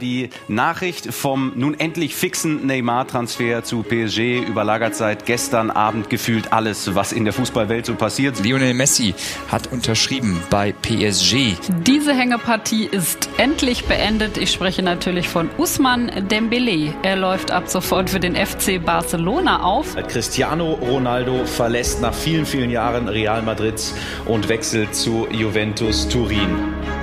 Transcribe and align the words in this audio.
Die 0.00 0.30
Nachricht 0.46 1.12
vom 1.12 1.52
nun 1.56 1.78
endlich 1.78 2.14
fixen 2.14 2.66
Neymar-Transfer 2.66 3.64
zu 3.64 3.82
PSG 3.82 4.40
überlagert 4.46 4.94
seit 4.94 5.26
gestern 5.26 5.70
Abend 5.70 6.08
gefühlt 6.08 6.52
alles, 6.52 6.94
was 6.94 7.12
in 7.12 7.24
der 7.24 7.32
Fußballwelt 7.32 7.86
so 7.86 7.94
passiert. 7.94 8.38
Lionel 8.44 8.74
Messi 8.74 9.14
hat 9.50 9.72
unterschrieben 9.72 10.40
bei 10.50 10.72
PSG. 10.72 11.56
Diese 11.86 12.14
Hängepartie 12.14 12.84
ist 12.84 13.28
endlich 13.38 13.84
beendet. 13.86 14.38
Ich 14.38 14.52
spreche 14.52 14.82
natürlich 14.82 15.28
von 15.28 15.50
Usman 15.58 16.28
Dembele. 16.30 16.94
Er 17.02 17.16
läuft 17.16 17.50
ab 17.50 17.68
sofort 17.68 18.10
für 18.10 18.20
den 18.20 18.36
FC 18.36 18.84
Barcelona 18.84 19.62
auf. 19.62 19.96
Cristiano 20.06 20.74
Ronaldo 20.74 21.44
verlässt 21.44 22.00
nach 22.00 22.14
vielen, 22.14 22.46
vielen 22.46 22.70
Jahren 22.70 23.08
Real 23.08 23.42
Madrid 23.42 23.80
und 24.26 24.48
wechselt 24.48 24.94
zu 24.94 25.26
Juventus 25.30 26.08
Turin. 26.08 26.97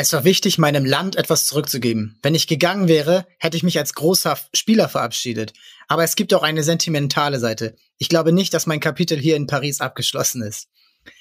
Es 0.00 0.12
war 0.12 0.22
wichtig, 0.22 0.58
meinem 0.58 0.84
Land 0.84 1.16
etwas 1.16 1.46
zurückzugeben. 1.46 2.20
Wenn 2.22 2.36
ich 2.36 2.46
gegangen 2.46 2.86
wäre, 2.86 3.26
hätte 3.40 3.56
ich 3.56 3.64
mich 3.64 3.80
als 3.80 3.94
großer 3.94 4.38
Spieler 4.54 4.88
verabschiedet. 4.88 5.54
Aber 5.88 6.04
es 6.04 6.14
gibt 6.14 6.32
auch 6.34 6.44
eine 6.44 6.62
sentimentale 6.62 7.40
Seite. 7.40 7.74
Ich 7.96 8.08
glaube 8.08 8.30
nicht, 8.30 8.54
dass 8.54 8.68
mein 8.68 8.78
Kapitel 8.78 9.18
hier 9.18 9.34
in 9.34 9.48
Paris 9.48 9.80
abgeschlossen 9.80 10.40
ist. 10.42 10.68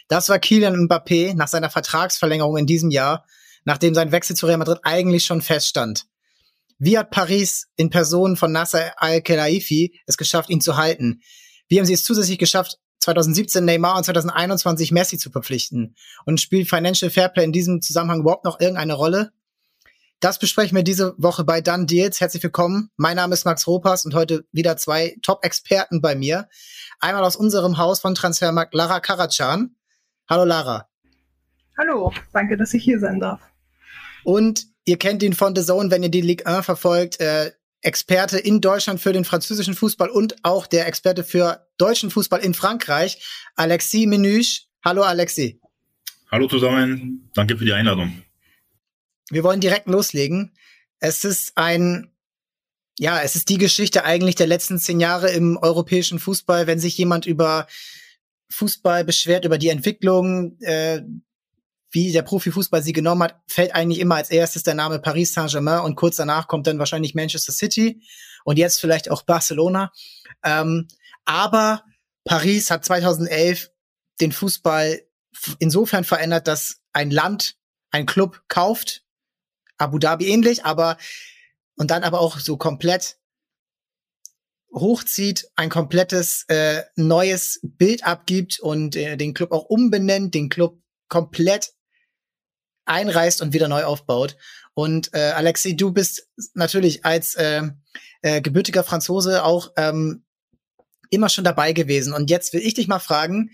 Das 0.10 0.30
war 0.30 0.38
Kylian 0.38 0.76
Mbappé 0.76 1.34
nach 1.34 1.48
seiner 1.48 1.72
Vertragsverlängerung 1.72 2.56
in 2.56 2.68
diesem 2.68 2.92
Jahr, 2.92 3.26
nachdem 3.66 3.96
sein 3.96 4.12
Wechsel 4.12 4.36
zu 4.36 4.46
Real 4.46 4.60
Madrid 4.60 4.78
eigentlich 4.84 5.26
schon 5.26 5.42
feststand. 5.42 6.06
Wie 6.78 7.00
hat 7.00 7.10
Paris 7.10 7.70
in 7.78 7.90
Person 7.90 8.38
von 8.38 8.52
Nasser 8.52 8.94
Al-Khelaifi 8.98 10.00
es 10.06 10.18
geschafft, 10.18 10.52
ihn 10.52 10.62
zu 10.62 10.78
halten? 10.78 11.22
Wie 11.68 11.80
haben 11.80 11.88
sie 11.88 11.94
es 11.94 12.04
zusätzlich 12.04 12.38
geschafft, 12.38 12.78
2017 13.00 13.64
Neymar 13.64 13.98
und 13.98 14.04
2021 14.04 14.92
Messi 14.92 15.18
zu 15.18 15.30
verpflichten? 15.30 15.96
Und 16.26 16.42
spielt 16.42 16.70
Financial 16.70 17.12
Fairplay 17.12 17.44
in 17.44 17.52
diesem 17.52 17.82
Zusammenhang 17.82 18.22
überhaupt 18.22 18.46
noch 18.46 18.60
irgendeine 18.60 18.94
Rolle? 18.94 19.32
Das 20.20 20.40
besprechen 20.40 20.76
wir 20.76 20.84
diese 20.84 21.14
Woche 21.18 21.44
bei 21.44 21.62
Done 21.62 21.86
Deals. 21.86 22.20
Herzlich 22.20 22.42
willkommen. 22.42 22.90
Mein 22.98 23.18
Name 23.18 23.36
ist 23.36 23.46
Max 23.46 23.68
Ropas 23.68 24.04
und 24.04 24.16
heute 24.16 24.46
wieder 24.52 24.76
zwei 24.76 25.16
Top-Experten 25.22 26.02
bei 26.02 26.16
mir. 26.16 26.48
Einmal 27.00 27.24
aus 27.24 27.36
unserem 27.36 27.78
Haus 27.78 28.00
von 28.00 28.16
Transfermarkt 28.16 28.74
Lara 28.74 29.00
Karacan. 29.00 29.76
Hallo 30.28 30.44
Lara. 30.44 30.88
Hallo, 31.78 32.12
danke, 32.34 32.58
dass 32.58 32.74
ich 32.74 32.84
hier 32.84 33.00
sein 33.00 33.20
darf. 33.20 33.42
Und 34.24 34.66
ihr 34.86 34.98
kennt 34.98 35.22
ihn 35.22 35.34
von 35.34 35.56
The 35.56 35.64
Zone, 35.64 35.92
wenn 35.92 36.02
ihr 36.02 36.10
die 36.10 36.22
Ligue 36.22 36.48
1 36.48 36.66
verfolgt. 36.66 37.20
Äh, 37.20 37.52
Experte 37.82 38.38
in 38.38 38.62
Deutschland 38.62 39.00
für 39.00 39.14
den 39.14 39.26
französischen 39.26 39.76
Fußball 39.76 40.10
und 40.10 40.36
auch 40.44 40.68
der 40.68 40.88
Experte 40.88 41.24
für 41.24 41.68
deutschen 41.78 42.10
Fußball 42.10 42.42
in 42.42 42.54
Frankreich, 42.54 43.24
Alexis 43.56 44.08
Menüsch. 44.08 44.66
Hallo 44.84 45.04
Alexis. 45.04 45.56
Hallo 46.32 46.48
zusammen, 46.48 47.30
danke 47.34 47.58
für 47.58 47.66
die 47.66 47.74
Einladung. 47.74 48.24
Wir 49.30 49.44
wollen 49.44 49.62
direkt 49.62 49.88
loslegen. 49.88 50.54
Es 51.00 51.24
ist 51.24 51.58
ein, 51.58 52.12
ja, 52.98 53.22
es 53.22 53.36
ist 53.36 53.50
die 53.50 53.58
Geschichte 53.58 54.04
eigentlich 54.04 54.36
der 54.36 54.48
letzten 54.48 54.80
zehn 54.80 55.00
Jahre 55.00 55.32
im 55.32 55.58
europäischen 55.58 56.20
Fußball, 56.20 56.68
wenn 56.68 56.80
sich 56.80 56.98
jemand 56.98 57.26
über 57.26 57.68
Fußball 58.50 59.04
beschwert, 59.04 59.46
über 59.46 59.58
die 59.58 59.70
Entwicklung 59.70 60.58
äh, 60.62 61.02
wie 61.98 62.12
der 62.12 62.22
Profifußball 62.22 62.84
sie 62.84 62.94
genommen 62.94 63.24
hat, 63.24 63.42
fällt 63.48 63.74
eigentlich 63.74 64.00
immer 64.00 64.16
als 64.16 64.30
erstes 64.30 64.62
der 64.62 64.76
Name 64.76 65.00
Paris 65.00 65.34
Saint-Germain 65.34 65.80
und 65.82 65.96
kurz 65.96 66.18
danach 66.18 66.48
kommt 66.48 66.68
dann 66.68 66.78
wahrscheinlich 66.78 67.16
Manchester 67.16 67.52
City 67.52 68.04
und 68.44 68.60
jetzt 68.60 68.80
vielleicht 68.80 69.10
auch 69.10 69.24
Barcelona. 69.24 69.92
Ähm, 70.44 70.88
aber 71.26 71.84
Paris 72.24 72.70
hat 72.70 72.86
2011 72.86 73.72
den 74.22 74.32
Fußball 74.32 75.02
insofern 75.58 76.04
verändert, 76.04 76.48
dass 76.48 76.82
ein 76.94 77.10
Land, 77.10 77.56
ein 77.90 78.06
Club 78.06 78.44
kauft, 78.48 79.04
Abu 79.80 79.98
Dhabi 79.98 80.28
ähnlich, 80.28 80.66
aber 80.66 80.98
und 81.78 81.90
dann 81.90 82.04
aber 82.04 82.20
auch 82.20 82.38
so 82.38 82.58
komplett 82.58 83.18
hochzieht, 84.72 85.50
ein 85.56 85.70
komplettes 85.70 86.46
äh, 86.48 86.84
neues 86.96 87.60
Bild 87.64 88.06
abgibt 88.06 88.60
und 88.60 88.96
äh, 88.96 89.18
den 89.18 89.34
Club 89.34 89.52
auch 89.52 89.66
umbenennt, 89.66 90.36
den 90.36 90.50
Club 90.50 90.80
komplett 91.08 91.74
einreißt 92.88 93.42
und 93.42 93.54
wieder 93.54 93.68
neu 93.68 93.84
aufbaut. 93.84 94.38
Und 94.74 95.14
äh, 95.14 95.32
Alexi, 95.32 95.76
du 95.76 95.92
bist 95.92 96.28
natürlich 96.54 97.04
als 97.06 97.36
äh, 97.36 97.64
äh, 98.22 98.42
gebürtiger 98.42 98.84
Franzose 98.84 99.44
auch 99.44 99.72
ähm, 99.76 100.24
immer 101.10 101.30
schon 101.30 101.44
dabei 101.44 101.74
gewesen. 101.74 102.14
Und 102.14 102.30
jetzt 102.30 102.54
will 102.54 102.62
ich 102.62 102.74
dich 102.74 102.88
mal 102.88 103.00
fragen, 103.00 103.52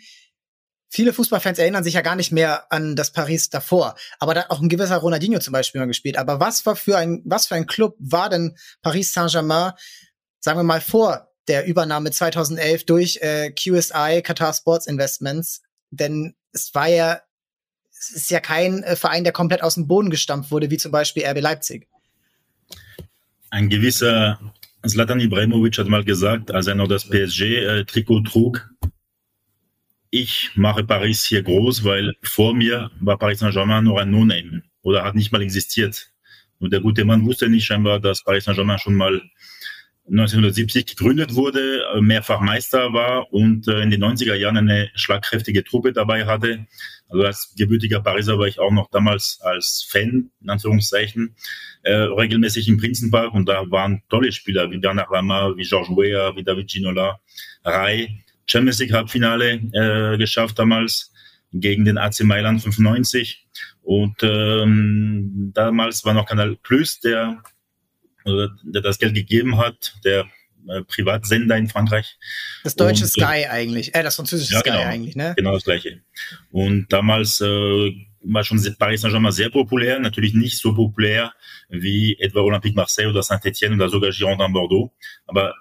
viele 0.89 1.13
Fußballfans 1.13 1.59
erinnern 1.59 1.83
sich 1.83 1.95
ja 1.95 2.01
gar 2.01 2.15
nicht 2.15 2.31
mehr 2.31 2.71
an 2.71 2.95
das 2.95 3.11
Paris 3.11 3.49
davor. 3.49 3.95
Aber 4.19 4.33
da 4.33 4.41
hat 4.41 4.51
auch 4.51 4.61
ein 4.61 4.69
gewisser 4.69 4.97
Ronaldinho 4.97 5.39
zum 5.39 5.51
Beispiel 5.51 5.79
mal 5.79 5.87
gespielt. 5.87 6.17
Aber 6.17 6.39
was 6.39 6.65
war 6.65 6.75
für 6.75 6.97
ein, 6.97 7.21
was 7.25 7.47
für 7.47 7.55
ein 7.55 7.67
Club 7.67 7.95
war 7.99 8.29
denn 8.29 8.57
Paris 8.81 9.13
Saint-Germain, 9.13 9.73
sagen 10.39 10.59
wir 10.59 10.63
mal, 10.63 10.81
vor 10.81 11.29
der 11.47 11.65
Übernahme 11.65 12.11
2011 12.11 12.85
durch 12.85 13.17
äh, 13.21 13.51
QSI, 13.51 14.21
Qatar 14.23 14.53
Sports 14.53 14.87
Investments? 14.87 15.61
Denn 15.89 16.35
es 16.51 16.73
war 16.75 16.87
ja 16.87 17.21
es 18.09 18.15
ist 18.15 18.31
ja 18.31 18.39
kein 18.39 18.83
äh, 18.83 18.95
Verein, 18.95 19.23
der 19.23 19.33
komplett 19.33 19.63
aus 19.63 19.75
dem 19.75 19.87
Boden 19.87 20.09
gestampft 20.09 20.51
wurde, 20.51 20.69
wie 20.69 20.77
zum 20.77 20.91
Beispiel 20.91 21.25
RB 21.25 21.41
Leipzig. 21.41 21.87
Ein 23.49 23.69
gewisser 23.69 24.39
Zlatan 24.85 25.19
Ibrahimovic 25.19 25.77
hat 25.77 25.87
mal 25.87 26.03
gesagt, 26.03 26.51
als 26.51 26.67
er 26.67 26.75
noch 26.75 26.87
das 26.87 27.05
PSG-Trikot 27.09 28.19
äh, 28.19 28.23
trug, 28.23 28.69
ich 30.09 30.51
mache 30.55 30.83
Paris 30.83 31.23
hier 31.23 31.41
groß, 31.41 31.83
weil 31.83 32.13
vor 32.21 32.53
mir 32.53 32.91
war 32.99 33.17
Paris 33.17 33.39
Saint-Germain 33.39 33.85
noch 33.85 33.97
ein 33.97 34.11
No-Name 34.11 34.61
oder 34.81 35.03
hat 35.03 35.15
nicht 35.15 35.31
mal 35.31 35.41
existiert. 35.41 36.11
Und 36.59 36.71
der 36.71 36.81
gute 36.81 37.03
Mann 37.03 37.25
wusste 37.25 37.49
nicht 37.49 37.65
scheinbar, 37.65 37.99
dass 37.99 38.23
Paris 38.23 38.43
Saint-Germain 38.43 38.77
schon 38.77 38.95
mal 38.95 39.21
1970 40.09 40.85
gegründet 40.85 41.33
wurde, 41.33 41.83
äh, 41.95 42.01
mehrfach 42.01 42.41
Meister 42.41 42.91
war 42.91 43.31
und 43.31 43.67
äh, 43.67 43.81
in 43.81 43.89
den 43.89 44.03
90er 44.03 44.35
Jahren 44.35 44.57
eine 44.57 44.89
schlagkräftige 44.95 45.63
Truppe 45.63 45.93
dabei 45.93 46.25
hatte. 46.25 46.65
Also 47.07 47.23
als 47.23 47.53
gebürtiger 47.57 48.01
Pariser 48.01 48.37
war 48.37 48.47
ich 48.47 48.59
auch 48.59 48.71
noch 48.71 48.89
damals 48.89 49.39
als 49.41 49.87
Fan, 49.89 50.31
in 50.41 50.49
Anführungszeichen, 50.49 51.35
äh, 51.83 51.93
regelmäßig 51.93 52.67
im 52.67 52.77
Prinzenpark 52.77 53.33
und 53.33 53.47
da 53.47 53.69
waren 53.71 54.03
tolle 54.09 54.31
Spieler 54.31 54.69
wie 54.71 54.77
Bernard 54.77 55.09
Lama, 55.09 55.53
wie 55.55 55.63
Georges 55.63 55.95
Weah, 55.95 56.35
wie 56.35 56.43
David 56.43 56.69
Ginola, 56.69 57.19
Rai. 57.63 58.23
Champions 58.45 58.79
League 58.79 58.91
Halbfinale 58.91 59.61
äh, 59.71 60.17
geschafft 60.17 60.59
damals 60.59 61.13
gegen 61.53 61.85
den 61.85 61.97
AC 61.97 62.23
Mailand 62.23 62.61
95 62.61 63.47
und 63.83 64.21
ähm, 64.21 65.51
damals 65.53 66.03
war 66.03 66.13
noch 66.13 66.25
Kanal 66.25 66.57
Plus, 66.61 66.99
der 66.99 67.41
der 68.25 68.81
das 68.81 68.99
Geld 68.99 69.15
gegeben 69.15 69.57
hat, 69.57 69.95
der 70.03 70.25
äh, 70.67 70.83
Privatsender 70.83 71.57
in 71.57 71.67
Frankreich. 71.67 72.17
Das 72.63 72.75
deutsche 72.75 73.03
und, 73.03 73.09
Sky 73.09 73.47
eigentlich, 73.49 73.93
äh, 73.93 74.03
das 74.03 74.15
französische 74.15 74.53
ja, 74.53 74.59
Sky 74.59 74.69
genau, 74.69 74.83
eigentlich, 74.83 75.15
ne? 75.15 75.33
Genau 75.35 75.53
das 75.53 75.65
gleiche. 75.65 76.01
Und 76.51 76.91
damals 76.91 77.41
äh, 77.41 77.91
war 78.23 78.43
schon 78.43 78.61
Paris 78.79 79.01
Saint-Germain 79.01 79.31
sehr 79.31 79.49
populär, 79.49 79.99
natürlich 79.99 80.33
nicht 80.33 80.57
so 80.57 80.73
populär 80.73 81.33
wie 81.69 82.17
etwa 82.19 82.39
Olympique 82.39 82.75
Marseille 82.75 83.09
oder 83.09 83.21
Saint-Etienne 83.21 83.75
oder 83.75 83.89
sogar 83.89 84.11
Girondin 84.11 84.53
Bordeaux, 84.53 84.93
aber 85.27 85.53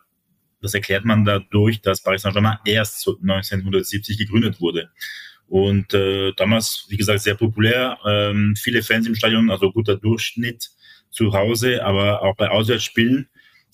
das 0.60 0.74
erklärt 0.74 1.04
man 1.04 1.24
dadurch, 1.24 1.80
dass 1.80 2.02
Paris 2.02 2.22
Saint-Germain 2.22 2.58
erst 2.64 3.06
1970 3.08 4.16
gegründet 4.16 4.60
wurde. 4.60 4.90
Und 5.48 5.92
äh, 5.92 6.32
damals, 6.36 6.86
wie 6.88 6.96
gesagt, 6.96 7.20
sehr 7.20 7.34
populär, 7.34 7.98
ähm, 8.06 8.54
viele 8.56 8.82
Fans 8.82 9.06
im 9.06 9.14
Stadion, 9.14 9.50
also 9.50 9.72
guter 9.72 9.96
Durchschnitt 9.96 10.70
zu 11.12 11.32
Hause, 11.32 11.84
aber 11.84 12.22
auch 12.22 12.36
bei 12.36 12.50
Auswärtsspielen. 12.50 13.28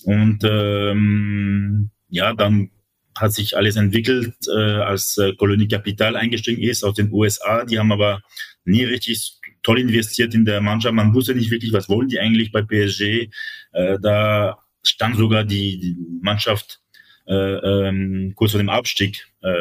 Und 0.04 0.44
ähm, 0.44 1.90
ja, 2.10 2.34
dann 2.34 2.70
hat 3.16 3.32
sich 3.32 3.56
alles 3.56 3.76
entwickelt, 3.76 4.34
äh, 4.48 4.80
als 4.80 5.16
äh, 5.18 5.34
Kolonie 5.34 5.68
Capital 5.68 6.16
eingestiegen 6.16 6.62
ist 6.62 6.84
aus 6.84 6.94
den 6.94 7.12
USA. 7.12 7.64
Die 7.64 7.78
haben 7.78 7.92
aber 7.92 8.20
nie 8.64 8.84
richtig 8.84 9.38
toll 9.62 9.80
investiert 9.80 10.34
in 10.34 10.44
der 10.44 10.60
Mannschaft. 10.60 10.94
Man 10.94 11.14
wusste 11.14 11.34
nicht 11.34 11.50
wirklich, 11.50 11.72
was 11.72 11.88
wollen 11.88 12.08
die 12.08 12.20
eigentlich 12.20 12.52
bei 12.52 12.62
PSG. 12.62 13.30
Äh, 13.72 13.98
da 14.00 14.58
stand 14.84 15.16
sogar 15.16 15.44
die, 15.44 15.78
die 15.78 15.96
Mannschaft 16.22 16.80
äh, 17.26 17.34
ähm, 17.34 18.32
kurz 18.36 18.52
vor 18.52 18.58
dem 18.58 18.70
Abstieg 18.70 19.26
äh, 19.42 19.52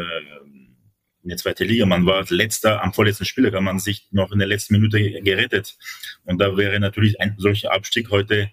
in 1.27 1.31
der 1.31 1.37
zweiten 1.37 1.67
Liga. 1.67 1.85
Man 1.85 2.05
war 2.05 2.25
letzter, 2.29 2.81
am 2.81 2.93
vorletzten 2.93 3.25
Spieler 3.25 3.51
kann 3.51 3.65
man 3.65 3.79
sich 3.79 4.07
noch 4.11 4.31
in 4.31 4.39
der 4.39 4.47
letzten 4.47 4.75
Minute 4.75 5.21
gerettet. 5.21 5.77
Und 6.23 6.39
da 6.39 6.55
wäre 6.55 6.79
natürlich 6.79 7.19
ein 7.19 7.35
solcher 7.37 7.73
Abstieg 7.73 8.11
heute, 8.11 8.49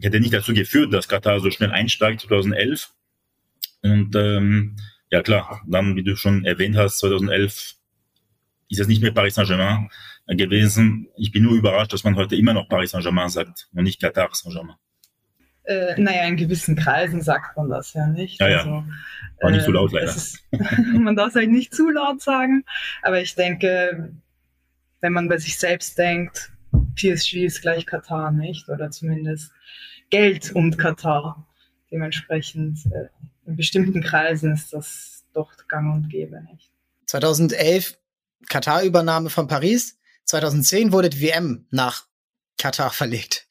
hätte 0.00 0.20
nicht 0.20 0.32
dazu 0.32 0.54
geführt, 0.54 0.92
dass 0.94 1.08
Katar 1.08 1.40
so 1.40 1.50
schnell 1.50 1.72
einsteigt 1.72 2.20
2011. 2.20 2.92
Und 3.82 4.14
ähm, 4.14 4.76
ja 5.10 5.20
klar, 5.20 5.62
dann, 5.66 5.96
wie 5.96 6.04
du 6.04 6.14
schon 6.14 6.44
erwähnt 6.44 6.76
hast, 6.76 6.98
2011 7.00 7.74
ist 8.68 8.80
es 8.80 8.86
nicht 8.86 9.02
mehr 9.02 9.10
Paris 9.10 9.34
Saint-Germain 9.34 9.90
gewesen. 10.28 11.08
Ich 11.16 11.32
bin 11.32 11.42
nur 11.42 11.54
überrascht, 11.54 11.92
dass 11.92 12.04
man 12.04 12.14
heute 12.14 12.36
immer 12.36 12.54
noch 12.54 12.68
Paris 12.68 12.92
Saint-Germain 12.92 13.30
sagt 13.30 13.68
und 13.74 13.82
nicht 13.82 14.00
Katar 14.00 14.28
Saint-Germain. 14.32 14.76
Äh, 15.66 16.00
naja, 16.00 16.24
in 16.24 16.36
gewissen 16.36 16.76
Kreisen 16.76 17.22
sagt 17.22 17.56
man 17.56 17.68
das 17.68 17.92
ja 17.92 18.06
nicht. 18.06 18.40
Ja, 18.40 18.48
ja. 18.48 18.58
Also, 18.58 18.84
War 19.40 19.50
nicht 19.50 19.64
so 19.64 19.72
laut 19.72 19.92
leider. 19.92 20.06
Ist, 20.06 20.44
man 20.94 21.16
darf 21.16 21.30
es 21.30 21.34
halt 21.34 21.50
nicht 21.50 21.74
zu 21.74 21.90
laut 21.90 22.22
sagen, 22.22 22.64
aber 23.02 23.20
ich 23.20 23.34
denke, 23.34 24.12
wenn 25.00 25.12
man 25.12 25.28
bei 25.28 25.38
sich 25.38 25.58
selbst 25.58 25.98
denkt, 25.98 26.52
PSG 26.94 27.44
ist 27.44 27.62
gleich 27.62 27.84
Katar, 27.86 28.30
nicht? 28.30 28.68
Oder 28.68 28.90
zumindest 28.90 29.52
Geld 30.10 30.52
und 30.52 30.78
Katar. 30.78 31.46
Dementsprechend 31.90 32.86
äh, 32.86 33.08
in 33.46 33.56
bestimmten 33.56 34.02
Kreisen 34.02 34.52
ist 34.52 34.72
das 34.72 35.24
doch 35.32 35.52
gang 35.68 35.94
und 35.94 36.08
gäbe, 36.08 36.42
nicht? 36.52 36.70
2011 37.06 37.98
Katar-Übernahme 38.48 39.30
von 39.30 39.48
Paris. 39.48 39.98
2010 40.24 40.92
wurde 40.92 41.10
die 41.10 41.20
WM 41.20 41.66
nach 41.70 42.06
Katar 42.58 42.90
verlegt. 42.90 43.46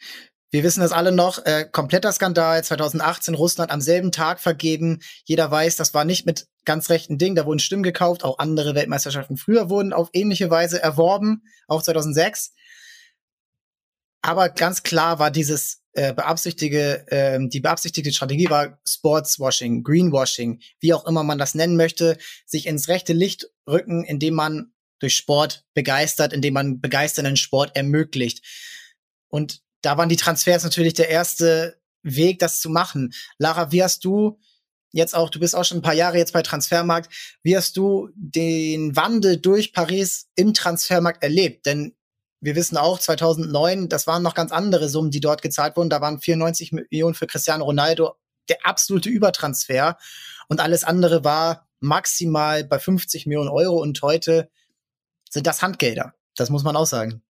Wir 0.56 0.64
wissen 0.64 0.80
das 0.80 0.94
alle 0.94 1.12
noch, 1.12 1.46
äh, 1.46 1.68
kompletter 1.70 2.14
Skandal, 2.14 2.64
2018 2.64 3.34
Russland 3.36 3.72
am 3.72 3.82
selben 3.82 4.14
Tag 4.14 4.40
vergeben. 4.40 5.02
Jeder 5.26 5.52
weiß, 5.52 5.76
das 5.76 5.94
war 5.94 6.06
nicht 6.06 6.26
mit 6.26 6.48
ganz 6.64 6.90
rechten 6.90 7.18
Dingen, 7.18 7.36
da 7.36 7.46
wurden 7.46 7.60
Stimmen 7.60 7.84
gekauft, 7.84 8.24
auch 8.24 8.40
andere 8.40 8.74
Weltmeisterschaften 8.74 9.36
früher 9.36 9.70
wurden 9.70 9.92
auf 9.92 10.12
ähnliche 10.14 10.50
Weise 10.50 10.82
erworben, 10.82 11.44
auch 11.68 11.84
2006. 11.84 12.54
Aber 14.22 14.48
ganz 14.48 14.82
klar 14.84 15.20
war 15.20 15.30
dieses 15.30 15.82
äh, 15.92 16.14
beabsichtige, 16.14 17.06
äh, 17.12 17.38
die 17.50 17.60
beabsichtigte 17.60 18.14
Strategie 18.14 18.50
war 18.50 18.80
Sportswashing, 18.88 19.84
Greenwashing, 19.84 20.62
wie 20.80 20.94
auch 20.94 21.06
immer 21.06 21.24
man 21.26 21.38
das 21.38 21.54
nennen 21.54 21.76
möchte, 21.76 22.18
sich 22.46 22.66
ins 22.68 22.88
rechte 22.88 23.12
Licht 23.12 23.50
rücken, 23.68 24.06
indem 24.06 24.36
man 24.36 24.72
durch 25.00 25.18
Sport 25.18 25.66
begeistert, 25.74 26.32
indem 26.32 26.54
man 26.54 26.80
begeisternden 26.80 27.36
Sport 27.36 27.76
ermöglicht. 27.76 28.42
Und 29.28 29.65
da 29.86 29.98
waren 29.98 30.10
die 30.10 30.16
Transfers 30.16 30.64
natürlich 30.64 30.96
der 30.96 31.10
erste 31.10 31.80
Weg, 32.02 32.40
das 32.40 32.60
zu 32.60 32.70
machen. 32.70 33.14
Lara, 33.38 33.72
wie 33.72 33.84
hast 33.84 34.04
du 34.04 34.40
jetzt 34.92 35.14
auch, 35.14 35.30
du 35.30 35.40
bist 35.40 35.56
auch 35.56 35.66
schon 35.66 35.80
ein 35.80 35.84
paar 35.84 35.94
Jahre 35.94 36.18
jetzt 36.18 36.34
bei 36.34 36.42
Transfermarkt, 36.42 37.14
wie 37.44 37.56
hast 37.56 37.78
du 37.78 38.10
den 38.16 38.96
Wandel 38.96 39.38
durch 39.38 39.74
Paris 39.74 40.28
im 40.36 40.54
Transfermarkt 40.54 41.22
erlebt? 41.22 41.66
Denn 41.66 41.96
wir 42.42 42.56
wissen 42.56 42.78
auch, 42.78 43.00
2009, 43.00 43.90
das 43.90 44.08
waren 44.08 44.24
noch 44.24 44.34
ganz 44.34 44.52
andere 44.52 44.90
Summen, 44.90 45.12
die 45.12 45.20
dort 45.20 45.42
gezahlt 45.42 45.76
wurden. 45.78 45.90
Da 45.90 46.02
waren 46.02 46.20
94 46.20 46.72
Millionen 46.72 47.16
für 47.16 47.28
Cristiano 47.28 47.66
Ronaldo 47.66 48.16
der 48.50 48.58
absolute 48.64 49.10
Übertransfer 49.10 49.98
und 50.48 50.62
alles 50.62 50.84
andere 50.84 51.24
war 51.24 51.68
maximal 51.80 52.64
bei 52.64 52.80
50 52.80 53.26
Millionen 53.26 53.50
Euro 53.50 53.82
und 53.82 54.02
heute 54.02 54.50
sind 55.30 55.48
das 55.48 55.62
Handgelder. 55.62 56.14
Das 56.36 56.50
muss 56.50 56.64
man 56.64 56.76
auch 56.76 56.86
sagen. 56.86 57.25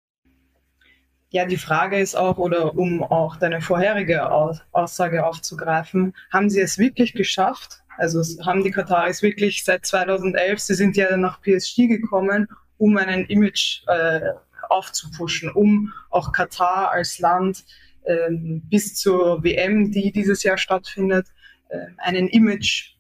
Ja, 1.36 1.44
die 1.44 1.58
Frage 1.58 2.00
ist 2.00 2.16
auch, 2.16 2.38
oder 2.38 2.78
um 2.78 3.04
auch 3.04 3.36
deine 3.36 3.60
vorherige 3.60 4.32
Aussage 4.72 5.26
aufzugreifen, 5.26 6.14
haben 6.32 6.50
sie 6.50 6.62
es 6.62 6.78
wirklich 6.78 7.12
geschafft? 7.12 7.84
Also 7.98 8.22
haben 8.46 8.64
die 8.64 8.72
Kataris 8.72 9.22
wirklich 9.22 9.66
seit 9.66 9.86
2011, 9.86 10.62
sie 10.62 10.76
sind 10.76 10.96
ja 10.96 11.18
nach 11.18 11.42
PSG 11.42 11.90
gekommen, 11.90 12.48
um 12.78 12.96
einen 12.96 13.26
Image 13.26 13.84
äh, 13.88 14.22
aufzupuschen, 14.70 15.52
um 15.52 15.92
auch 16.10 16.32
Katar 16.32 16.92
als 16.92 17.20
Land 17.20 17.66
äh, 18.06 18.30
bis 18.32 18.96
zur 18.96 19.44
WM, 19.44 19.92
die 19.92 20.14
dieses 20.14 20.42
Jahr 20.42 20.58
stattfindet, 20.58 21.28
äh, 21.68 21.80
einen 21.98 22.30
Image 22.30 22.96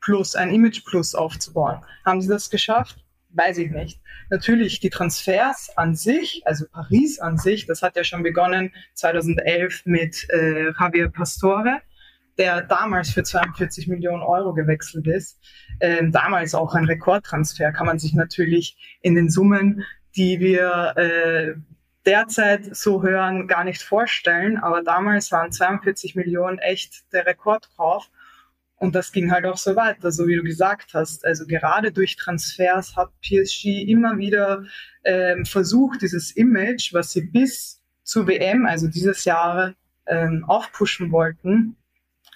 Plus, 0.00 0.34
ein 0.34 0.50
Image 0.52 0.84
Plus 0.84 1.14
aufzubauen. 1.14 1.78
Haben 2.04 2.22
sie 2.22 2.28
das 2.28 2.50
geschafft? 2.50 3.01
Weiß 3.34 3.58
ich 3.58 3.70
nicht. 3.70 4.00
Natürlich 4.30 4.80
die 4.80 4.90
Transfers 4.90 5.70
an 5.76 5.94
sich, 5.94 6.42
also 6.44 6.66
Paris 6.70 7.18
an 7.18 7.38
sich, 7.38 7.66
das 7.66 7.82
hat 7.82 7.96
ja 7.96 8.04
schon 8.04 8.22
begonnen 8.22 8.72
2011 8.94 9.86
mit 9.86 10.26
äh, 10.30 10.72
Javier 10.78 11.08
Pastore, 11.10 11.80
der 12.38 12.62
damals 12.62 13.10
für 13.10 13.22
42 13.22 13.88
Millionen 13.88 14.22
Euro 14.22 14.54
gewechselt 14.54 15.06
ist. 15.06 15.38
Ähm, 15.80 16.12
damals 16.12 16.54
auch 16.54 16.74
ein 16.74 16.84
Rekordtransfer, 16.84 17.72
kann 17.72 17.86
man 17.86 17.98
sich 17.98 18.14
natürlich 18.14 18.98
in 19.02 19.14
den 19.14 19.28
Summen, 19.28 19.84
die 20.16 20.40
wir 20.40 20.94
äh, 20.96 21.54
derzeit 22.06 22.74
so 22.74 23.02
hören, 23.02 23.48
gar 23.48 23.64
nicht 23.64 23.82
vorstellen. 23.82 24.58
Aber 24.58 24.82
damals 24.82 25.30
waren 25.32 25.52
42 25.52 26.14
Millionen 26.14 26.58
echt 26.58 27.12
der 27.12 27.26
Rekord 27.26 27.68
drauf. 27.76 28.10
Und 28.82 28.96
das 28.96 29.12
ging 29.12 29.30
halt 29.30 29.46
auch 29.46 29.58
so 29.58 29.76
weiter, 29.76 30.10
so 30.10 30.26
wie 30.26 30.34
du 30.34 30.42
gesagt 30.42 30.92
hast. 30.92 31.24
Also 31.24 31.46
gerade 31.46 31.92
durch 31.92 32.16
Transfers 32.16 32.96
hat 32.96 33.10
PSG 33.20 33.84
immer 33.86 34.18
wieder 34.18 34.64
ähm, 35.04 35.44
versucht, 35.44 36.02
dieses 36.02 36.32
Image, 36.32 36.92
was 36.92 37.12
sie 37.12 37.20
bis 37.20 37.80
zu 38.02 38.26
WM, 38.26 38.66
also 38.66 38.88
dieses 38.88 39.24
Jahr, 39.24 39.76
ähm, 40.06 40.44
aufpushen 40.48 41.12
wollten, 41.12 41.76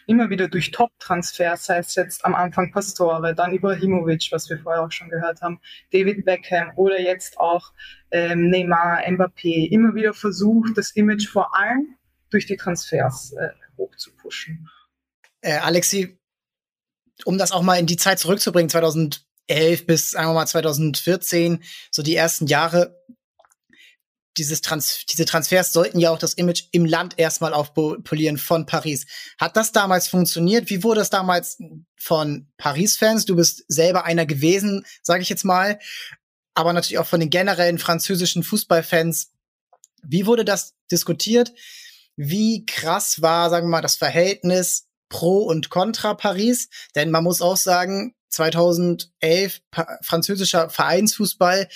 immer 0.06 0.30
wieder 0.30 0.46
durch 0.46 0.70
Top-Transfers, 0.70 1.64
sei 1.64 1.78
es 1.78 1.96
jetzt 1.96 2.24
am 2.24 2.36
Anfang 2.36 2.70
Pastore, 2.70 3.34
dann 3.34 3.52
Ibrahimovic, 3.52 4.28
was 4.30 4.48
wir 4.48 4.60
vorher 4.60 4.84
auch 4.84 4.92
schon 4.92 5.08
gehört 5.08 5.42
haben, 5.42 5.58
David 5.92 6.24
Beckham 6.24 6.70
oder 6.76 7.00
jetzt 7.00 7.40
auch 7.40 7.72
ähm, 8.12 8.50
Neymar, 8.50 9.00
Mbappé, 9.04 9.68
immer 9.72 9.96
wieder 9.96 10.14
versucht, 10.14 10.78
das 10.78 10.92
Image 10.92 11.26
vor 11.26 11.56
allem 11.58 11.96
durch 12.30 12.46
die 12.46 12.56
Transfers 12.56 13.32
äh, 13.32 13.48
hochzupushen. 13.76 14.70
Äh, 15.40 15.58
Alexi, 15.58 16.15
um 17.24 17.38
das 17.38 17.52
auch 17.52 17.62
mal 17.62 17.78
in 17.78 17.86
die 17.86 17.96
Zeit 17.96 18.18
zurückzubringen, 18.18 18.70
2011 18.70 19.86
bis, 19.86 20.10
sagen 20.10 20.28
wir 20.28 20.34
mal, 20.34 20.46
2014, 20.46 21.62
so 21.90 22.02
die 22.02 22.16
ersten 22.16 22.46
Jahre, 22.46 22.96
dieses 24.36 24.60
Trans 24.60 25.06
diese 25.06 25.24
Transfers 25.24 25.72
sollten 25.72 25.98
ja 25.98 26.10
auch 26.10 26.18
das 26.18 26.34
Image 26.34 26.64
im 26.72 26.84
Land 26.84 27.18
erstmal 27.18 27.54
aufpolieren 27.54 28.36
von 28.36 28.66
Paris. 28.66 29.06
Hat 29.38 29.56
das 29.56 29.72
damals 29.72 30.08
funktioniert? 30.08 30.68
Wie 30.68 30.82
wurde 30.82 31.00
das 31.00 31.10
damals 31.10 31.58
von 31.96 32.46
Paris-Fans? 32.58 33.24
Du 33.24 33.36
bist 33.36 33.64
selber 33.68 34.04
einer 34.04 34.26
gewesen, 34.26 34.84
sage 35.02 35.22
ich 35.22 35.30
jetzt 35.30 35.44
mal, 35.44 35.78
aber 36.54 36.72
natürlich 36.72 36.98
auch 36.98 37.06
von 37.06 37.20
den 37.20 37.30
generellen 37.30 37.78
französischen 37.78 38.42
Fußballfans. 38.42 39.32
Wie 40.02 40.26
wurde 40.26 40.44
das 40.44 40.74
diskutiert? 40.90 41.52
Wie 42.16 42.64
krass 42.66 43.22
war, 43.22 43.50
sagen 43.50 43.66
wir 43.66 43.72
mal, 43.72 43.82
das 43.82 43.96
Verhältnis 43.96 44.86
Pro 45.08 45.38
und 45.38 45.70
Contra 45.70 46.14
Paris, 46.14 46.68
denn 46.94 47.10
man 47.10 47.24
muss 47.24 47.42
auch 47.42 47.56
sagen, 47.56 48.14
2011 48.30 49.60
pa 49.70 49.98
französischer 50.02 50.68
Vereinsfußball, 50.68 51.68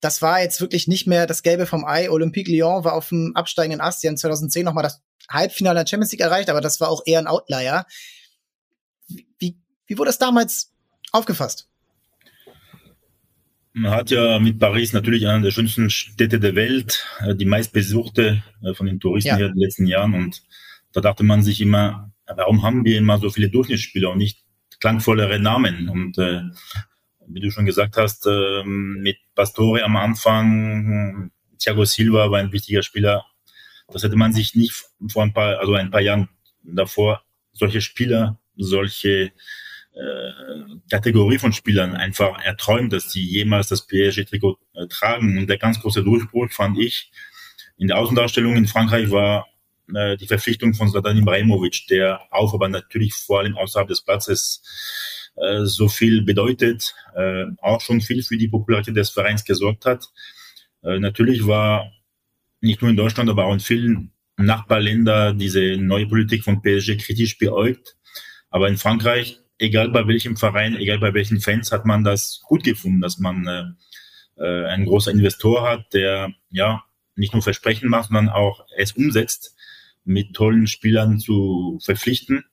das 0.00 0.22
war 0.22 0.40
jetzt 0.40 0.60
wirklich 0.60 0.88
nicht 0.88 1.06
mehr 1.06 1.26
das 1.26 1.42
Gelbe 1.42 1.66
vom 1.66 1.84
Ei. 1.84 2.10
Olympique 2.10 2.50
Lyon 2.50 2.84
war 2.84 2.94
auf 2.94 3.10
dem 3.10 3.32
absteigenden 3.36 3.80
Ast. 3.80 4.02
Die 4.02 4.08
haben 4.08 4.16
2010 4.16 4.64
nochmal 4.64 4.82
das 4.82 5.02
Halbfinale 5.28 5.80
der 5.80 5.86
Champions 5.86 6.12
League 6.12 6.22
erreicht, 6.22 6.48
aber 6.48 6.60
das 6.60 6.80
war 6.80 6.88
auch 6.88 7.02
eher 7.04 7.18
ein 7.18 7.26
Outlier. 7.26 7.84
Wie, 9.38 9.58
wie 9.86 9.98
wurde 9.98 10.08
das 10.08 10.18
damals 10.18 10.72
aufgefasst? 11.12 11.68
Man 13.72 13.92
hat 13.92 14.10
ja 14.10 14.38
mit 14.40 14.58
Paris 14.58 14.92
natürlich 14.92 15.28
eine 15.28 15.42
der 15.42 15.50
schönsten 15.52 15.90
Städte 15.90 16.40
der 16.40 16.56
Welt, 16.56 17.06
äh, 17.20 17.36
die 17.36 17.44
meistbesuchte 17.44 18.42
äh, 18.62 18.74
von 18.74 18.86
den 18.86 18.98
Touristen 18.98 19.28
ja. 19.28 19.36
hier 19.36 19.46
in 19.46 19.52
den 19.52 19.62
letzten 19.62 19.86
Jahren. 19.86 20.14
Und 20.14 20.42
da 20.92 21.00
dachte 21.00 21.22
man 21.22 21.42
sich 21.42 21.60
immer, 21.60 22.10
warum 22.36 22.62
haben 22.62 22.84
wir 22.84 22.98
immer 22.98 23.18
so 23.18 23.30
viele 23.30 23.50
Durchschnittsspieler 23.50 24.10
und 24.10 24.18
nicht 24.18 24.44
klangvollere 24.80 25.38
Namen? 25.38 25.88
Und 25.88 26.18
äh, 26.18 26.42
wie 27.26 27.40
du 27.40 27.50
schon 27.50 27.66
gesagt 27.66 27.96
hast, 27.96 28.26
äh, 28.26 28.64
mit 28.64 29.16
Pastore 29.34 29.84
am 29.84 29.96
Anfang, 29.96 31.30
Thiago 31.58 31.84
Silva 31.84 32.30
war 32.30 32.38
ein 32.38 32.52
wichtiger 32.52 32.82
Spieler. 32.82 33.24
Das 33.92 34.02
hätte 34.02 34.16
man 34.16 34.32
sich 34.32 34.54
nicht 34.54 34.72
vor 35.08 35.22
ein 35.22 35.32
paar, 35.32 35.58
also 35.58 35.74
ein 35.74 35.90
paar 35.90 36.00
Jahren 36.00 36.28
davor 36.62 37.22
solche 37.52 37.80
Spieler, 37.80 38.38
solche 38.56 39.32
äh, 39.92 40.30
Kategorie 40.90 41.38
von 41.38 41.52
Spielern 41.52 41.94
einfach 41.94 42.40
erträumt, 42.42 42.92
dass 42.92 43.10
sie 43.10 43.24
jemals 43.24 43.68
das 43.68 43.86
PSG-Trikot 43.86 44.58
äh, 44.74 44.86
tragen. 44.86 45.38
Und 45.38 45.48
der 45.48 45.58
ganz 45.58 45.80
große 45.80 46.04
Durchbruch 46.04 46.50
fand 46.50 46.78
ich 46.78 47.10
in 47.76 47.88
der 47.88 47.98
Außendarstellung 47.98 48.56
in 48.56 48.66
Frankreich 48.66 49.10
war 49.10 49.46
äh, 49.94 50.16
die 50.16 50.26
Verpflichtung 50.26 50.74
von 50.74 50.88
Zlatan 50.88 51.18
Ibrahimovic, 51.18 51.86
der 51.88 52.20
auch 52.30 52.54
aber 52.54 52.68
natürlich 52.68 53.14
vor 53.14 53.40
allem 53.40 53.56
außerhalb 53.56 53.88
des 53.88 54.02
Platzes 54.02 54.62
äh, 55.36 55.64
so 55.64 55.88
viel 55.88 56.22
bedeutet, 56.22 56.94
äh, 57.14 57.44
auch 57.60 57.80
schon 57.80 58.00
viel 58.00 58.22
für 58.22 58.36
die 58.36 58.48
Popularität 58.48 58.96
des 58.96 59.10
Vereins 59.10 59.44
gesorgt 59.44 59.86
hat. 59.86 60.06
Natürlich 60.82 61.46
war 61.46 61.92
nicht 62.62 62.80
nur 62.80 62.90
in 62.90 62.96
Deutschland, 62.96 63.28
aber 63.28 63.44
auch 63.44 63.52
in 63.52 63.60
vielen 63.60 64.12
Nachbarländern 64.38 65.38
diese 65.38 65.76
neue 65.76 66.06
Politik 66.06 66.42
von 66.42 66.62
PSG 66.62 66.96
kritisch 66.96 67.36
beäugt. 67.36 67.98
Aber 68.48 68.66
in 68.66 68.78
Frankreich, 68.78 69.40
egal 69.58 69.90
bei 69.90 70.08
welchem 70.08 70.38
Verein, 70.38 70.76
egal 70.76 70.98
bei 70.98 71.12
welchen 71.12 71.38
Fans, 71.38 71.70
hat 71.70 71.84
man 71.84 72.02
das 72.02 72.40
gut 72.46 72.64
gefunden, 72.64 73.02
dass 73.02 73.18
man 73.18 73.76
äh, 74.40 74.64
einen 74.64 74.86
großen 74.86 75.12
Investor 75.12 75.68
hat, 75.68 75.92
der 75.92 76.32
ja 76.48 76.82
nicht 77.14 77.34
nur 77.34 77.42
Versprechen 77.42 77.90
macht, 77.90 78.08
sondern 78.08 78.30
auch 78.30 78.64
es 78.76 78.92
umsetzt 78.92 79.54
mit 80.04 80.34
tollen 80.34 80.66
Spielern 80.66 81.18
zu 81.18 81.78
verpflichten, 81.82 82.44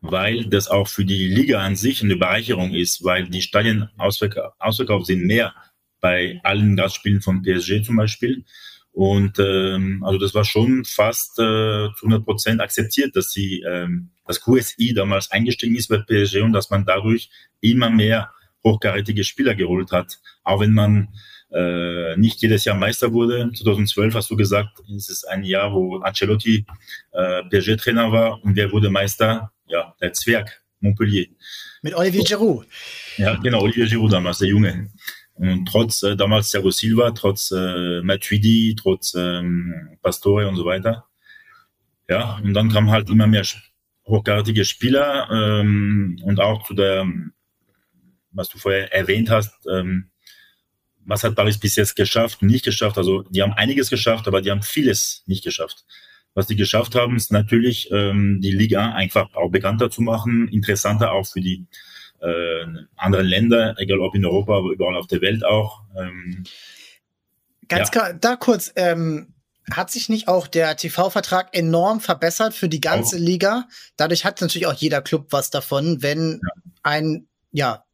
weil 0.00 0.44
das 0.46 0.68
auch 0.68 0.88
für 0.88 1.04
die 1.04 1.28
Liga 1.28 1.60
an 1.60 1.76
sich 1.76 2.02
eine 2.02 2.16
Bereicherung 2.16 2.74
ist, 2.74 3.04
weil 3.04 3.28
die 3.28 3.42
Stadien 3.42 3.88
ausverkauft 3.98 5.06
sind 5.06 5.24
mehr 5.24 5.54
bei 6.00 6.40
allen 6.44 6.76
Gastspielen 6.76 7.20
von 7.20 7.42
PSG 7.42 7.82
zum 7.82 7.96
Beispiel. 7.96 8.44
Und 8.92 9.38
ähm, 9.38 10.02
also 10.04 10.18
das 10.18 10.34
war 10.34 10.44
schon 10.44 10.84
fast 10.84 11.38
äh, 11.38 11.88
zu 11.96 12.06
100 12.06 12.24
Prozent 12.24 12.60
akzeptiert, 12.60 13.14
dass 13.14 13.30
sie 13.30 13.60
ähm, 13.60 14.10
das 14.26 14.40
QSI 14.40 14.92
damals 14.92 15.30
eingestiegen 15.30 15.76
ist 15.76 15.88
bei 15.88 15.98
PSG 15.98 16.42
und 16.42 16.52
dass 16.52 16.70
man 16.70 16.84
dadurch 16.84 17.30
immer 17.60 17.90
mehr 17.90 18.32
hochkarätige 18.64 19.24
Spieler 19.24 19.54
geholt 19.54 19.92
hat. 19.92 20.20
Auch 20.42 20.60
wenn 20.60 20.72
man 20.72 21.08
äh, 21.50 22.16
nicht 22.16 22.40
jedes 22.42 22.64
Jahr 22.64 22.76
Meister 22.76 23.12
wurde. 23.12 23.50
2012 23.54 24.14
hast 24.14 24.30
du 24.30 24.36
gesagt, 24.36 24.78
es 24.94 25.08
ist 25.08 25.24
ein 25.24 25.44
Jahr, 25.44 25.72
wo 25.72 25.98
Ancelotti 25.98 26.66
äh, 27.12 27.42
PSG-Trainer 27.44 28.12
war 28.12 28.42
und 28.44 28.56
wer 28.56 28.70
wurde 28.72 28.90
Meister? 28.90 29.52
Ja, 29.66 29.94
der 30.00 30.12
Zwerg, 30.12 30.62
Montpellier. 30.80 31.26
Mit 31.82 31.94
Olivier 31.94 32.24
Giroud. 32.24 32.66
Ja, 33.16 33.34
genau, 33.36 33.62
Olivier 33.62 33.86
Giroud 33.86 34.12
damals, 34.12 34.38
der 34.38 34.48
Junge. 34.48 34.90
Und 35.34 35.66
trotz 35.66 36.02
äh, 36.02 36.16
damals 36.16 36.50
Thiago 36.50 36.70
Silva, 36.70 37.12
trotz 37.12 37.52
äh, 37.52 38.02
Matuidi, 38.02 38.74
trotz 38.76 39.14
ähm, 39.14 39.96
Pastore 40.02 40.48
und 40.48 40.56
so 40.56 40.64
weiter. 40.64 41.06
Ja, 42.08 42.38
und 42.42 42.54
dann 42.54 42.70
kamen 42.70 42.90
halt 42.90 43.08
immer 43.08 43.26
mehr 43.26 43.44
hochkarätige 44.06 44.64
Spieler 44.64 45.28
ähm, 45.30 46.18
und 46.24 46.40
auch 46.40 46.66
zu 46.66 46.74
der, 46.74 47.06
was 48.32 48.48
du 48.48 48.58
vorher 48.58 48.92
erwähnt 48.92 49.30
hast, 49.30 49.54
ähm, 49.70 50.10
was 51.08 51.24
hat 51.24 51.34
Paris 51.34 51.58
bis 51.58 51.74
jetzt 51.76 51.96
geschafft, 51.96 52.42
nicht 52.42 52.64
geschafft. 52.64 52.98
Also 52.98 53.22
die 53.22 53.42
haben 53.42 53.54
einiges 53.54 53.88
geschafft, 53.88 54.28
aber 54.28 54.42
die 54.42 54.50
haben 54.50 54.62
vieles 54.62 55.22
nicht 55.26 55.42
geschafft. 55.42 55.84
Was 56.34 56.46
die 56.46 56.56
geschafft 56.56 56.94
haben, 56.94 57.16
ist 57.16 57.32
natürlich 57.32 57.90
ähm, 57.90 58.40
die 58.42 58.52
Liga 58.52 58.92
einfach 58.92 59.34
auch 59.34 59.50
bekannter 59.50 59.90
zu 59.90 60.02
machen, 60.02 60.48
interessanter 60.48 61.12
auch 61.12 61.26
für 61.26 61.40
die 61.40 61.66
äh, 62.20 62.66
anderen 62.96 63.26
Länder, 63.26 63.74
egal 63.78 64.00
ob 64.00 64.14
in 64.14 64.24
Europa, 64.24 64.58
aber 64.58 64.70
überall 64.70 64.96
auf 64.96 65.06
der 65.06 65.22
Welt 65.22 65.44
auch. 65.44 65.82
Ähm, 65.98 66.44
Ganz 67.68 67.88
ja. 67.88 67.90
klar, 67.90 68.14
da 68.14 68.36
kurz, 68.36 68.72
ähm, 68.76 69.34
hat 69.70 69.90
sich 69.90 70.08
nicht 70.08 70.28
auch 70.28 70.46
der 70.46 70.76
TV-Vertrag 70.76 71.56
enorm 71.56 72.00
verbessert 72.00 72.54
für 72.54 72.68
die 72.68 72.80
ganze 72.80 73.16
auch. 73.16 73.20
Liga? 73.20 73.68
Dadurch 73.96 74.24
hat 74.24 74.40
natürlich 74.40 74.66
auch 74.66 74.74
jeder 74.74 75.02
Club 75.02 75.26
was 75.30 75.50
davon, 75.50 76.02
wenn 76.02 76.40
ja. 76.42 76.62
ein 76.82 77.28
ja, 77.50 77.84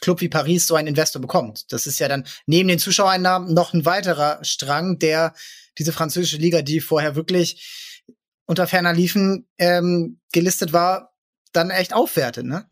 Club 0.00 0.20
wie 0.20 0.28
Paris 0.28 0.66
so 0.66 0.74
einen 0.74 0.88
Investor 0.88 1.20
bekommt. 1.20 1.72
Das 1.72 1.86
ist 1.86 1.98
ja 1.98 2.08
dann 2.08 2.24
neben 2.46 2.68
den 2.68 2.78
Zuschauereinnahmen 2.78 3.52
noch 3.52 3.74
ein 3.74 3.84
weiterer 3.84 4.38
Strang, 4.42 4.98
der 4.98 5.34
diese 5.78 5.92
französische 5.92 6.38
Liga, 6.38 6.62
die 6.62 6.80
vorher 6.80 7.16
wirklich 7.16 8.04
unter 8.46 8.66
ferner 8.66 8.92
Liefen 8.92 9.46
ähm, 9.58 10.18
gelistet 10.32 10.72
war, 10.72 11.14
dann 11.52 11.70
echt 11.70 11.92
aufwertet, 11.92 12.46
ne? 12.46 12.66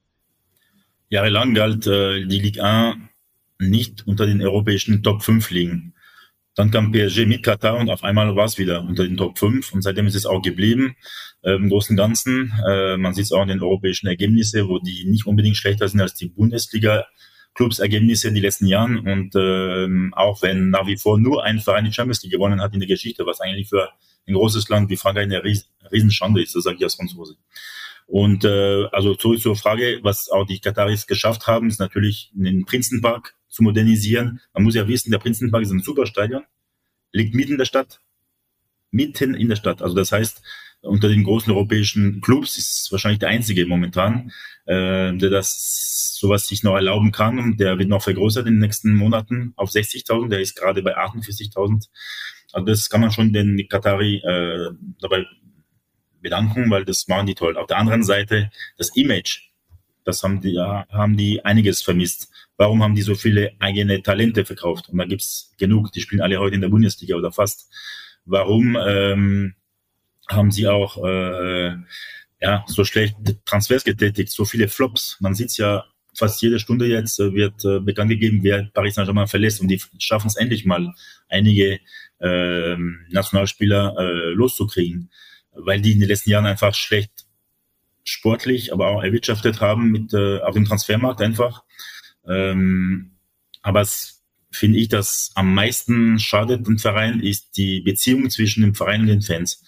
Jahrelang 1.08 1.54
galt 1.54 1.86
äh, 1.86 2.24
die 2.26 2.40
Ligue 2.40 2.62
1 2.62 2.96
nicht 3.60 4.06
unter 4.06 4.26
den 4.26 4.42
europäischen 4.42 5.02
Top 5.02 5.22
5 5.22 5.50
liegen. 5.50 5.94
Dann 6.58 6.72
kam 6.72 6.90
PSG 6.90 7.24
mit 7.24 7.44
Katar 7.44 7.76
und 7.76 7.88
auf 7.88 8.02
einmal 8.02 8.34
war 8.34 8.46
es 8.46 8.58
wieder 8.58 8.82
unter 8.82 9.04
den 9.04 9.16
Top 9.16 9.38
5 9.38 9.74
und 9.74 9.82
seitdem 9.82 10.08
ist 10.08 10.16
es 10.16 10.26
auch 10.26 10.42
geblieben. 10.42 10.96
Äh, 11.42 11.52
Im 11.52 11.68
Großen 11.68 11.92
und 11.92 11.96
Ganzen, 11.96 12.52
äh, 12.68 12.96
man 12.96 13.14
sieht 13.14 13.26
es 13.26 13.32
auch 13.32 13.42
in 13.42 13.48
den 13.48 13.62
europäischen 13.62 14.08
Ergebnissen, 14.08 14.66
wo 14.68 14.80
die 14.80 15.04
nicht 15.04 15.24
unbedingt 15.24 15.56
schlechter 15.56 15.86
sind 15.86 16.00
als 16.00 16.14
die 16.14 16.26
Bundesliga. 16.26 17.06
Clubs-Ergebnisse 17.54 18.28
in 18.28 18.34
den 18.34 18.42
letzten 18.42 18.66
Jahren 18.66 18.98
und 18.98 19.34
ähm, 19.34 20.12
auch 20.14 20.42
wenn 20.42 20.70
nach 20.70 20.86
wie 20.86 20.96
vor 20.96 21.18
nur 21.18 21.44
ein 21.44 21.58
Verein 21.58 21.84
die 21.84 21.92
Champions 21.92 22.22
League 22.22 22.32
gewonnen 22.32 22.60
hat 22.60 22.72
in 22.72 22.80
der 22.80 22.88
Geschichte, 22.88 23.26
was 23.26 23.40
eigentlich 23.40 23.68
für 23.68 23.90
ein 24.28 24.34
großes 24.34 24.68
Land 24.68 24.90
wie 24.90 24.96
Frankreich 24.96 25.24
eine 25.24 25.42
Ries 25.42 25.68
Riesenschande 25.90 26.42
ist, 26.42 26.54
das 26.54 26.64
sage 26.64 26.76
ich 26.76 26.84
als 26.84 26.94
Franzose. 26.94 27.36
Und 28.08 28.46
äh, 28.46 28.86
also 28.90 29.14
zurück 29.14 29.38
zur 29.38 29.54
Frage, 29.54 30.00
was 30.02 30.30
auch 30.30 30.46
die 30.46 30.60
Kataris 30.60 31.06
geschafft 31.06 31.46
haben, 31.46 31.68
ist 31.68 31.78
natürlich 31.78 32.30
den 32.32 32.64
Prinzenpark 32.64 33.34
zu 33.48 33.62
modernisieren. 33.62 34.40
Man 34.54 34.64
muss 34.64 34.74
ja 34.74 34.88
wissen, 34.88 35.10
der 35.10 35.18
Prinzenpark 35.18 35.62
ist 35.62 35.72
ein 35.72 35.80
Superstadion, 35.80 36.42
liegt 37.12 37.34
mitten 37.34 37.52
in 37.52 37.58
der 37.58 37.66
Stadt, 37.66 38.00
mitten 38.90 39.34
in 39.34 39.50
der 39.50 39.56
Stadt. 39.56 39.82
Also 39.82 39.94
das 39.94 40.10
heißt, 40.10 40.40
unter 40.80 41.08
den 41.10 41.22
großen 41.22 41.52
europäischen 41.52 42.22
Clubs 42.22 42.56
ist 42.56 42.90
wahrscheinlich 42.90 43.18
der 43.18 43.28
einzige 43.28 43.66
momentan, 43.66 44.32
äh, 44.64 45.14
der 45.14 45.28
das 45.28 46.16
sowas 46.18 46.48
sich 46.48 46.62
noch 46.62 46.76
erlauben 46.76 47.12
kann 47.12 47.38
und 47.38 47.60
der 47.60 47.78
wird 47.78 47.90
noch 47.90 48.02
vergrößert 48.02 48.46
in 48.46 48.54
den 48.54 48.60
nächsten 48.60 48.94
Monaten 48.94 49.52
auf 49.56 49.68
60.000. 49.68 50.30
Der 50.30 50.40
ist 50.40 50.56
gerade 50.56 50.82
bei 50.82 50.96
48.000. 50.96 51.88
Also 52.52 52.66
das 52.66 52.88
kann 52.88 53.02
man 53.02 53.10
schon 53.10 53.34
den 53.34 53.68
Katari 53.68 54.16
äh, 54.24 54.70
dabei 54.98 55.26
bedanken, 56.28 56.70
weil 56.70 56.84
das 56.84 57.08
machen 57.08 57.26
die 57.26 57.34
toll. 57.34 57.56
Auf 57.56 57.66
der 57.66 57.78
anderen 57.78 58.02
Seite 58.02 58.50
das 58.76 58.94
Image, 58.94 59.48
das 60.04 60.22
haben 60.22 60.40
die, 60.40 60.58
haben 60.58 61.16
die 61.16 61.44
einiges 61.44 61.82
vermisst. 61.82 62.30
Warum 62.56 62.82
haben 62.82 62.94
die 62.94 63.02
so 63.02 63.14
viele 63.14 63.52
eigene 63.60 64.02
Talente 64.02 64.44
verkauft? 64.44 64.88
Und 64.88 64.98
da 64.98 65.04
gibt's 65.04 65.54
genug, 65.58 65.92
die 65.92 66.00
spielen 66.00 66.20
alle 66.20 66.38
heute 66.38 66.54
in 66.54 66.60
der 66.60 66.68
Bundesliga 66.68 67.16
oder 67.16 67.32
fast. 67.32 67.72
Warum 68.24 68.76
ähm, 68.76 69.54
haben 70.28 70.50
sie 70.50 70.68
auch 70.68 71.02
äh, 71.02 71.76
ja, 72.40 72.64
so 72.66 72.84
schlecht 72.84 73.16
Transfers 73.46 73.84
getätigt, 73.84 74.30
so 74.30 74.44
viele 74.44 74.68
Flops? 74.68 75.16
Man 75.20 75.34
sieht's 75.34 75.56
ja 75.56 75.84
fast 76.14 76.42
jede 76.42 76.58
Stunde 76.58 76.86
jetzt 76.86 77.20
äh, 77.20 77.32
wird 77.32 77.64
äh, 77.64 77.80
bekannt 77.80 78.10
gegeben, 78.10 78.40
wer 78.42 78.64
Paris 78.74 78.96
Saint-Germain 78.96 79.28
verlässt 79.28 79.60
und 79.60 79.68
die 79.68 79.80
schaffen 79.98 80.26
es 80.26 80.36
endlich 80.36 80.66
mal, 80.66 80.92
einige 81.28 81.78
äh, 82.20 82.76
Nationalspieler 83.10 83.94
äh, 83.96 84.30
loszukriegen 84.32 85.10
weil 85.58 85.80
die 85.80 85.92
in 85.92 86.00
den 86.00 86.08
letzten 86.08 86.30
Jahren 86.30 86.46
einfach 86.46 86.74
schlecht 86.74 87.26
sportlich, 88.04 88.72
aber 88.72 88.88
auch 88.88 89.02
erwirtschaftet 89.02 89.60
haben 89.60 89.90
mit 89.90 90.14
äh, 90.14 90.40
auf 90.40 90.54
dem 90.54 90.64
Transfermarkt 90.64 91.20
einfach. 91.20 91.64
Ähm, 92.26 93.12
aber 93.62 93.80
es 93.82 94.22
finde 94.50 94.78
ich, 94.78 94.88
dass 94.88 95.30
am 95.34 95.54
meisten 95.54 96.18
schadet 96.18 96.66
dem 96.66 96.78
Verein, 96.78 97.20
ist 97.20 97.56
die 97.56 97.80
Beziehung 97.80 98.30
zwischen 98.30 98.62
dem 98.62 98.74
Verein 98.74 99.02
und 99.02 99.08
den 99.08 99.22
Fans. 99.22 99.62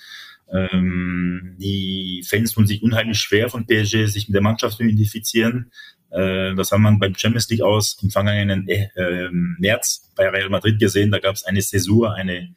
Ähm, 0.52 1.56
die 1.58 2.24
Fans 2.26 2.52
tun 2.52 2.66
sich 2.66 2.82
unheimlich 2.82 3.18
schwer 3.18 3.48
von 3.48 3.66
PSG, 3.66 4.06
sich 4.06 4.28
mit 4.28 4.34
der 4.34 4.42
Mannschaft 4.42 4.78
zu 4.78 4.82
identifizieren. 4.82 5.70
Äh, 6.10 6.54
das 6.54 6.72
haben 6.72 6.82
man 6.82 6.98
beim 6.98 7.14
Champions 7.14 7.48
League 7.50 7.62
aus 7.62 7.98
im 8.02 8.10
vergangenen 8.10 8.66
äh, 8.68 8.88
äh, 8.96 9.28
März 9.30 10.10
bei 10.16 10.28
Real 10.28 10.48
Madrid 10.48 10.80
gesehen. 10.80 11.10
Da 11.10 11.18
gab 11.18 11.36
es 11.36 11.44
eine 11.44 11.60
Cäsur, 11.60 12.14
eine 12.14 12.54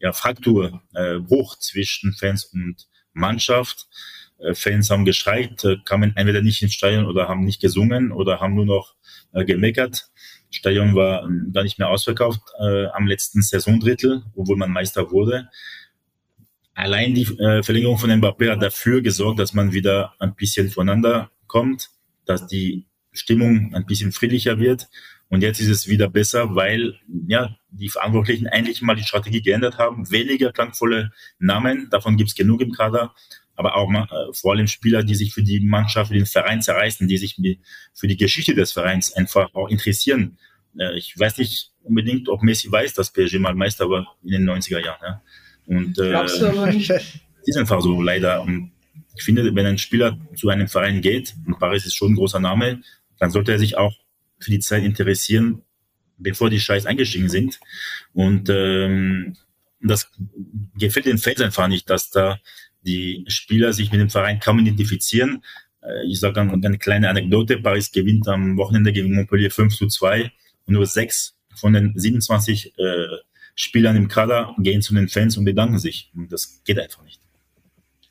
ja, 0.00 0.12
Fraktur, 0.12 0.82
äh, 0.94 1.18
Bruch 1.18 1.58
zwischen 1.58 2.12
Fans 2.12 2.44
und 2.44 2.88
Mannschaft. 3.12 3.88
Äh, 4.38 4.54
Fans 4.54 4.90
haben 4.90 5.04
geschreit, 5.04 5.64
äh, 5.64 5.76
kamen 5.84 6.16
entweder 6.16 6.42
nicht 6.42 6.62
ins 6.62 6.74
Stadion 6.74 7.06
oder 7.06 7.28
haben 7.28 7.44
nicht 7.44 7.60
gesungen 7.60 8.12
oder 8.12 8.40
haben 8.40 8.54
nur 8.54 8.66
noch 8.66 8.94
äh, 9.32 9.44
gemeckert. 9.44 10.10
Stadion 10.50 10.94
war 10.94 11.24
äh, 11.24 11.50
gar 11.52 11.62
nicht 11.62 11.78
mehr 11.78 11.88
ausverkauft 11.88 12.40
äh, 12.60 12.86
am 12.86 13.06
letzten 13.06 13.42
Saisondrittel, 13.42 14.22
obwohl 14.34 14.56
man 14.56 14.70
Meister 14.70 15.10
wurde. 15.10 15.48
Allein 16.74 17.14
die 17.14 17.24
äh, 17.24 17.62
Verlängerung 17.62 17.98
von 17.98 18.10
Mbappé 18.10 18.52
hat 18.52 18.62
dafür 18.62 19.02
gesorgt, 19.02 19.40
dass 19.40 19.52
man 19.52 19.72
wieder 19.72 20.14
ein 20.20 20.36
bisschen 20.36 20.70
zueinander 20.70 21.30
kommt, 21.48 21.90
dass 22.24 22.46
die 22.46 22.86
Stimmung 23.12 23.74
ein 23.74 23.84
bisschen 23.84 24.12
friedlicher 24.12 24.58
wird. 24.60 24.88
Und 25.30 25.42
jetzt 25.42 25.60
ist 25.60 25.68
es 25.68 25.88
wieder 25.88 26.08
besser, 26.08 26.54
weil 26.54 26.98
ja 27.26 27.54
die 27.70 27.90
Verantwortlichen 27.90 28.46
endlich 28.46 28.80
mal 28.80 28.96
die 28.96 29.02
Strategie 29.02 29.42
geändert 29.42 29.76
haben. 29.76 30.10
Weniger 30.10 30.52
klangvolle 30.52 31.12
Namen, 31.38 31.88
davon 31.90 32.16
gibt 32.16 32.30
es 32.30 32.36
genug 32.36 32.62
im 32.62 32.72
Kader, 32.72 33.14
aber 33.54 33.76
auch 33.76 33.92
äh, 33.92 34.32
vor 34.32 34.52
allem 34.52 34.68
Spieler, 34.68 35.02
die 35.02 35.14
sich 35.14 35.34
für 35.34 35.42
die 35.42 35.60
Mannschaft, 35.60 36.08
für 36.08 36.16
den 36.16 36.26
Verein 36.26 36.62
zerreißen, 36.62 37.08
die 37.08 37.18
sich 37.18 37.36
für 37.92 38.06
die 38.06 38.16
Geschichte 38.16 38.54
des 38.54 38.72
Vereins 38.72 39.12
einfach 39.12 39.54
auch 39.54 39.68
interessieren. 39.68 40.38
Äh, 40.78 40.96
ich 40.96 41.18
weiß 41.18 41.38
nicht 41.38 41.72
unbedingt, 41.82 42.28
ob 42.28 42.42
Messi 42.42 42.70
weiß, 42.70 42.94
dass 42.94 43.12
PSG 43.12 43.38
mal 43.38 43.54
Meister 43.54 43.90
war 43.90 44.16
in 44.22 44.30
den 44.30 44.48
90er 44.48 44.82
Jahren. 44.82 45.00
Ja. 45.02 45.22
Und 45.66 45.98
äh, 45.98 46.24
ist 47.44 47.56
einfach 47.56 47.80
so, 47.80 48.00
leider. 48.00 48.42
Und 48.42 48.72
ich 49.16 49.22
finde, 49.22 49.54
wenn 49.54 49.66
ein 49.66 49.78
Spieler 49.78 50.18
zu 50.36 50.48
einem 50.48 50.68
Verein 50.68 51.00
geht, 51.00 51.34
und 51.46 51.58
Paris 51.58 51.84
ist 51.84 51.94
schon 51.94 52.12
ein 52.12 52.16
großer 52.16 52.40
Name, 52.40 52.80
dann 53.18 53.30
sollte 53.30 53.52
er 53.52 53.58
sich 53.58 53.76
auch 53.76 53.92
für 54.38 54.50
die 54.50 54.60
Zeit 54.60 54.84
interessieren, 54.84 55.62
bevor 56.18 56.50
die 56.50 56.60
Scheiß 56.60 56.86
eingestiegen 56.86 57.28
sind. 57.28 57.60
Und 58.12 58.48
ähm, 58.50 59.36
das 59.80 60.10
gefällt 60.76 61.06
den 61.06 61.18
Fans 61.18 61.40
einfach 61.40 61.68
nicht, 61.68 61.88
dass 61.90 62.10
da 62.10 62.38
die 62.82 63.24
Spieler 63.28 63.72
sich 63.72 63.90
mit 63.90 64.00
dem 64.00 64.10
Verein 64.10 64.40
kaum 64.40 64.58
identifizieren. 64.58 65.42
Äh, 65.82 66.06
ich 66.06 66.20
sage 66.20 66.40
eine 66.40 66.78
kleine 66.78 67.08
Anekdote. 67.08 67.58
Paris 67.58 67.92
gewinnt 67.92 68.28
am 68.28 68.56
Wochenende 68.56 68.92
gegen 68.92 69.14
Montpellier 69.14 69.50
5 69.50 69.76
zu 69.76 69.86
2 69.86 70.32
und 70.66 70.74
nur 70.74 70.86
sechs 70.86 71.36
von 71.54 71.72
den 71.72 71.92
27 71.96 72.78
äh, 72.78 73.06
Spielern 73.54 73.96
im 73.96 74.08
Kader 74.08 74.54
gehen 74.58 74.82
zu 74.82 74.94
den 74.94 75.08
Fans 75.08 75.36
und 75.36 75.44
bedanken 75.44 75.78
sich. 75.78 76.12
Und 76.14 76.30
das 76.30 76.62
geht 76.64 76.78
einfach 76.78 77.02
nicht. 77.02 77.20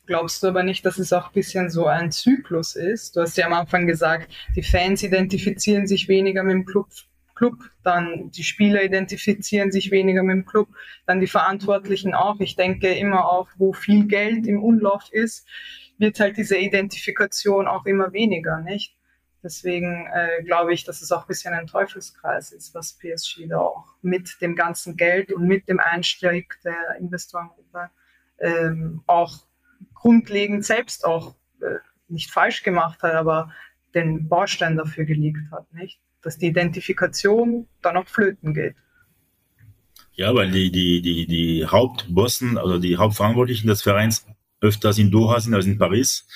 Glaubst 0.08 0.42
du 0.42 0.46
aber 0.46 0.62
nicht, 0.62 0.86
dass 0.86 0.96
es 0.96 1.12
auch 1.12 1.26
ein 1.26 1.34
bisschen 1.34 1.68
so 1.68 1.84
ein 1.84 2.10
Zyklus 2.10 2.76
ist? 2.76 3.14
Du 3.14 3.20
hast 3.20 3.36
ja 3.36 3.44
am 3.44 3.52
Anfang 3.52 3.86
gesagt, 3.86 4.32
die 4.56 4.62
Fans 4.62 5.02
identifizieren 5.02 5.86
sich 5.86 6.08
weniger 6.08 6.42
mit 6.42 6.54
dem 6.54 6.64
Club, 6.64 6.88
Club, 7.34 7.58
dann 7.82 8.30
die 8.30 8.42
Spieler 8.42 8.82
identifizieren 8.82 9.70
sich 9.70 9.90
weniger 9.90 10.22
mit 10.22 10.34
dem 10.34 10.46
Club, 10.46 10.68
dann 11.04 11.20
die 11.20 11.26
Verantwortlichen 11.26 12.14
auch. 12.14 12.40
Ich 12.40 12.56
denke 12.56 12.88
immer 12.94 13.30
auch, 13.30 13.48
wo 13.58 13.74
viel 13.74 14.06
Geld 14.06 14.46
im 14.46 14.62
Umlauf 14.62 15.12
ist, 15.12 15.46
wird 15.98 16.18
halt 16.20 16.38
diese 16.38 16.56
Identifikation 16.56 17.68
auch 17.68 17.84
immer 17.84 18.14
weniger, 18.14 18.62
nicht? 18.62 18.96
Deswegen 19.42 20.08
äh, 20.10 20.42
glaube 20.42 20.72
ich, 20.72 20.84
dass 20.84 21.02
es 21.02 21.12
auch 21.12 21.24
ein 21.24 21.28
bisschen 21.28 21.52
ein 21.52 21.66
Teufelskreis 21.66 22.50
ist, 22.52 22.74
was 22.74 22.94
PSG 22.94 23.46
da 23.46 23.58
auch 23.58 23.84
mit 24.00 24.40
dem 24.40 24.56
ganzen 24.56 24.96
Geld 24.96 25.32
und 25.32 25.46
mit 25.46 25.68
dem 25.68 25.80
Einstieg 25.80 26.58
der 26.64 26.96
Investorengruppe 26.98 27.90
ähm, 28.38 29.02
auch 29.06 29.47
grundlegend 30.00 30.64
selbst 30.64 31.04
auch 31.04 31.34
äh, 31.60 31.78
nicht 32.08 32.30
falsch 32.30 32.62
gemacht 32.62 33.02
hat, 33.02 33.14
aber 33.14 33.52
den 33.94 34.28
Baustein 34.28 34.76
dafür 34.76 35.04
gelegt 35.04 35.50
hat, 35.50 35.72
nicht? 35.72 35.98
Dass 36.22 36.38
die 36.38 36.46
Identifikation 36.46 37.66
dann 37.82 37.96
auch 37.96 38.06
flöten 38.06 38.54
geht. 38.54 38.76
Ja, 40.12 40.34
weil 40.34 40.50
die, 40.50 40.70
die, 40.70 41.00
die, 41.00 41.26
die 41.26 41.66
Hauptbossen, 41.66 42.58
also 42.58 42.78
die 42.78 42.96
Hauptverantwortlichen 42.96 43.68
des 43.68 43.82
Vereins 43.82 44.26
öfters 44.60 44.98
in 44.98 45.10
Doha 45.10 45.40
sind 45.40 45.54
als 45.54 45.66
in 45.66 45.78
Paris. 45.78 46.26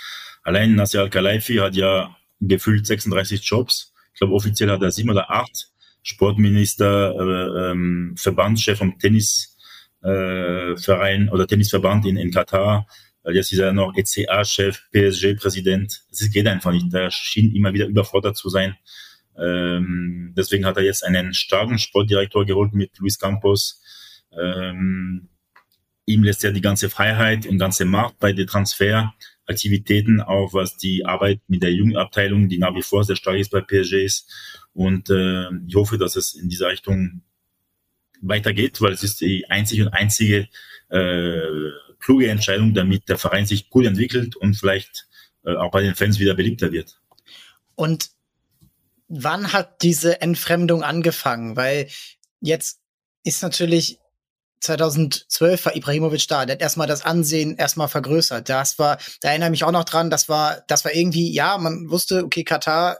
Allein 0.45 0.75
Nasser 0.75 1.01
Al-Khelaifi 1.01 1.57
hat 1.57 1.75
ja 1.75 2.17
gefühlt 2.41 2.87
36 2.87 3.45
Jobs. 3.45 3.93
Ich 4.13 4.21
glaube, 4.21 4.35
offiziell 4.35 4.71
hat 4.71 4.83
er 4.83 4.93
sieben 4.93 5.11
oder 5.11 5.31
acht. 5.31 5.69
Sportminister, 6.03 7.15
äh, 7.15 7.71
ähm, 7.71 8.15
Verbandschef 8.17 8.79
vom 8.79 8.99
Tennisverein 8.99 11.29
äh, 11.29 11.31
oder 11.31 11.47
Tennisverband 11.47 12.07
in, 12.07 12.17
in 12.17 12.33
Katar. 12.33 12.87
Jetzt 13.31 13.53
ist 13.53 13.61
er 13.61 13.73
noch 13.73 13.95
ECA-Chef, 13.97 14.83
PSG-Präsident. 14.91 16.03
Es 16.11 16.31
geht 16.31 16.47
einfach 16.47 16.73
nicht. 16.73 16.93
Er 16.93 17.11
schien 17.11 17.55
immer 17.55 17.73
wieder 17.73 17.87
überfordert 17.87 18.37
zu 18.37 18.49
sein. 18.49 18.77
Ähm, 19.39 20.35
deswegen 20.37 20.67
hat 20.67 20.77
er 20.77 20.83
jetzt 20.83 21.05
einen 21.05 21.33
starken 21.33 21.79
Sportdirektor 21.79 22.45
geholt 22.45 22.75
mit 22.75 22.99
Luis 22.99 23.19
Campos. 23.19 23.83
Ähm, 24.37 25.29
ihm 26.05 26.23
lässt 26.25 26.45
er 26.45 26.53
die 26.53 26.61
ganze 26.61 26.91
Freiheit 26.91 27.47
und 27.47 27.59
ganze 27.59 27.85
Macht 27.85 28.19
bei 28.19 28.33
den 28.33 28.47
Transfer. 28.47 29.15
Aktivitäten, 29.47 30.21
auch 30.21 30.55
was 30.55 30.77
die 30.77 31.05
Arbeit 31.05 31.41
mit 31.49 31.63
der 31.63 31.73
Jugendabteilung, 31.73 32.49
die 32.49 32.59
nach 32.59 32.75
wie 32.75 32.83
vor 32.83 33.05
sehr 33.05 33.17
stark 33.17 33.39
ist 33.39 33.51
bei 33.51 33.61
PSG 33.61 34.05
ist. 34.05 34.31
Und 34.73 35.11
äh, 35.11 35.49
ich 35.67 35.75
hoffe, 35.75 35.99
dass 35.99 36.17
es 36.17 36.35
in 36.35 36.49
dieser 36.49 36.69
Richtung 36.69 37.23
weitergeht, 38.21 38.81
weil 38.81 38.93
es 38.93 39.03
ist 39.03 39.21
die 39.21 39.49
einzige 39.51 39.87
und 39.87 39.93
einzige 39.93 40.49
äh, 40.91 41.71
kluge 42.03 42.29
Entscheidung, 42.29 42.75
damit 42.75 43.09
der 43.09 43.17
Verein 43.17 43.47
sich 43.47 43.71
gut 43.71 43.87
entwickelt 43.87 44.37
und 44.37 44.55
vielleicht 44.55 45.07
äh, 45.45 45.57
auch 45.57 45.71
bei 45.71 45.83
den 45.83 45.95
Fans 45.95 46.19
wieder 46.19 46.35
beliebter 46.35 46.73
wird. 46.73 47.01
Und 47.75 48.11
wann 49.09 49.53
hat 49.53 49.83
diese 49.83 50.21
Entfremdung 50.21 50.83
angefangen? 50.83 51.57
Weil 51.57 51.89
jetzt 52.41 52.81
ist 53.25 53.43
natürlich 53.43 53.99
2012 54.63 55.67
war 55.67 55.77
Ibrahimovic 55.77 56.29
da. 56.29 56.47
Der 56.47 56.55
hat 56.55 56.63
erstmal 56.63 56.87
das 56.87 57.05
Ansehen 57.05 57.57
erstmal 57.57 57.89
vergrößert. 57.89 58.49
Das 58.49 58.79
war, 58.79 58.99
da 59.21 59.31
erinnere 59.31 59.49
ich 59.49 59.53
mich 59.53 59.65
auch 59.65 59.73
noch 59.73 59.85
dran, 59.85 60.11
das 60.11 60.29
war, 60.29 60.63
das 60.69 60.85
war 60.85 60.95
irgendwie, 60.95 61.33
ja, 61.33 61.59
man 61.59 61.91
wusste, 61.91 62.25
okay, 62.25 62.45
Katar, 62.45 62.99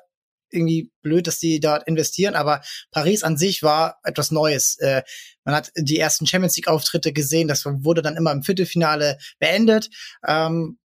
irgendwie 0.53 0.91
blöd, 1.03 1.27
dass 1.27 1.39
die 1.39 1.61
dort 1.61 1.87
investieren, 1.87 2.35
aber 2.35 2.63
Paris 2.91 3.23
an 3.23 3.37
sich 3.37 3.63
war 3.63 3.99
etwas 4.05 4.31
Neues. 4.31 4.79
Äh, 4.79 5.03
man 5.45 5.55
hat 5.55 5.73
die 5.77 5.99
ersten 5.99 6.27
Champions 6.27 6.57
League 6.57 6.69
Auftritte 6.69 7.13
gesehen, 7.13 7.49
das 7.49 7.65
wurde 7.65 8.03
dann 8.03 8.17
immer 8.17 8.33
im 8.33 8.43
Viertelfinale 8.43 9.19
beendet. 9.39 9.89
Ähm, 10.27 10.79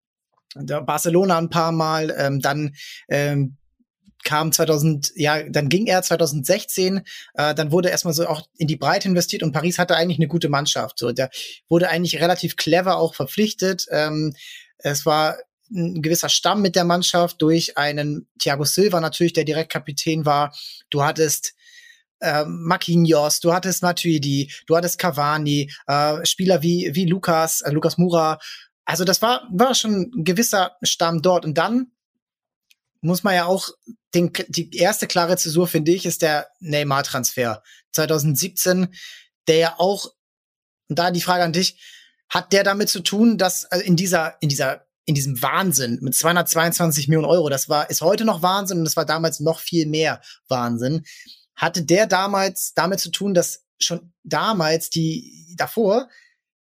Barcelona 0.56 1.38
ein 1.38 1.50
paar 1.50 1.72
Mal, 1.72 2.16
ähm, 2.18 2.40
dann 2.40 2.76
ähm, 3.10 3.58
kam 4.24 4.52
2000, 4.52 5.14
ja, 5.16 5.44
dann 5.44 5.70
ging 5.70 5.88
er 5.88 6.02
2016, 6.02 7.02
äh, 7.36 7.56
dann 7.56 7.72
wurde 7.72 7.90
erstmal 7.90 8.14
so 8.14 8.28
auch 8.28 8.42
in 8.58 8.68
die 8.68 8.76
Breite 8.76 9.08
investiert 9.08 9.44
und 9.44 9.54
Paris 9.54 9.80
hatte 9.80 9.96
eigentlich 9.96 10.18
eine 10.18 10.28
gute 10.28 10.50
Mannschaft. 10.50 11.00
So, 11.00 11.12
der 11.12 11.30
wurde 11.70 11.90
eigentlich 11.90 12.20
relativ 12.20 12.58
clever 12.58 12.98
auch 12.98 13.16
verpflichtet. 13.16 13.86
Ähm, 13.90 14.34
es 14.80 15.06
war 15.06 15.38
ein 15.72 16.02
gewisser 16.02 16.30
Stamm 16.30 16.62
mit 16.62 16.76
der 16.76 16.84
Mannschaft 16.84 17.42
durch 17.42 17.78
einen 17.78 18.28
Thiago 18.40 18.64
Silva 18.64 19.02
natürlich, 19.02 19.34
der 19.34 19.44
direkt 19.44 19.72
Kapitän 19.72 20.26
war. 20.26 20.56
Du 20.90 21.04
hattest 21.04 21.54
äh, 22.20 22.46
Marquinhos, 22.46 23.40
du 23.40 23.54
hattest 23.54 23.84
Matuidi, 23.84 24.52
du 24.66 24.76
hattest 24.76 24.98
Cavani, 24.98 25.72
äh, 25.88 26.26
Spieler 26.26 26.62
wie 26.64 26.92
wie 26.94 27.06
Lukas, 27.06 27.62
äh, 27.62 27.72
Lukas 27.72 27.98
Mura. 27.98 28.40
Also 28.86 29.04
das 29.04 29.22
war 29.22 29.48
war 29.52 29.76
schon 29.76 30.12
ein 30.16 30.24
gewisser 30.24 30.78
Stamm 30.82 31.22
dort 31.22 31.46
und 31.46 31.58
dann 31.58 31.92
muss 33.02 33.24
man 33.24 33.36
ja 33.36 33.46
auch 33.46 33.70
den, 34.14 34.32
die 34.48 34.76
erste 34.76 35.08
klare 35.08 35.38
Zäsur, 35.38 35.68
finde 35.68 35.92
ich, 35.92 36.06
ist 36.06 36.22
der 36.22 36.48
Neymar-Transfer 36.60 37.62
2017, 37.92 38.94
der 39.48 39.58
ja 39.58 39.76
auch, 39.78 40.12
und 40.90 40.98
da 40.98 41.12
die 41.12 41.22
Frage 41.22 41.44
an 41.44 41.54
dich, 41.54 41.80
hat 42.30 42.54
der 42.54 42.64
damit 42.64 42.90
zu 42.90 43.02
tun, 43.02 43.38
dass 43.38 43.66
also 43.66 43.84
in 43.86 43.96
dieser, 43.96 44.42
in 44.42 44.50
dieser, 44.50 44.87
in 45.08 45.16
diesem 45.16 45.42
Wahnsinn 45.42 46.00
mit 46.02 46.16
222 46.16 47.08
Millionen 47.08 47.26
Euro, 47.26 47.48
das 47.48 47.70
war, 47.70 47.90
ist 47.90 48.02
heute 48.02 48.26
noch 48.26 48.42
Wahnsinn 48.42 48.80
und 48.80 48.84
das 48.84 48.98
war 48.98 49.06
damals 49.06 49.40
noch 49.40 49.62
viel 49.62 49.88
mehr 49.88 50.22
Wahnsinn, 50.50 51.06
hatte 51.56 51.84
der 51.84 52.08
damals 52.08 52.74
damit 52.76 53.00
zu 53.00 53.10
tun, 53.10 53.34
dass 53.34 53.64
schon 53.80 54.14
damals 54.24 54.90
die, 54.90 55.56
davor, 55.56 56.10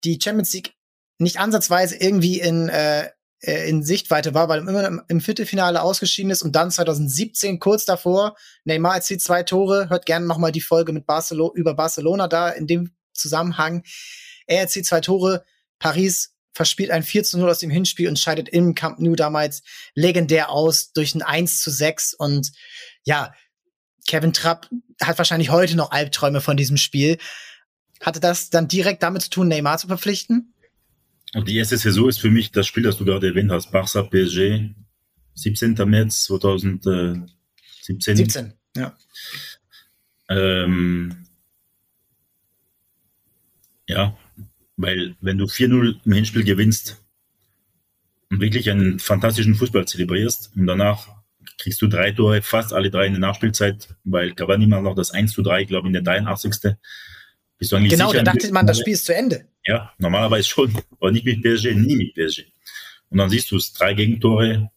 die 0.05 0.18
Champions 0.22 0.55
League 0.55 0.72
nicht 1.18 1.38
ansatzweise 1.38 1.96
irgendwie 1.96 2.40
in, 2.40 2.70
äh, 2.70 3.11
äh, 3.42 3.68
in 3.68 3.83
Sichtweite 3.83 4.33
war, 4.33 4.48
weil 4.48 4.61
er 4.61 4.68
immer 4.68 5.05
im 5.07 5.20
Viertelfinale 5.20 5.83
ausgeschieden 5.83 6.31
ist 6.31 6.40
und 6.40 6.57
dann 6.57 6.70
2017 6.70 7.59
kurz 7.59 7.85
davor 7.85 8.37
Neymar 8.64 8.94
erzielt 8.94 9.20
zwei 9.20 9.42
Tore. 9.42 9.90
Hört 9.90 10.07
gerne 10.07 10.24
noch 10.24 10.38
mal 10.38 10.50
die 10.50 10.62
Folge 10.62 10.94
mit 10.94 11.07
Barcelona 11.07 11.53
über 11.55 11.74
Barcelona 11.74 12.26
da 12.26 12.48
in 12.48 12.66
dem 12.66 12.94
Zusammenhang. 13.12 13.83
Er 14.46 14.61
erzielt 14.61 14.87
zwei 14.87 15.00
Tore. 15.00 15.44
Paris 15.79 16.33
verspielt 16.52 16.90
ein 16.90 17.02
4 17.02 17.24
zu 17.24 17.38
0 17.38 17.50
aus 17.50 17.58
dem 17.58 17.70
Hinspiel 17.70 18.08
und 18.08 18.18
scheidet 18.18 18.48
im 18.48 18.74
Camp 18.74 18.98
Nou 18.98 19.14
damals 19.14 19.62
legendär 19.94 20.50
aus 20.50 20.92
durch 20.92 21.14
ein 21.14 21.22
1 21.22 21.62
zu 21.62 21.70
6 21.70 22.14
und 22.14 22.52
ja, 23.04 23.32
Kevin 24.06 24.32
Trapp 24.32 24.68
hat 25.00 25.18
wahrscheinlich 25.18 25.50
heute 25.50 25.76
noch 25.76 25.90
Albträume 25.90 26.40
von 26.40 26.56
diesem 26.56 26.76
Spiel. 26.76 27.18
Hatte 28.00 28.20
das 28.20 28.50
dann 28.50 28.66
direkt 28.66 29.02
damit 29.02 29.22
zu 29.22 29.30
tun, 29.30 29.48
Neymar 29.48 29.78
zu 29.78 29.86
verpflichten? 29.86 30.54
Und 31.34 31.48
die 31.48 31.56
erste 31.56 31.76
Saison 31.76 32.08
ist 32.08 32.20
für 32.20 32.30
mich 32.30 32.50
das 32.50 32.66
Spiel, 32.66 32.82
das 32.82 32.96
du 32.96 33.04
gerade 33.04 33.28
erwähnt 33.28 33.52
hast. 33.52 33.72
Barça 33.72 34.02
PSG, 34.02 34.74
17. 35.34 35.74
März 35.88 36.24
2017. 36.24 37.30
17, 37.82 38.54
ja. 38.76 38.96
Ähm, 40.28 41.26
ja, 43.88 44.16
weil 44.80 45.16
wenn 45.20 45.38
du 45.38 45.44
4-0 45.44 46.00
im 46.04 46.12
Hinspiel 46.12 46.44
gewinnst 46.44 47.02
und 48.30 48.40
wirklich 48.40 48.70
einen 48.70 48.98
fantastischen 48.98 49.54
Fußball 49.54 49.86
zelebrierst 49.86 50.52
und 50.56 50.66
danach 50.66 51.08
kriegst 51.58 51.82
du 51.82 51.86
drei 51.86 52.12
Tore, 52.12 52.42
fast 52.42 52.72
alle 52.72 52.90
drei 52.90 53.06
in 53.06 53.12
der 53.12 53.20
Nachspielzeit, 53.20 53.88
weil 54.04 54.32
Cavani 54.32 54.66
macht 54.66 54.82
noch 54.82 54.94
das 54.94 55.10
1 55.10 55.32
zu 55.32 55.42
3, 55.42 55.62
ich 55.62 55.68
glaube 55.68 55.88
in 55.88 55.92
der 55.92 56.02
83. 56.02 56.76
Bist 57.58 57.72
du 57.72 57.76
eigentlich 57.76 57.90
genau, 57.90 58.10
sicher, 58.10 58.24
da 58.24 58.32
dachte 58.32 58.52
man, 58.52 58.66
das 58.66 58.78
Spiel 58.78 58.94
ist 58.94 59.04
zu 59.04 59.14
Ende. 59.14 59.46
Ja, 59.66 59.92
normalerweise 59.98 60.48
schon, 60.48 60.74
aber 60.98 61.12
nicht 61.12 61.26
mit 61.26 61.42
PSG, 61.42 61.74
nie 61.74 61.96
mit 61.96 62.14
PSG. 62.14 62.44
Und 63.10 63.18
dann 63.18 63.28
siehst 63.28 63.50
du 63.50 63.56
es, 63.56 63.74
drei 63.74 63.92
Gegentore 63.92 64.70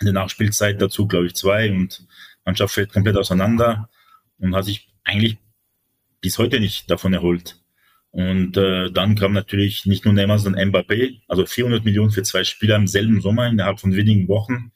in 0.00 0.04
der 0.04 0.12
Nachspielzeit 0.12 0.82
dazu, 0.82 1.06
glaube 1.06 1.26
ich, 1.26 1.34
zwei 1.34 1.70
und 1.70 2.06
Mannschaft 2.44 2.74
fällt 2.74 2.92
komplett 2.92 3.16
auseinander 3.16 3.88
und 4.38 4.54
hat 4.54 4.66
sich 4.66 4.88
eigentlich 5.04 5.38
bis 6.20 6.36
heute 6.36 6.60
nicht 6.60 6.90
davon 6.90 7.14
erholt. 7.14 7.63
Und 8.14 8.56
äh, 8.56 8.92
dann 8.92 9.16
kam 9.16 9.32
natürlich 9.32 9.86
nicht 9.86 10.04
nur 10.04 10.14
Neymar, 10.14 10.38
sondern 10.38 10.70
Mbappé, 10.70 11.22
also 11.26 11.44
400 11.44 11.84
Millionen 11.84 12.12
für 12.12 12.22
zwei 12.22 12.44
Spieler 12.44 12.76
im 12.76 12.86
selben 12.86 13.20
Sommer 13.20 13.48
innerhalb 13.48 13.80
von 13.80 13.96
wenigen 13.96 14.28
Wochen. 14.28 14.70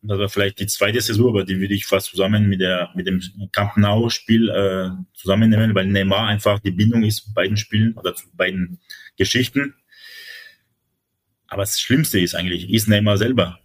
Das 0.00 0.18
war 0.18 0.30
vielleicht 0.30 0.58
die 0.58 0.66
zweite 0.66 1.02
Saison, 1.02 1.28
aber 1.28 1.44
die 1.44 1.60
würde 1.60 1.74
ich 1.74 1.84
fast 1.84 2.06
zusammen 2.06 2.48
mit 2.48 2.62
der 2.62 2.88
mit 2.94 3.06
dem 3.06 3.20
Camp 3.52 3.76
Nou 3.76 4.08
Spiel 4.08 4.48
äh, 4.48 4.88
zusammennehmen, 5.12 5.74
weil 5.74 5.86
Neymar 5.86 6.26
einfach 6.28 6.60
die 6.60 6.70
Bindung 6.70 7.02
ist 7.04 7.26
zu 7.26 7.34
beiden 7.34 7.58
Spielen 7.58 7.92
oder 7.92 8.14
zu 8.14 8.24
beiden 8.32 8.80
Geschichten. 9.18 9.74
Aber 11.48 11.64
das 11.64 11.78
Schlimmste 11.78 12.20
ist 12.20 12.34
eigentlich, 12.34 12.70
ist 12.70 12.88
Neymar 12.88 13.18
selber. 13.18 13.58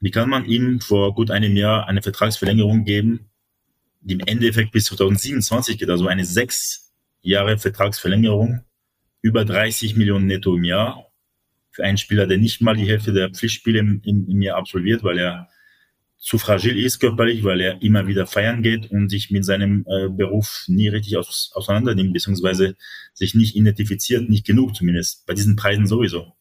Wie 0.00 0.10
kann 0.10 0.28
man 0.28 0.44
ihm 0.44 0.82
vor 0.82 1.14
gut 1.14 1.30
einem 1.30 1.56
Jahr 1.56 1.88
eine 1.88 2.02
Vertragsverlängerung 2.02 2.84
geben, 2.84 3.30
die 4.02 4.12
im 4.12 4.20
Endeffekt 4.20 4.72
bis 4.72 4.84
2027 4.84 5.78
geht, 5.78 5.88
also 5.88 6.06
eine 6.06 6.26
sechs 6.26 6.83
Jahre 7.24 7.58
Vertragsverlängerung, 7.58 8.64
über 9.22 9.44
30 9.44 9.96
Millionen 9.96 10.26
netto 10.26 10.54
im 10.56 10.64
Jahr 10.64 11.10
für 11.70 11.82
einen 11.82 11.98
Spieler, 11.98 12.26
der 12.26 12.38
nicht 12.38 12.60
mal 12.60 12.76
die 12.76 12.86
Hälfte 12.86 13.12
der 13.12 13.30
Pflichtspiele 13.30 13.80
im, 13.80 14.02
im, 14.04 14.42
Jahr 14.42 14.58
absolviert, 14.58 15.02
weil 15.02 15.18
er 15.18 15.48
zu 16.18 16.38
fragil 16.38 16.78
ist 16.78 17.00
körperlich, 17.00 17.42
weil 17.42 17.60
er 17.60 17.82
immer 17.82 18.06
wieder 18.06 18.26
feiern 18.26 18.62
geht 18.62 18.90
und 18.90 19.08
sich 19.08 19.30
mit 19.30 19.44
seinem 19.44 19.84
äh, 19.88 20.08
Beruf 20.08 20.64
nie 20.68 20.88
richtig 20.88 21.16
aus, 21.16 21.50
auseinander 21.54 21.94
nimmt, 21.94 22.12
beziehungsweise 22.12 22.76
sich 23.12 23.34
nicht 23.34 23.56
identifiziert, 23.56 24.28
nicht 24.28 24.46
genug 24.46 24.76
zumindest, 24.76 25.26
bei 25.26 25.34
diesen 25.34 25.56
Preisen 25.56 25.86
sowieso. 25.86 26.36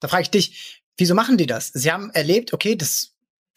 Da 0.00 0.08
frage 0.08 0.22
ich 0.22 0.30
dich, 0.30 0.82
wieso 0.96 1.14
machen 1.14 1.38
die 1.38 1.46
das? 1.46 1.68
Sie 1.68 1.92
haben 1.92 2.10
erlebt, 2.10 2.52
okay, 2.52 2.76
das 2.76 3.14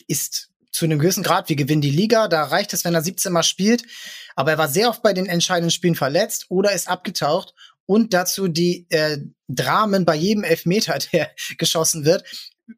ist 0.07 0.46
zu 0.71 0.85
einem 0.85 0.99
gewissen 0.99 1.23
Grad, 1.23 1.49
wir 1.49 1.55
gewinnen 1.55 1.81
die 1.81 1.89
Liga, 1.89 2.27
da 2.27 2.43
reicht 2.43 2.73
es, 2.73 2.85
wenn 2.85 2.93
er 2.93 3.01
17 3.01 3.31
Mal 3.31 3.43
spielt, 3.43 3.83
aber 4.35 4.51
er 4.51 4.57
war 4.57 4.67
sehr 4.67 4.89
oft 4.89 5.01
bei 5.01 5.13
den 5.13 5.25
entscheidenden 5.25 5.71
Spielen 5.71 5.95
verletzt 5.95 6.45
oder 6.49 6.71
ist 6.73 6.87
abgetaucht 6.87 7.53
und 7.85 8.13
dazu 8.13 8.47
die 8.47 8.85
äh, 8.89 9.17
Dramen 9.47 10.05
bei 10.05 10.15
jedem 10.15 10.43
Elfmeter, 10.43 10.99
der 11.11 11.31
geschossen 11.57 12.05
wird, 12.05 12.23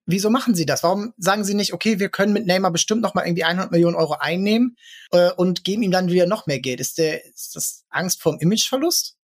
wieso 0.06 0.30
machen 0.30 0.56
sie 0.56 0.66
das? 0.66 0.84
Warum 0.84 1.14
sagen 1.18 1.44
sie 1.44 1.56
nicht, 1.56 1.74
okay, 1.74 2.00
wir 2.00 2.10
können 2.10 2.34
mit 2.34 2.46
Neymar 2.46 2.72
bestimmt 2.72 3.02
noch 3.02 3.14
mal 3.14 3.26
irgendwie 3.26 3.44
100 3.44 3.72
Millionen 3.72 3.96
Euro 3.96 4.14
einnehmen 4.20 4.78
äh, 5.12 5.32
und 5.32 5.64
geben 5.64 5.84
ihm 5.84 5.92
dann 5.92 6.10
wieder 6.10 6.28
noch 6.28 6.48
mehr 6.48 6.60
Geld? 6.60 6.80
Ist, 6.80 6.98
der, 6.98 7.26
ist 7.26 7.56
das 7.56 7.86
Angst 7.90 8.22
vor 8.22 8.34
dem 8.34 8.40
Imageverlust? 8.40 9.19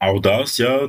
Auch 0.00 0.20
das, 0.20 0.58
ja, 0.58 0.86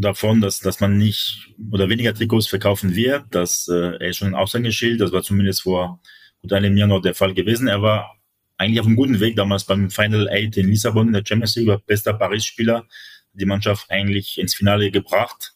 davon, 0.00 0.40
dass, 0.40 0.60
dass 0.60 0.80
man 0.80 0.96
nicht 0.96 1.50
oder 1.70 1.88
weniger 1.88 2.14
Trikots 2.14 2.46
verkaufen 2.46 2.94
wird, 2.94 3.24
das 3.30 3.68
äh, 3.68 4.08
ist 4.08 4.18
schon 4.18 4.28
ein 4.28 4.34
Aushängeschild, 4.34 5.00
das 5.00 5.12
war 5.12 5.22
zumindest 5.22 5.62
vor 5.62 6.00
gut 6.40 6.52
einem 6.52 6.76
Jahr 6.76 6.88
noch 6.88 7.02
der 7.02 7.14
Fall 7.14 7.34
gewesen. 7.34 7.68
Er 7.68 7.82
war 7.82 8.16
eigentlich 8.56 8.80
auf 8.80 8.86
einem 8.86 8.96
guten 8.96 9.20
Weg 9.20 9.36
damals 9.36 9.64
beim 9.64 9.90
Final 9.90 10.28
Eight 10.28 10.56
in 10.56 10.68
Lissabon 10.68 11.08
in 11.08 11.12
der 11.12 11.24
Champions 11.26 11.56
League, 11.56 11.68
war 11.68 11.80
bester 11.80 12.14
Paris-Spieler, 12.14 12.86
die 13.34 13.46
Mannschaft 13.46 13.90
eigentlich 13.90 14.38
ins 14.38 14.54
Finale 14.54 14.90
gebracht, 14.90 15.54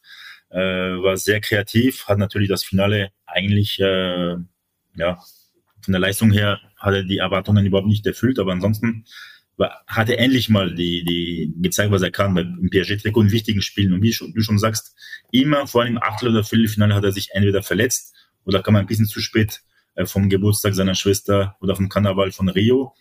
äh, 0.51 0.59
war 0.59 1.17
sehr 1.17 1.41
kreativ, 1.41 2.07
hat 2.07 2.19
natürlich 2.19 2.49
das 2.49 2.65
Finale 2.65 3.11
eigentlich, 3.25 3.81
äh, 3.81 4.37
ja, 4.97 5.23
von 5.81 5.93
der 5.93 6.01
Leistung 6.01 6.31
her 6.31 6.61
hat 6.77 6.95
er 6.95 7.03
die 7.03 7.19
Erwartungen 7.19 7.65
überhaupt 7.65 7.89
nicht 7.89 8.07
erfüllt, 8.07 8.39
aber 8.39 8.53
ansonsten 8.53 9.05
hat 9.87 10.09
er 10.09 10.19
endlich 10.19 10.49
mal 10.49 10.75
die, 10.75 11.05
die 11.05 11.53
gezeigt, 11.61 11.93
was 11.93 12.03
er 12.03 12.11
kann 12.11 12.35
beim 12.35 12.69
PSG-Trikot 12.71 13.23
in 13.23 13.33
wichtigen 13.33 13.63
Spielen. 13.63 13.93
Und 13.93 14.03
wie 14.03 14.11
du 14.11 14.43
schon 14.43 14.59
sagst, 14.59 14.95
immer 15.31 15.67
vor 15.67 15.83
einem 15.83 15.99
Achtel- 15.99 16.31
oder 16.31 16.45
Viertelfinale 16.45 16.95
hat 16.95 17.05
er 17.05 17.13
sich 17.13 17.29
entweder 17.33 17.63
verletzt 17.63 18.15
oder 18.45 18.63
kam 18.63 18.77
ein 18.77 18.87
bisschen 18.87 19.07
zu 19.07 19.21
spät 19.21 19.63
äh, 19.95 20.07
vom 20.07 20.29
Geburtstag 20.29 20.75
seiner 20.75 20.95
Schwester 20.95 21.57
oder 21.61 21.77
vom 21.77 21.89
Karneval 21.89 22.33
von 22.33 22.49
Rio. 22.49 22.95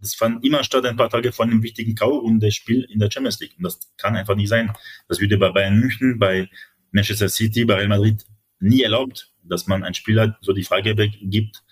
Das 0.00 0.14
fand 0.14 0.44
immer 0.44 0.64
statt 0.64 0.84
ein 0.86 0.96
paar 0.96 1.10
Tage 1.10 1.32
vor 1.32 1.44
einem 1.44 1.62
wichtigen 1.62 1.94
Kau 1.94 2.16
und 2.18 2.40
das 2.40 2.54
Spiel 2.54 2.86
in 2.90 2.98
der 2.98 3.10
Champions 3.10 3.40
League. 3.40 3.54
Und 3.56 3.64
das 3.64 3.78
kann 3.96 4.16
einfach 4.16 4.36
nicht 4.36 4.48
sein. 4.48 4.72
Das 5.08 5.20
würde 5.20 5.38
bei 5.38 5.50
Bayern 5.50 5.78
München, 5.78 6.18
bei 6.18 6.48
Manchester 6.92 7.28
City, 7.28 7.64
bei 7.64 7.74
Real 7.74 7.88
Madrid 7.88 8.24
nie 8.60 8.82
erlaubt, 8.82 9.32
dass 9.42 9.66
man 9.66 9.84
ein 9.84 9.94
Spieler 9.94 10.38
so 10.40 10.52
die 10.52 10.64
Freigabe 10.64 11.08
gibt, 11.08 11.62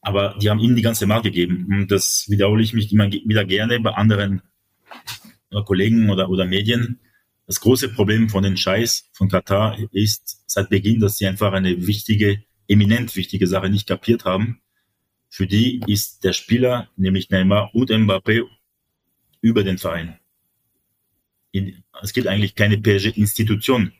aber 0.00 0.36
die 0.40 0.48
haben 0.50 0.60
ihnen 0.60 0.76
die 0.76 0.82
ganze 0.82 1.06
Macht 1.06 1.24
gegeben. 1.24 1.66
Und 1.70 1.90
das 1.90 2.26
wiederhole 2.28 2.62
ich 2.62 2.72
mich 2.72 2.92
immer 2.92 3.10
wieder 3.10 3.44
gerne 3.44 3.80
bei 3.80 3.90
anderen 3.92 4.42
äh, 5.50 5.62
Kollegen 5.62 6.10
oder, 6.10 6.30
oder 6.30 6.46
Medien. 6.46 7.00
Das 7.46 7.60
große 7.60 7.90
Problem 7.90 8.28
von 8.28 8.42
den 8.42 8.56
Scheiß 8.56 9.10
von 9.12 9.28
Katar 9.28 9.76
ist 9.92 10.44
seit 10.46 10.70
Beginn, 10.70 11.00
dass 11.00 11.18
sie 11.18 11.26
einfach 11.26 11.52
eine 11.52 11.86
wichtige, 11.86 12.42
eminent 12.68 13.16
wichtige 13.16 13.46
Sache 13.46 13.68
nicht 13.68 13.88
kapiert 13.88 14.24
haben. 14.24 14.60
Für 15.28 15.46
die 15.46 15.80
ist 15.86 16.24
der 16.24 16.32
Spieler, 16.32 16.88
nämlich 16.96 17.30
Neymar 17.30 17.74
und 17.74 17.90
Mbappé, 17.90 18.44
über 19.40 19.64
den 19.64 19.78
Verein. 19.78 20.18
Es 22.02 22.12
gibt 22.12 22.26
eigentlich 22.26 22.54
keine 22.54 22.78
PSG-Institution. 22.78 23.92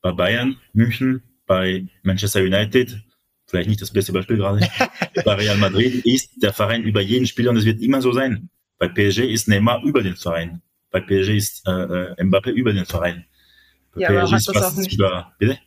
Bei 0.00 0.12
Bayern, 0.12 0.58
München, 0.72 1.22
bei 1.46 1.86
Manchester 2.02 2.40
United, 2.40 3.02
vielleicht 3.46 3.68
nicht 3.68 3.80
das 3.80 3.92
beste 3.92 4.12
Beispiel 4.12 4.36
gerade, 4.36 4.66
bei 5.24 5.34
Real 5.34 5.56
Madrid 5.56 6.04
ist 6.04 6.42
der 6.42 6.52
Verein 6.52 6.82
über 6.82 7.00
jeden 7.00 7.26
Spieler 7.26 7.50
und 7.50 7.56
es 7.56 7.64
wird 7.64 7.80
immer 7.80 8.02
so 8.02 8.12
sein. 8.12 8.50
Bei 8.78 8.88
PSG 8.88 9.20
ist 9.20 9.48
Neymar 9.48 9.82
über 9.84 10.02
den 10.02 10.16
Verein. 10.16 10.60
Bei 10.90 11.00
PSG 11.00 11.36
ist 11.36 11.66
äh, 11.66 11.70
äh 11.70 12.22
Mbappé 12.22 12.50
über 12.50 12.72
den 12.72 12.84
Verein. 12.84 13.24
Bei 13.94 14.02
ja, 14.02 14.08
PSG 14.08 14.16
aber 14.16 14.30
hat 14.30 14.48
das 14.48 14.62
auch 14.62 14.76
nicht, 14.76 14.94
über, 14.94 15.32
bitte? 15.38 15.58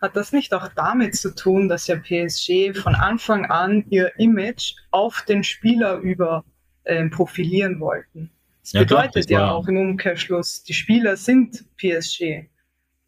Hat 0.00 0.16
das 0.16 0.32
nicht 0.32 0.54
auch 0.54 0.68
damit 0.74 1.16
zu 1.16 1.34
tun, 1.34 1.68
dass 1.68 1.86
ja 1.86 1.96
PSG 1.96 2.76
von 2.76 2.94
Anfang 2.94 3.46
an 3.46 3.84
ihr 3.90 4.12
Image 4.18 4.74
auf 4.90 5.22
den 5.22 5.44
Spieler 5.44 5.98
über 5.98 6.44
äh, 6.84 7.08
profilieren 7.08 7.80
wollten? 7.80 8.30
Das 8.62 8.72
ja, 8.72 8.80
bedeutet 8.80 9.12
klar, 9.12 9.22
das 9.22 9.30
ja 9.30 9.50
auch 9.50 9.68
im 9.68 9.76
Umkehrschluss, 9.76 10.62
die 10.62 10.72
Spieler 10.72 11.16
sind 11.16 11.64
PSG. 11.76 12.48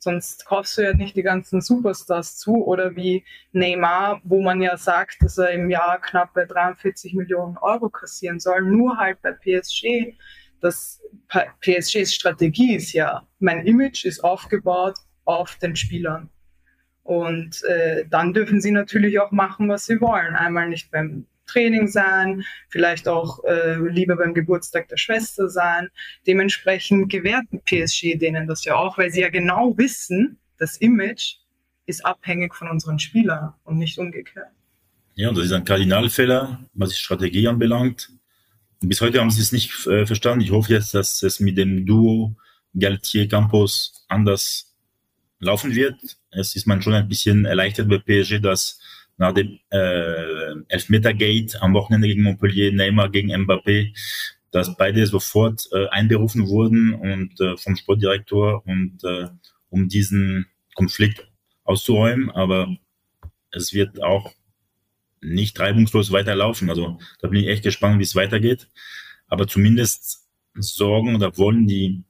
Sonst 0.06 0.46
kaufst 0.46 0.78
du 0.78 0.82
ja 0.82 0.94
nicht 0.94 1.16
die 1.16 1.24
ganzen 1.24 1.60
Superstars 1.60 2.36
zu 2.36 2.64
oder 2.64 2.94
wie 2.94 3.24
Neymar, 3.50 4.20
wo 4.22 4.40
man 4.40 4.62
ja 4.62 4.76
sagt, 4.76 5.16
dass 5.20 5.36
er 5.36 5.50
im 5.50 5.68
Jahr 5.68 6.00
knapp 6.00 6.32
bei 6.32 6.44
43 6.44 7.14
Millionen 7.14 7.58
Euro 7.58 7.88
kassieren 7.88 8.38
soll, 8.38 8.62
nur 8.62 8.98
halt 8.98 9.20
bei 9.20 9.32
PSG. 9.32 10.14
Das 10.60 11.02
PSGs 11.60 12.14
Strategie 12.14 12.76
ist 12.76 12.92
ja, 12.92 13.26
mein 13.40 13.66
Image 13.66 14.04
ist 14.04 14.22
aufgebaut 14.22 14.94
auf 15.24 15.56
den 15.56 15.74
Spielern. 15.74 16.30
Und 17.02 17.64
äh, 17.64 18.04
dann 18.08 18.32
dürfen 18.32 18.60
sie 18.60 18.70
natürlich 18.70 19.18
auch 19.18 19.32
machen, 19.32 19.68
was 19.68 19.86
sie 19.86 20.00
wollen. 20.00 20.36
Einmal 20.36 20.68
nicht 20.68 20.92
beim 20.92 21.26
Training 21.46 21.88
sein, 21.88 22.44
vielleicht 22.68 23.08
auch 23.08 23.42
äh, 23.44 23.76
lieber 23.88 24.16
beim 24.16 24.34
Geburtstag 24.34 24.88
der 24.88 24.96
Schwester 24.96 25.48
sein. 25.48 25.88
Dementsprechend 26.26 27.10
gewährten 27.10 27.62
PSG 27.62 28.18
denen 28.18 28.46
das 28.46 28.64
ja 28.64 28.76
auch, 28.76 28.98
weil 28.98 29.10
sie 29.10 29.20
ja 29.20 29.28
genau 29.28 29.76
wissen, 29.78 30.38
das 30.58 30.76
Image 30.76 31.36
ist 31.86 32.04
abhängig 32.04 32.54
von 32.54 32.68
unseren 32.68 32.98
Spielern 32.98 33.54
und 33.64 33.78
nicht 33.78 33.98
umgekehrt. 33.98 34.48
Ja, 35.14 35.32
das 35.32 35.46
ist 35.46 35.52
ein 35.52 35.64
Kardinalfehler, 35.64 36.60
was 36.74 36.90
die 36.90 36.96
Strategie 36.96 37.48
anbelangt. 37.48 38.10
Bis 38.80 39.00
heute 39.00 39.20
haben 39.20 39.30
sie 39.30 39.40
es 39.40 39.52
nicht 39.52 39.86
äh, 39.86 40.04
verstanden. 40.04 40.44
Ich 40.44 40.50
hoffe 40.50 40.72
jetzt, 40.72 40.92
dass 40.94 41.22
es 41.22 41.40
mit 41.40 41.56
dem 41.56 41.86
Duo 41.86 42.36
Galtier 42.74 43.26
Campos 43.26 44.04
anders 44.08 44.74
laufen 45.38 45.74
wird. 45.74 45.96
Es 46.30 46.56
ist 46.56 46.66
man 46.66 46.82
schon 46.82 46.92
ein 46.92 47.08
bisschen 47.08 47.46
erleichtert 47.46 47.88
bei 47.88 47.98
PSG, 47.98 48.40
dass 48.40 48.78
nach 49.16 49.32
dem 49.32 49.58
äh, 49.70 50.54
Elfmeter-Gate 50.68 51.62
am 51.62 51.74
Wochenende 51.74 52.08
gegen 52.08 52.22
Montpellier, 52.22 52.72
Neymar 52.72 53.10
gegen 53.10 53.32
Mbappé, 53.32 53.94
dass 54.50 54.76
beide 54.76 55.06
sofort 55.06 55.68
äh, 55.72 55.88
einberufen 55.88 56.48
wurden 56.48 56.94
und 56.94 57.40
äh, 57.40 57.56
vom 57.56 57.76
Sportdirektor 57.76 58.66
und 58.66 59.02
äh, 59.04 59.28
um 59.70 59.88
diesen 59.88 60.46
Konflikt 60.74 61.26
auszuräumen. 61.64 62.30
Aber 62.30 62.68
es 63.50 63.72
wird 63.72 64.02
auch 64.02 64.32
nicht 65.20 65.58
reibungslos 65.58 66.12
weiterlaufen. 66.12 66.70
Also 66.70 66.98
da 67.20 67.28
bin 67.28 67.40
ich 67.40 67.48
echt 67.48 67.64
gespannt, 67.64 67.98
wie 67.98 68.04
es 68.04 68.14
weitergeht. 68.14 68.68
Aber 69.28 69.48
zumindest 69.48 70.26
sorgen 70.54 71.14
oder 71.14 71.36
wollen 71.36 71.66
die 71.66 72.04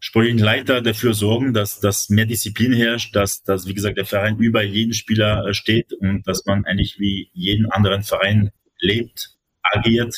sportlichen 0.00 0.38
Leiter 0.38 0.80
dafür 0.80 1.14
sorgen, 1.14 1.52
dass, 1.52 1.78
dass 1.78 2.08
mehr 2.08 2.26
Disziplin 2.26 2.72
herrscht, 2.72 3.14
dass, 3.14 3.42
dass, 3.42 3.66
wie 3.66 3.74
gesagt, 3.74 3.98
der 3.98 4.06
Verein 4.06 4.38
über 4.38 4.62
jeden 4.62 4.94
Spieler 4.94 5.46
äh, 5.46 5.54
steht 5.54 5.92
und 5.92 6.26
dass 6.26 6.44
man 6.46 6.64
eigentlich 6.64 6.98
wie 6.98 7.30
jeden 7.34 7.70
anderen 7.70 8.02
Verein 8.02 8.50
lebt, 8.80 9.36
agiert, 9.62 10.16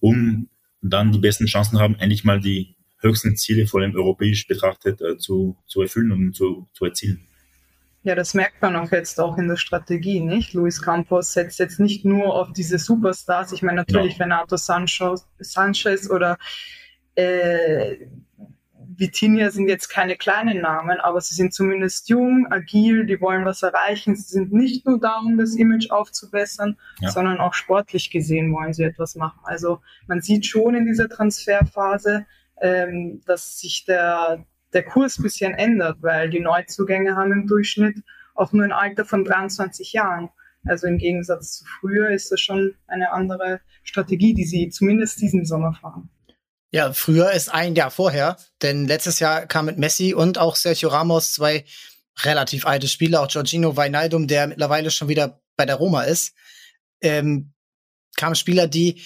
um 0.00 0.48
dann 0.82 1.12
die 1.12 1.20
besten 1.20 1.46
Chancen 1.46 1.78
haben, 1.78 1.94
endlich 2.00 2.24
mal 2.24 2.40
die 2.40 2.74
höchsten 2.98 3.36
Ziele, 3.36 3.66
vor 3.66 3.80
allem 3.80 3.94
europäisch 3.94 4.46
betrachtet, 4.46 5.00
äh, 5.00 5.16
zu, 5.16 5.56
zu 5.66 5.82
erfüllen 5.82 6.10
und 6.10 6.34
zu, 6.34 6.68
zu 6.72 6.84
erzielen. 6.84 7.26
Ja, 8.04 8.16
das 8.16 8.34
merkt 8.34 8.60
man 8.60 8.74
auch 8.74 8.90
jetzt 8.90 9.20
auch 9.20 9.38
in 9.38 9.46
der 9.46 9.56
Strategie, 9.56 10.18
nicht? 10.18 10.54
Luis 10.54 10.82
Campos 10.82 11.32
setzt 11.32 11.60
jetzt 11.60 11.78
nicht 11.78 12.04
nur 12.04 12.34
auf 12.34 12.52
diese 12.52 12.78
Superstars. 12.78 13.52
Ich 13.52 13.62
meine 13.62 13.76
natürlich 13.76 14.18
ja. 14.18 14.24
Renato 14.24 14.56
Sanchez, 14.56 15.28
Sanchez 15.38 16.10
oder 16.10 16.36
äh, 17.14 18.06
Vitinha 18.96 19.50
sind 19.50 19.68
jetzt 19.68 19.88
keine 19.88 20.16
kleinen 20.16 20.60
Namen, 20.60 21.00
aber 21.00 21.20
sie 21.20 21.34
sind 21.34 21.54
zumindest 21.54 22.08
jung, 22.08 22.46
agil, 22.50 23.06
die 23.06 23.20
wollen 23.20 23.44
was 23.44 23.62
erreichen. 23.62 24.16
Sie 24.16 24.32
sind 24.32 24.52
nicht 24.52 24.86
nur 24.86 24.98
da, 25.00 25.18
um 25.18 25.38
das 25.38 25.54
Image 25.54 25.90
aufzubessern, 25.90 26.76
ja. 27.00 27.10
sondern 27.10 27.38
auch 27.38 27.54
sportlich 27.54 28.10
gesehen 28.10 28.52
wollen 28.52 28.72
sie 28.72 28.84
etwas 28.84 29.14
machen. 29.14 29.40
Also 29.44 29.80
man 30.06 30.20
sieht 30.20 30.46
schon 30.46 30.74
in 30.74 30.86
dieser 30.86 31.08
Transferphase, 31.08 32.26
ähm, 32.60 33.20
dass 33.26 33.58
sich 33.58 33.84
der, 33.84 34.44
der 34.72 34.84
Kurs 34.84 35.18
ein 35.18 35.22
bisschen 35.22 35.54
ändert, 35.54 35.98
weil 36.00 36.30
die 36.30 36.40
Neuzugänge 36.40 37.16
haben 37.16 37.32
im 37.32 37.46
Durchschnitt 37.46 38.02
auch 38.34 38.52
nur 38.52 38.64
ein 38.64 38.72
Alter 38.72 39.04
von 39.04 39.24
23 39.24 39.92
Jahren. 39.92 40.30
Also 40.64 40.86
im 40.86 40.98
Gegensatz 40.98 41.58
zu 41.58 41.64
früher 41.64 42.10
ist 42.10 42.30
das 42.30 42.40
schon 42.40 42.74
eine 42.86 43.12
andere 43.12 43.60
Strategie, 43.82 44.34
die 44.34 44.44
sie 44.44 44.68
zumindest 44.68 45.20
diesen 45.20 45.44
Sommer 45.44 45.74
fahren. 45.74 46.08
Ja, 46.74 46.94
früher 46.94 47.32
ist 47.32 47.52
ein 47.52 47.74
Jahr 47.74 47.90
vorher, 47.90 48.38
denn 48.62 48.88
letztes 48.88 49.18
Jahr 49.18 49.46
kam 49.46 49.66
mit 49.66 49.76
Messi 49.76 50.14
und 50.14 50.38
auch 50.38 50.56
Sergio 50.56 50.88
Ramos 50.88 51.34
zwei 51.34 51.66
relativ 52.20 52.64
alte 52.64 52.88
Spieler, 52.88 53.20
auch 53.20 53.28
Giorgino 53.28 53.76
Weinaldum, 53.76 54.26
der 54.26 54.46
mittlerweile 54.46 54.90
schon 54.90 55.08
wieder 55.08 55.42
bei 55.56 55.66
der 55.66 55.76
Roma 55.76 56.04
ist, 56.04 56.34
ähm, 57.02 57.52
kamen 58.16 58.36
Spieler, 58.36 58.68
die, 58.68 59.02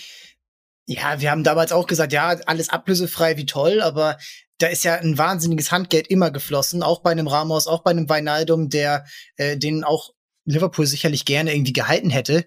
ja, 0.87 1.21
wir 1.21 1.31
haben 1.33 1.43
damals 1.43 1.73
auch 1.73 1.89
gesagt, 1.89 2.13
ja, 2.13 2.29
alles 2.47 2.69
ablösefrei, 2.69 3.37
wie 3.37 3.47
toll, 3.47 3.83
aber 3.83 4.17
da 4.59 4.69
ist 4.69 4.85
ja 4.85 4.95
ein 4.95 5.19
wahnsinniges 5.19 5.73
Handgeld 5.73 6.07
immer 6.07 6.31
geflossen, 6.31 6.85
auch 6.85 7.03
bei 7.03 7.11
einem 7.11 7.27
Ramos, 7.27 7.67
auch 7.67 7.83
bei 7.83 7.91
einem 7.91 8.09
Weinaldum, 8.09 8.69
der 8.69 9.07
äh, 9.37 9.57
den 9.57 9.83
auch 9.83 10.15
Liverpool 10.45 10.87
sicherlich 10.87 11.25
gerne 11.25 11.53
irgendwie 11.53 11.73
gehalten 11.73 12.11
hätte. 12.11 12.47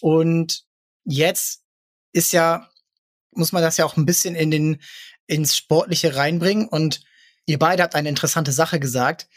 Und 0.00 0.64
jetzt 1.04 1.62
ist 2.12 2.32
ja 2.32 2.70
muss 3.36 3.52
man 3.52 3.62
das 3.62 3.76
ja 3.76 3.84
auch 3.84 3.96
ein 3.96 4.06
bisschen 4.06 4.34
in 4.34 4.50
den, 4.50 4.82
ins 5.26 5.56
Sportliche 5.56 6.16
reinbringen. 6.16 6.68
Und 6.68 7.02
ihr 7.46 7.58
beide 7.58 7.82
habt 7.82 7.94
eine 7.94 8.08
interessante 8.08 8.52
Sache 8.52 8.80
gesagt. 8.80 9.28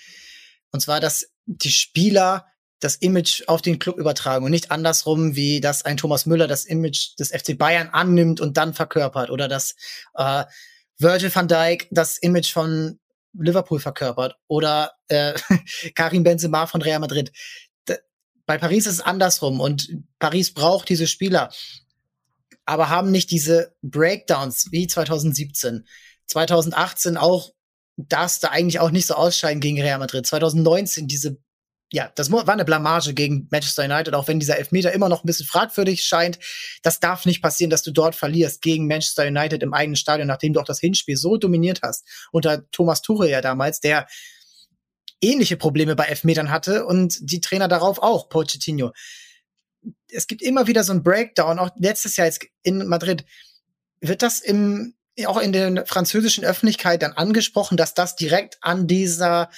Und 0.71 0.81
zwar, 0.81 0.99
dass 0.99 1.31
die 1.45 1.71
Spieler 1.71 2.45
das 2.79 2.95
Image 2.95 3.43
auf 3.47 3.61
den 3.61 3.79
Club 3.79 3.97
übertragen 3.97 4.45
und 4.45 4.51
nicht 4.51 4.71
andersrum, 4.71 5.35
wie 5.35 5.61
dass 5.61 5.83
ein 5.83 5.97
Thomas 5.97 6.25
Müller 6.25 6.47
das 6.47 6.65
Image 6.65 7.17
des 7.19 7.29
FC 7.29 7.57
Bayern 7.57 7.89
annimmt 7.89 8.39
und 8.39 8.57
dann 8.57 8.73
verkörpert 8.73 9.29
oder 9.31 9.47
dass 9.47 9.75
äh, 10.13 10.45
Virgil 10.99 11.33
van 11.33 11.47
Dijk 11.47 11.87
das 11.91 12.17
Image 12.17 12.51
von 12.51 12.99
Liverpool 13.33 13.79
verkörpert 13.79 14.35
oder 14.47 14.93
äh, 15.07 15.33
Karim 15.95 16.23
Benzema 16.23 16.67
von 16.67 16.81
Real 16.81 16.99
Madrid. 16.99 17.31
bei 18.45 18.57
Paris 18.57 18.85
ist 18.85 18.93
es 18.93 19.01
andersrum 19.01 19.59
und 19.59 19.89
Paris 20.19 20.53
braucht 20.53 20.89
diese 20.89 21.07
Spieler, 21.07 21.51
aber 22.67 22.89
haben 22.89 23.11
nicht 23.11 23.31
diese 23.31 23.73
Breakdowns 23.81 24.67
wie 24.71 24.87
2017. 24.87 25.87
2018 26.27 27.17
auch 27.17 27.53
darfst 27.95 28.43
du 28.43 28.51
eigentlich 28.51 28.79
auch 28.79 28.91
nicht 28.91 29.07
so 29.07 29.15
ausscheiden 29.15 29.61
gegen 29.61 29.81
Real 29.81 29.97
Madrid. 29.97 30.27
2019 30.27 31.07
diese 31.07 31.37
ja, 31.93 32.11
das 32.15 32.29
war 32.29 32.45
eine 32.49 32.65
Blamage 32.65 33.13
gegen 33.13 33.47
Manchester 33.49 33.85
United, 33.85 34.13
auch 34.13 34.27
wenn 34.27 34.41
dieser 34.41 34.57
Elfmeter 34.57 34.91
immer 34.91 35.07
noch 35.07 35.23
ein 35.23 35.25
bisschen 35.25 35.45
fragwürdig 35.45 36.03
scheint. 36.03 36.37
Das 36.83 36.99
darf 36.99 37.25
nicht 37.25 37.41
passieren, 37.41 37.69
dass 37.69 37.81
du 37.81 37.91
dort 37.91 38.13
verlierst 38.13 38.61
gegen 38.61 38.87
Manchester 38.87 39.25
United 39.25 39.63
im 39.63 39.73
eigenen 39.73 39.95
Stadion, 39.95 40.27
nachdem 40.27 40.51
du 40.51 40.59
auch 40.59 40.65
das 40.65 40.81
Hinspiel 40.81 41.15
so 41.15 41.37
dominiert 41.37 41.79
hast. 41.83 42.05
Unter 42.33 42.69
Thomas 42.71 43.01
Tuchel 43.01 43.29
ja 43.29 43.39
damals, 43.39 43.79
der 43.79 44.05
ähnliche 45.21 45.55
Probleme 45.55 45.95
bei 45.95 46.03
Elfmetern 46.03 46.51
hatte 46.51 46.85
und 46.85 47.17
die 47.21 47.39
Trainer 47.39 47.69
darauf 47.69 47.99
auch, 47.99 48.27
Pochettino. 48.27 48.91
Es 50.09 50.27
gibt 50.27 50.41
immer 50.41 50.67
wieder 50.67 50.83
so 50.83 50.93
ein 50.93 51.03
Breakdown, 51.03 51.59
auch 51.59 51.69
letztes 51.77 52.17
Jahr 52.17 52.27
jetzt 52.27 52.45
in 52.63 52.87
Madrid. 52.87 53.25
Wird 54.01 54.21
das 54.21 54.39
im, 54.39 54.95
auch 55.25 55.39
in 55.39 55.51
der 55.51 55.85
französischen 55.85 56.43
Öffentlichkeit 56.43 57.01
dann 57.01 57.13
angesprochen, 57.13 57.77
dass 57.77 57.93
das 57.93 58.15
direkt 58.15 58.57
an 58.61 58.87
dieser 58.87 59.49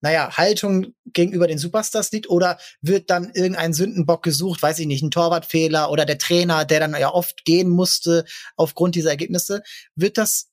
naja, 0.00 0.36
Haltung 0.36 0.94
gegenüber 1.06 1.46
den 1.46 1.58
Superstars 1.58 2.12
liegt 2.12 2.28
oder 2.28 2.58
wird 2.80 3.10
dann 3.10 3.32
irgendein 3.32 3.72
Sündenbock 3.72 4.22
gesucht, 4.22 4.62
weiß 4.62 4.78
ich 4.78 4.86
nicht, 4.86 5.02
ein 5.02 5.10
Torwartfehler 5.10 5.90
oder 5.90 6.04
der 6.04 6.18
Trainer, 6.18 6.64
der 6.64 6.80
dann 6.80 6.94
ja 6.94 7.12
oft 7.12 7.44
gehen 7.44 7.68
musste 7.68 8.24
aufgrund 8.56 8.94
dieser 8.94 9.10
Ergebnisse, 9.10 9.62
wird 9.94 10.18
das 10.18 10.48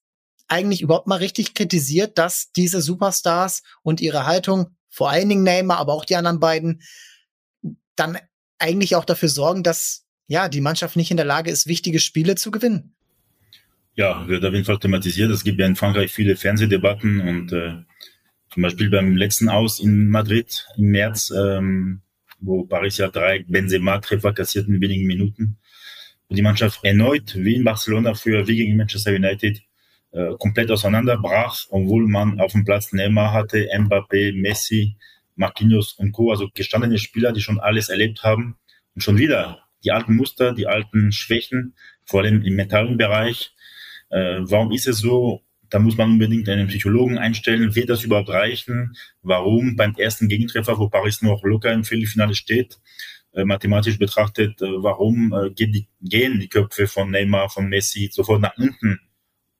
eigentlich 0.48 0.82
überhaupt 0.82 1.08
mal 1.08 1.17
richtig 1.17 1.54
kritisiert, 1.54 2.17
dass 2.17 2.52
diese 2.52 2.82
Superstars 2.82 3.63
und 3.82 4.02
ihre 4.02 4.26
Haltung, 4.26 4.76
vor 4.89 5.10
allen 5.10 5.30
Dingen 5.30 5.43
Neymar, 5.43 5.78
aber 5.78 5.93
auch 5.93 6.06
die 6.06 6.15
anderen 6.15 6.39
beiden, 6.39 6.82
dann 7.96 8.17
eigentlich 8.59 8.95
auch 8.95 9.05
dafür 9.05 9.29
sorgen, 9.29 9.63
dass 9.63 10.05
ja 10.27 10.49
die 10.49 10.61
Mannschaft 10.61 10.95
nicht 10.95 11.11
in 11.11 11.17
der 11.17 11.25
Lage 11.25 11.51
ist, 11.51 11.67
wichtige 11.67 11.99
Spiele 11.99 12.35
zu 12.35 12.51
gewinnen. 12.51 12.93
Ja, 13.95 14.27
wird 14.27 14.43
auf 14.43 14.53
jeden 14.53 14.65
Fall 14.65 14.79
thematisiert. 14.79 15.29
Es 15.31 15.43
gibt 15.43 15.59
ja 15.59 15.67
in 15.67 15.75
Frankreich 15.75 16.11
viele 16.11 16.35
Fernsehdebatten 16.35 17.21
und 17.21 17.51
äh, 17.51 17.75
zum 18.49 18.63
Beispiel 18.63 18.89
beim 18.89 19.15
letzten 19.15 19.49
Aus 19.49 19.79
in 19.79 20.09
Madrid 20.09 20.65
im 20.77 20.85
März, 20.85 21.31
ähm, 21.31 22.01
wo 22.39 22.63
Paris 22.65 22.97
ja 22.97 23.09
drei 23.09 23.45
Benzema-Treffer 23.47 24.33
kassiert 24.33 24.67
in 24.67 24.81
wenigen 24.81 25.05
Minuten, 25.05 25.57
wo 26.27 26.35
die 26.35 26.41
Mannschaft 26.41 26.83
erneut, 26.83 27.35
wie 27.35 27.55
in 27.55 27.63
Barcelona 27.63 28.13
früher, 28.15 28.47
wie 28.47 28.57
gegen 28.57 28.77
Manchester 28.77 29.11
United, 29.11 29.61
äh, 30.11 30.33
komplett 30.39 30.71
auseinanderbrach, 30.71 31.65
obwohl 31.69 32.07
man 32.07 32.39
auf 32.39 32.51
dem 32.51 32.65
Platz 32.65 32.93
Neymar 32.93 33.33
hatte, 33.33 33.67
Mbappé, 33.75 34.33
Messi, 34.39 34.97
Marquinhos 35.36 35.93
und 35.93 36.12
Co., 36.12 36.32
also 36.32 36.50
gestandene 36.54 36.98
Spieler, 36.98 37.32
die 37.32 37.41
schon 37.41 37.60
alles 37.60 37.89
erlebt 37.89 38.24
haben 38.24 38.58
und 38.96 39.02
schon 39.02 39.17
wieder 39.17 39.63
die 39.84 39.91
alten 39.91 40.15
Muster, 40.15 40.54
die 40.54 40.67
alten 40.67 41.12
Schwächen, 41.12 41.76
vor 42.06 42.22
allem 42.22 42.43
im 42.43 42.56
mentalen 42.56 42.98
Bereich. 42.98 43.54
Äh, 44.10 44.39
warum 44.41 44.72
ist 44.72 44.88
es 44.88 45.00
so? 45.00 45.41
Da 45.69 45.80
muss 45.80 45.98
man 45.98 46.12
unbedingt 46.12 46.48
einen 46.50 46.67
Psychologen 46.67 47.17
einstellen. 47.17 47.76
Wird 47.76 47.89
das 47.89 48.04
überhaupt 48.04 48.30
reichen? 48.30 48.96
Warum 49.24 49.76
beim 49.76 49.96
ersten 49.96 50.30
Gegentreffer, 50.30 50.78
wo 50.78 50.88
Paris 50.88 51.22
noch 51.22 51.43
locker 51.43 51.74
im 51.74 51.84
Viertelfinale 51.84 52.36
steht, 52.36 52.80
äh, 53.34 53.43
mathematisch 53.43 53.98
betrachtet, 53.98 54.62
äh, 54.62 54.65
warum 54.65 55.34
äh, 55.34 55.50
gehen, 55.50 55.72
die, 55.72 55.88
gehen 56.02 56.39
die 56.39 56.50
Köpfe 56.50 56.88
von 56.88 57.10
Neymar, 57.10 57.50
von 57.50 57.67
Messi 57.67 58.10
sofort 58.12 58.41
nach 58.41 58.56
unten? 58.58 59.00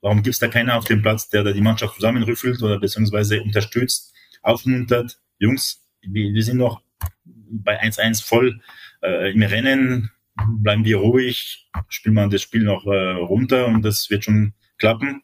Warum 0.02 0.22
gibt 0.22 0.34
es 0.34 0.40
da 0.40 0.50
keiner 0.50 0.78
auf 0.78 0.86
dem 0.86 1.02
Platz, 1.02 1.30
der 1.30 1.44
da 1.44 1.52
die 1.52 1.62
Mannschaft 1.62 1.96
zusammenrüffelt 1.96 2.62
oder 2.62 2.80
beziehungsweise 2.80 3.42
unterstützt, 3.42 4.14
aufmuntert? 4.44 5.18
Jungs, 5.44 5.86
wir, 6.02 6.34
wir 6.34 6.44
sind 6.44 6.58
noch 6.58 6.82
bei 7.26 7.82
1-1 7.82 8.26
voll 8.26 8.62
äh, 9.02 9.32
im 9.32 9.44
Rennen, 9.44 10.12
bleiben 10.36 10.86
wir 10.86 10.98
ruhig, 10.98 11.70
spielen 11.90 12.16
wir 12.16 12.28
das 12.28 12.42
Spiel 12.42 12.64
noch 12.64 12.86
äh, 12.86 13.12
runter 13.12 13.68
und 13.68 13.84
das 13.84 14.10
wird 14.10 14.24
schon 14.24 14.54
klappen. 14.78 15.22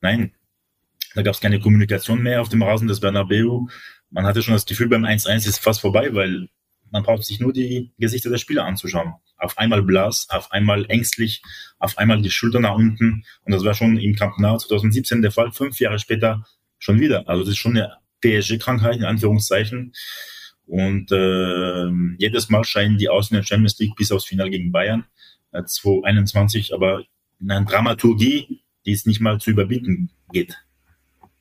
Nein, 0.00 0.32
da 1.14 1.22
gab 1.22 1.34
es 1.34 1.40
keine 1.40 1.60
Kommunikation 1.60 2.22
mehr 2.22 2.40
auf 2.40 2.48
dem 2.48 2.62
Rasen 2.62 2.88
des 2.88 3.00
Bernabeu. 3.00 3.66
Man 4.10 4.26
hatte 4.26 4.42
schon 4.42 4.54
das 4.54 4.66
Gefühl, 4.66 4.88
beim 4.88 5.04
1-1 5.04 5.48
ist 5.48 5.58
fast 5.58 5.80
vorbei, 5.80 6.14
weil 6.14 6.48
man 6.90 7.02
braucht 7.02 7.24
sich 7.24 7.40
nur 7.40 7.52
die 7.52 7.92
Gesichter 7.98 8.28
der 8.28 8.38
Spieler 8.38 8.64
anzuschauen. 8.66 9.14
Auf 9.38 9.56
einmal 9.58 9.82
blass, 9.82 10.28
auf 10.28 10.52
einmal 10.52 10.84
ängstlich, 10.90 11.42
auf 11.78 11.96
einmal 11.96 12.20
die 12.20 12.30
Schulter 12.30 12.60
nach 12.60 12.74
unten. 12.74 13.24
Und 13.44 13.52
das 13.52 13.64
war 13.64 13.74
schon 13.74 13.96
im 13.96 14.14
Camp 14.14 14.38
Nou 14.38 14.58
2017 14.58 15.22
der 15.22 15.32
Fall, 15.32 15.50
fünf 15.50 15.80
Jahre 15.80 15.98
später 15.98 16.46
schon 16.78 17.00
wieder. 17.00 17.28
Also 17.28 17.44
das 17.44 17.52
ist 17.52 17.58
schon 17.58 17.76
eine 17.76 17.96
PSG-Krankheit, 18.22 18.96
in 18.96 19.04
Anführungszeichen. 19.04 19.92
Und 20.66 21.12
äh, 21.12 21.90
jedes 22.18 22.48
Mal 22.48 22.64
scheinen 22.64 22.96
die 22.96 23.08
aus 23.08 23.30
in 23.30 23.36
der 23.36 23.42
Champions 23.42 23.78
League 23.78 23.96
bis 23.96 24.10
aufs 24.10 24.24
Finale 24.24 24.50
gegen 24.50 24.72
Bayern 24.72 25.04
äh, 25.50 25.64
2021, 25.64 26.72
aber 26.72 27.02
in 27.40 27.50
einer 27.50 27.66
Dramaturgie 27.66 28.62
die 28.86 28.92
es 28.92 29.06
nicht 29.06 29.20
mal 29.20 29.38
zu 29.38 29.50
überbieten 29.50 30.10
geht. 30.32 30.58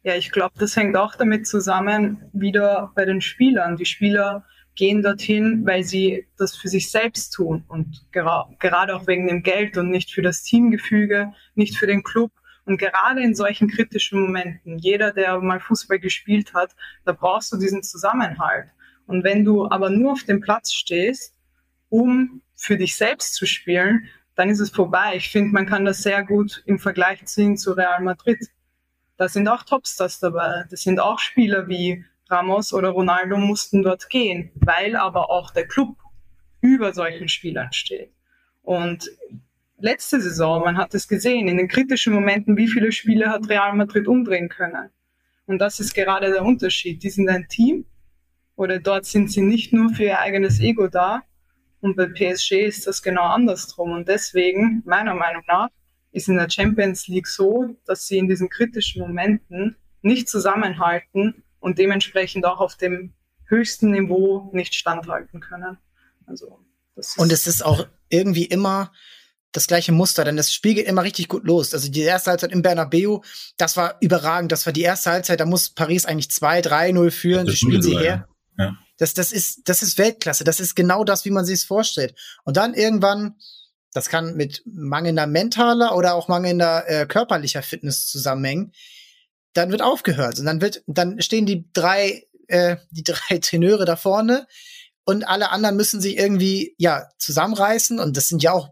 Ja, 0.04 0.16
ich 0.16 0.32
glaube, 0.32 0.54
das 0.58 0.76
hängt 0.76 0.96
auch 0.98 1.16
damit 1.16 1.48
zusammen, 1.48 2.24
wieder 2.34 2.92
bei 2.96 3.06
den 3.06 3.22
Spielern. 3.22 3.78
Die 3.78 3.86
Spieler 3.86 4.46
gehen 4.76 5.04
dorthin, 5.04 5.64
weil 5.66 5.84
sie 5.84 6.28
das 6.38 6.56
für 6.56 6.70
sich 6.70 6.90
selbst 6.90 7.32
tun 7.32 7.64
und 7.68 8.06
gera 8.12 8.50
gerade 8.60 8.96
auch 8.96 9.06
wegen 9.06 9.28
dem 9.28 9.44
Geld 9.44 9.78
und 9.78 9.90
nicht 9.90 10.12
für 10.12 10.22
das 10.22 10.44
Teamgefüge, 10.44 11.34
nicht 11.56 11.78
für 11.78 11.88
den 11.88 12.04
Club. 12.04 12.32
Und 12.66 12.78
gerade 12.78 13.22
in 13.22 13.34
solchen 13.34 13.68
kritischen 13.68 14.22
Momenten, 14.22 14.78
jeder, 14.78 15.12
der 15.12 15.40
mal 15.40 15.60
Fußball 15.60 16.00
gespielt 16.00 16.54
hat, 16.54 16.76
da 17.06 17.12
brauchst 17.12 17.52
du 17.52 17.58
diesen 17.58 17.84
Zusammenhalt. 17.84 18.70
Und 19.08 19.24
wenn 19.24 19.44
du 19.44 19.70
aber 19.70 19.90
nur 19.90 20.14
auf 20.14 20.24
dem 20.24 20.42
Platz 20.42 20.72
stehst, 20.72 21.36
um 21.90 22.42
für 22.56 22.78
dich 22.78 22.96
selbst 22.96 23.34
zu 23.34 23.46
spielen, 23.46 24.08
dann 24.36 24.50
ist 24.50 24.60
es 24.60 24.70
vorbei. 24.70 25.14
Ich 25.16 25.30
finde, 25.30 25.52
man 25.52 25.66
kann 25.66 25.86
das 25.86 26.04
sehr 26.04 26.24
gut 26.24 26.64
im 26.66 26.80
Vergleich 26.80 27.26
ziehen 27.26 27.58
zu 27.58 27.74
Real 27.74 28.02
Madrid. 28.02 28.40
Da 29.18 29.28
sind 29.28 29.48
auch 29.48 29.64
Topstars 29.64 30.20
dabei. 30.20 30.66
Das 30.70 30.82
sind 30.82 31.00
auch 31.00 31.20
Spieler 31.20 31.68
wie 31.68 32.06
Ramos 32.30 32.74
oder 32.74 32.90
Ronaldo 32.90 33.38
mussten 33.38 33.84
dort 33.84 34.10
gehen, 34.10 34.52
weil 34.56 34.96
aber 34.96 35.30
auch 35.30 35.52
der 35.52 35.68
Club 35.68 35.98
über 36.62 36.94
solchen 36.94 37.28
Spielern 37.28 37.74
steht. 37.74 38.14
Und 38.62 39.10
letzte 39.84 40.22
Saison, 40.22 40.62
man 40.62 40.78
hat 40.78 40.94
es 40.94 41.08
gesehen, 41.08 41.48
in 41.48 41.58
den 41.58 41.68
kritischen 41.68 42.14
Momenten, 42.14 42.58
wie 42.58 42.68
viele 42.68 42.92
Spiele 42.92 43.30
hat 43.30 43.50
Real 43.50 43.74
Madrid 43.76 44.08
umdrehen 44.08 44.50
können. 44.50 44.90
Und 45.46 45.60
das 45.60 45.80
ist 45.80 45.94
gerade 45.94 46.32
der 46.32 46.44
Unterschied. 46.44 47.04
Die 47.04 47.10
sind 47.10 47.30
ein 47.30 47.48
Team 47.48 47.86
oder 48.56 48.80
dort 48.80 49.06
sind 49.06 49.32
sie 49.32 49.42
nicht 49.42 49.74
nur 49.74 49.94
für 49.94 50.04
ihr 50.04 50.20
eigenes 50.20 50.60
Ego 50.60 50.88
da, 50.88 51.24
und 51.82 51.98
bei 51.98 52.06
PSG 52.06 52.62
ist 52.62 52.88
das 52.88 53.02
genau 53.02 53.24
andersrum. 53.24 53.92
Und 53.92 54.08
deswegen, 54.08 54.84
meiner 54.86 55.16
Meinung 55.16 55.44
nach, 55.48 55.70
ist 56.12 56.30
in 56.30 56.38
der 56.38 56.50
Champions 56.50 57.08
League 57.08 57.28
so, 57.28 57.76
dass 57.86 58.08
sie 58.08 58.18
in 58.18 58.28
diesen 58.28 58.50
kritischen 58.50 59.02
Momenten 59.02 59.76
nicht 60.02 60.30
zusammenhalten 60.30 61.44
und 61.60 61.80
dementsprechend 61.80 62.46
auch 62.46 62.60
auf 62.60 62.76
dem 62.76 63.14
höchsten 63.46 63.92
Niveau 63.92 64.50
nicht 64.54 64.76
standhalten 64.76 65.40
können. 65.40 65.78
Also, 66.26 66.60
und 67.18 67.32
es 67.32 67.48
ist 67.48 67.66
auch 67.66 67.88
irgendwie 68.10 68.46
immer 68.46 68.92
das 69.52 69.68
gleiche 69.68 69.92
Muster, 69.92 70.24
denn 70.24 70.38
das 70.38 70.54
Spiel 70.54 70.76
geht 70.76 70.88
immer 70.88 71.04
richtig 71.04 71.28
gut 71.28 71.46
los. 71.46 71.74
Also 71.74 71.90
die 71.90 72.02
erste 72.02 72.32
Halbzeit 72.32 72.52
im 72.52 72.62
Bernabeu, 72.62 73.20
das 73.58 73.76
war 73.78 73.98
überragend. 74.00 74.52
Das 74.52 74.66
war 74.66 74.74
die 74.74 74.82
erste 74.82 75.12
Halbzeit, 75.12 75.40
da 75.40 75.46
muss 75.46 75.70
Paris 75.70 76.06
eigentlich 76.06 76.28
2-3-0 76.28 77.12
führen. 77.12 77.48
Sie 77.48 77.58
spielen 77.58 77.82
sie 77.82 77.98
her. 77.98 78.28
Ja. 78.58 78.78
Das, 78.98 79.14
das, 79.14 79.32
ist, 79.32 79.62
das 79.66 79.82
ist 79.82 79.98
Weltklasse. 79.98 80.44
Das 80.44 80.60
ist 80.60 80.76
genau 80.76 81.04
das, 81.04 81.26
wie 81.26 81.32
man 81.32 81.46
sich 81.46 81.56
es 81.56 81.64
vorstellt. 81.64 82.16
Und 82.44 82.58
dann 82.58 82.74
irgendwann, 82.74 83.36
das 83.94 84.10
kann 84.10 84.36
mit 84.36 84.64
mangelnder 84.66 85.28
mentaler 85.28 85.96
oder 85.96 86.16
auch 86.16 86.28
mangelnder 86.28 86.88
äh, 86.88 87.06
körperlicher 87.06 87.64
Fitness 87.64 88.08
zusammenhängen, 88.08 88.74
dann 89.54 89.72
wird 89.72 89.82
aufgehört. 89.82 90.40
Und 90.40 90.46
dann 90.46 90.62
wird, 90.62 90.84
dann 90.88 91.22
stehen 91.22 91.46
die 91.46 91.70
drei, 91.74 92.26
äh, 92.48 92.78
die 92.92 93.04
drei 93.06 93.40
Tenöre 93.40 93.86
da 93.86 93.96
vorne 93.96 94.48
und 95.04 95.28
alle 95.28 95.50
anderen 95.50 95.76
müssen 95.76 96.00
sich 96.00 96.18
irgendwie, 96.18 96.76
ja, 96.78 97.10
zusammenreißen. 97.18 98.00
Und 98.00 98.18
das 98.18 98.28
sind 98.28 98.44
ja 98.44 98.52
auch, 98.52 98.70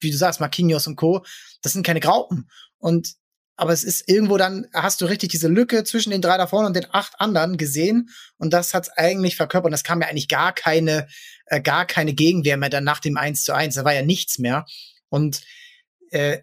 wie 0.00 0.10
du 0.10 0.16
sagst, 0.16 0.40
Marquinhos 0.40 0.86
und 0.86 0.96
Co., 0.96 1.24
das 1.62 1.72
sind 1.72 1.86
keine 1.86 2.00
Graupen. 2.00 2.50
Und 2.78 3.14
aber 3.60 3.74
es 3.74 3.84
ist 3.84 4.08
irgendwo 4.08 4.38
dann, 4.38 4.66
hast 4.72 5.02
du 5.02 5.04
richtig 5.04 5.28
diese 5.28 5.48
Lücke 5.48 5.84
zwischen 5.84 6.10
den 6.10 6.22
drei 6.22 6.38
da 6.38 6.46
vorne 6.46 6.68
und 6.68 6.76
den 6.76 6.86
acht 6.92 7.20
anderen 7.20 7.58
gesehen. 7.58 8.08
Und 8.38 8.54
das 8.54 8.72
hat's 8.72 8.88
eigentlich 8.88 9.36
verkörpert. 9.36 9.68
Und 9.68 9.74
es 9.74 9.84
kam 9.84 10.00
ja 10.00 10.08
eigentlich 10.08 10.28
gar 10.28 10.54
keine, 10.54 11.08
äh, 11.44 11.60
gar 11.60 11.84
keine 11.84 12.14
Gegenwehr 12.14 12.56
mehr 12.56 12.70
dann 12.70 12.84
nach 12.84 13.00
dem 13.00 13.18
1 13.18 13.44
zu 13.44 13.52
1, 13.52 13.74
da 13.74 13.84
war 13.84 13.92
ja 13.92 14.00
nichts 14.00 14.38
mehr. 14.38 14.64
Und 15.10 15.42
äh, 16.10 16.38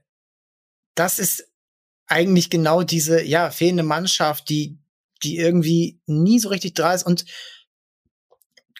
das 0.93 1.17
ist 1.17 1.47
eigentlich 2.05 2.51
genau 2.51 2.83
diese, 2.83 3.23
ja, 3.23 3.49
fehlende 3.49 3.81
Mannschaft, 3.81 4.47
die, 4.49 4.77
die 5.23 5.37
irgendwie 5.37 5.99
nie 6.05 6.37
so 6.37 6.49
richtig 6.49 6.75
da 6.75 6.93
ist. 6.93 7.03
Und 7.03 7.25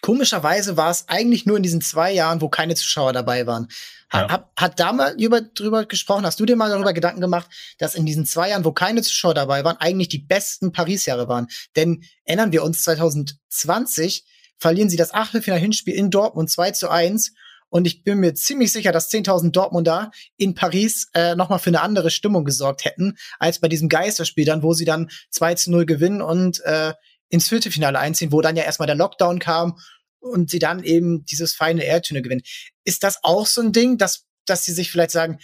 komischerweise 0.00 0.76
war 0.76 0.90
es 0.90 1.08
eigentlich 1.08 1.46
nur 1.46 1.56
in 1.56 1.62
diesen 1.62 1.80
zwei 1.80 2.12
Jahren, 2.12 2.40
wo 2.40 2.48
keine 2.48 2.74
Zuschauer 2.74 3.12
dabei 3.12 3.46
waren. 3.46 3.68
Hat, 4.10 4.30
ja. 4.30 4.48
hat 4.56 4.80
da 4.80 4.92
mal 4.92 5.14
über, 5.20 5.42
drüber 5.42 5.84
gesprochen? 5.84 6.24
Hast 6.24 6.40
du 6.40 6.46
dir 6.46 6.56
mal 6.56 6.70
darüber 6.70 6.94
Gedanken 6.94 7.20
gemacht, 7.20 7.50
dass 7.78 7.94
in 7.94 8.06
diesen 8.06 8.24
zwei 8.24 8.50
Jahren, 8.50 8.64
wo 8.64 8.72
keine 8.72 9.02
Zuschauer 9.02 9.34
dabei 9.34 9.64
waren, 9.64 9.76
eigentlich 9.76 10.08
die 10.08 10.18
besten 10.18 10.72
Paris-Jahre 10.72 11.28
waren? 11.28 11.48
Denn 11.76 12.02
erinnern 12.24 12.52
wir 12.52 12.64
uns, 12.64 12.82
2020 12.84 14.24
verlieren 14.56 14.88
sie 14.88 14.96
das 14.96 15.12
Achtelfinal-Hinspiel 15.12 15.94
in 15.94 16.10
Dortmund 16.10 16.50
2 16.50 16.70
zu 16.70 16.88
1 16.88 17.32
und 17.70 17.86
ich 17.86 18.02
bin 18.02 18.18
mir 18.18 18.34
ziemlich 18.34 18.72
sicher, 18.72 18.92
dass 18.92 19.10
10.000 19.10 19.50
Dortmunder 19.50 20.10
in 20.36 20.54
Paris 20.54 21.10
äh, 21.14 21.34
nochmal 21.34 21.58
für 21.58 21.70
eine 21.70 21.82
andere 21.82 22.10
Stimmung 22.10 22.44
gesorgt 22.44 22.84
hätten, 22.84 23.16
als 23.38 23.58
bei 23.60 23.68
diesem 23.68 23.88
Geisterspiel 23.88 24.46
dann, 24.46 24.62
wo 24.62 24.72
sie 24.72 24.84
dann 24.86 25.10
2 25.30 25.54
zu 25.54 25.70
0 25.70 25.86
gewinnen 25.86 26.22
und 26.22 26.60
äh, 26.64 26.94
ins 27.28 27.48
Viertelfinale 27.48 27.98
einziehen, 27.98 28.32
wo 28.32 28.40
dann 28.40 28.56
ja 28.56 28.64
erstmal 28.64 28.86
der 28.86 28.96
Lockdown 28.96 29.38
kam 29.38 29.78
und 30.20 30.50
sie 30.50 30.58
dann 30.58 30.82
eben 30.82 31.24
dieses 31.24 31.54
feine 31.54 31.84
Airtune 31.84 32.22
gewinnen. 32.22 32.42
Ist 32.84 33.04
das 33.04 33.22
auch 33.22 33.46
so 33.46 33.60
ein 33.60 33.72
Ding, 33.72 33.98
dass, 33.98 34.26
dass 34.46 34.64
sie 34.64 34.72
sich 34.72 34.90
vielleicht 34.90 35.10
sagen, 35.10 35.38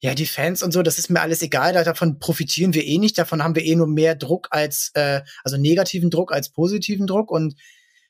ja, 0.00 0.14
die 0.14 0.26
Fans 0.26 0.62
und 0.62 0.72
so, 0.72 0.82
das 0.82 0.98
ist 0.98 1.10
mir 1.10 1.20
alles 1.20 1.42
egal, 1.42 1.72
davon 1.72 2.20
profitieren 2.20 2.72
wir 2.72 2.84
eh 2.84 2.98
nicht, 2.98 3.18
davon 3.18 3.42
haben 3.42 3.56
wir 3.56 3.64
eh 3.64 3.74
nur 3.74 3.88
mehr 3.88 4.14
Druck 4.14 4.48
als, 4.50 4.92
äh, 4.94 5.22
also 5.42 5.56
negativen 5.56 6.10
Druck 6.10 6.32
als 6.32 6.50
positiven 6.50 7.06
Druck 7.06 7.30
und 7.30 7.56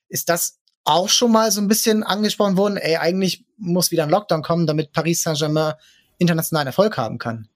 ist 0.09 0.29
das 0.29 0.59
auch 0.85 1.09
schon 1.09 1.33
mal 1.33 1.51
so 1.51 1.61
ein 1.61 1.69
bisschen 1.69 2.03
angesprochen 2.03 2.57
worden, 2.57 2.77
ey, 2.77 2.97
eigentlich 2.97 3.45
muss 3.57 3.91
wieder 3.91 4.03
ein 4.03 4.11
Lockdown 4.11 4.43
kommen, 4.43 4.67
damit 4.67 4.93
Paris 4.93 5.23
Saint-Germain 5.23 5.75
internationalen 6.19 6.67
Erfolg 6.67 6.97
haben 6.97 7.19
kann. 7.19 7.49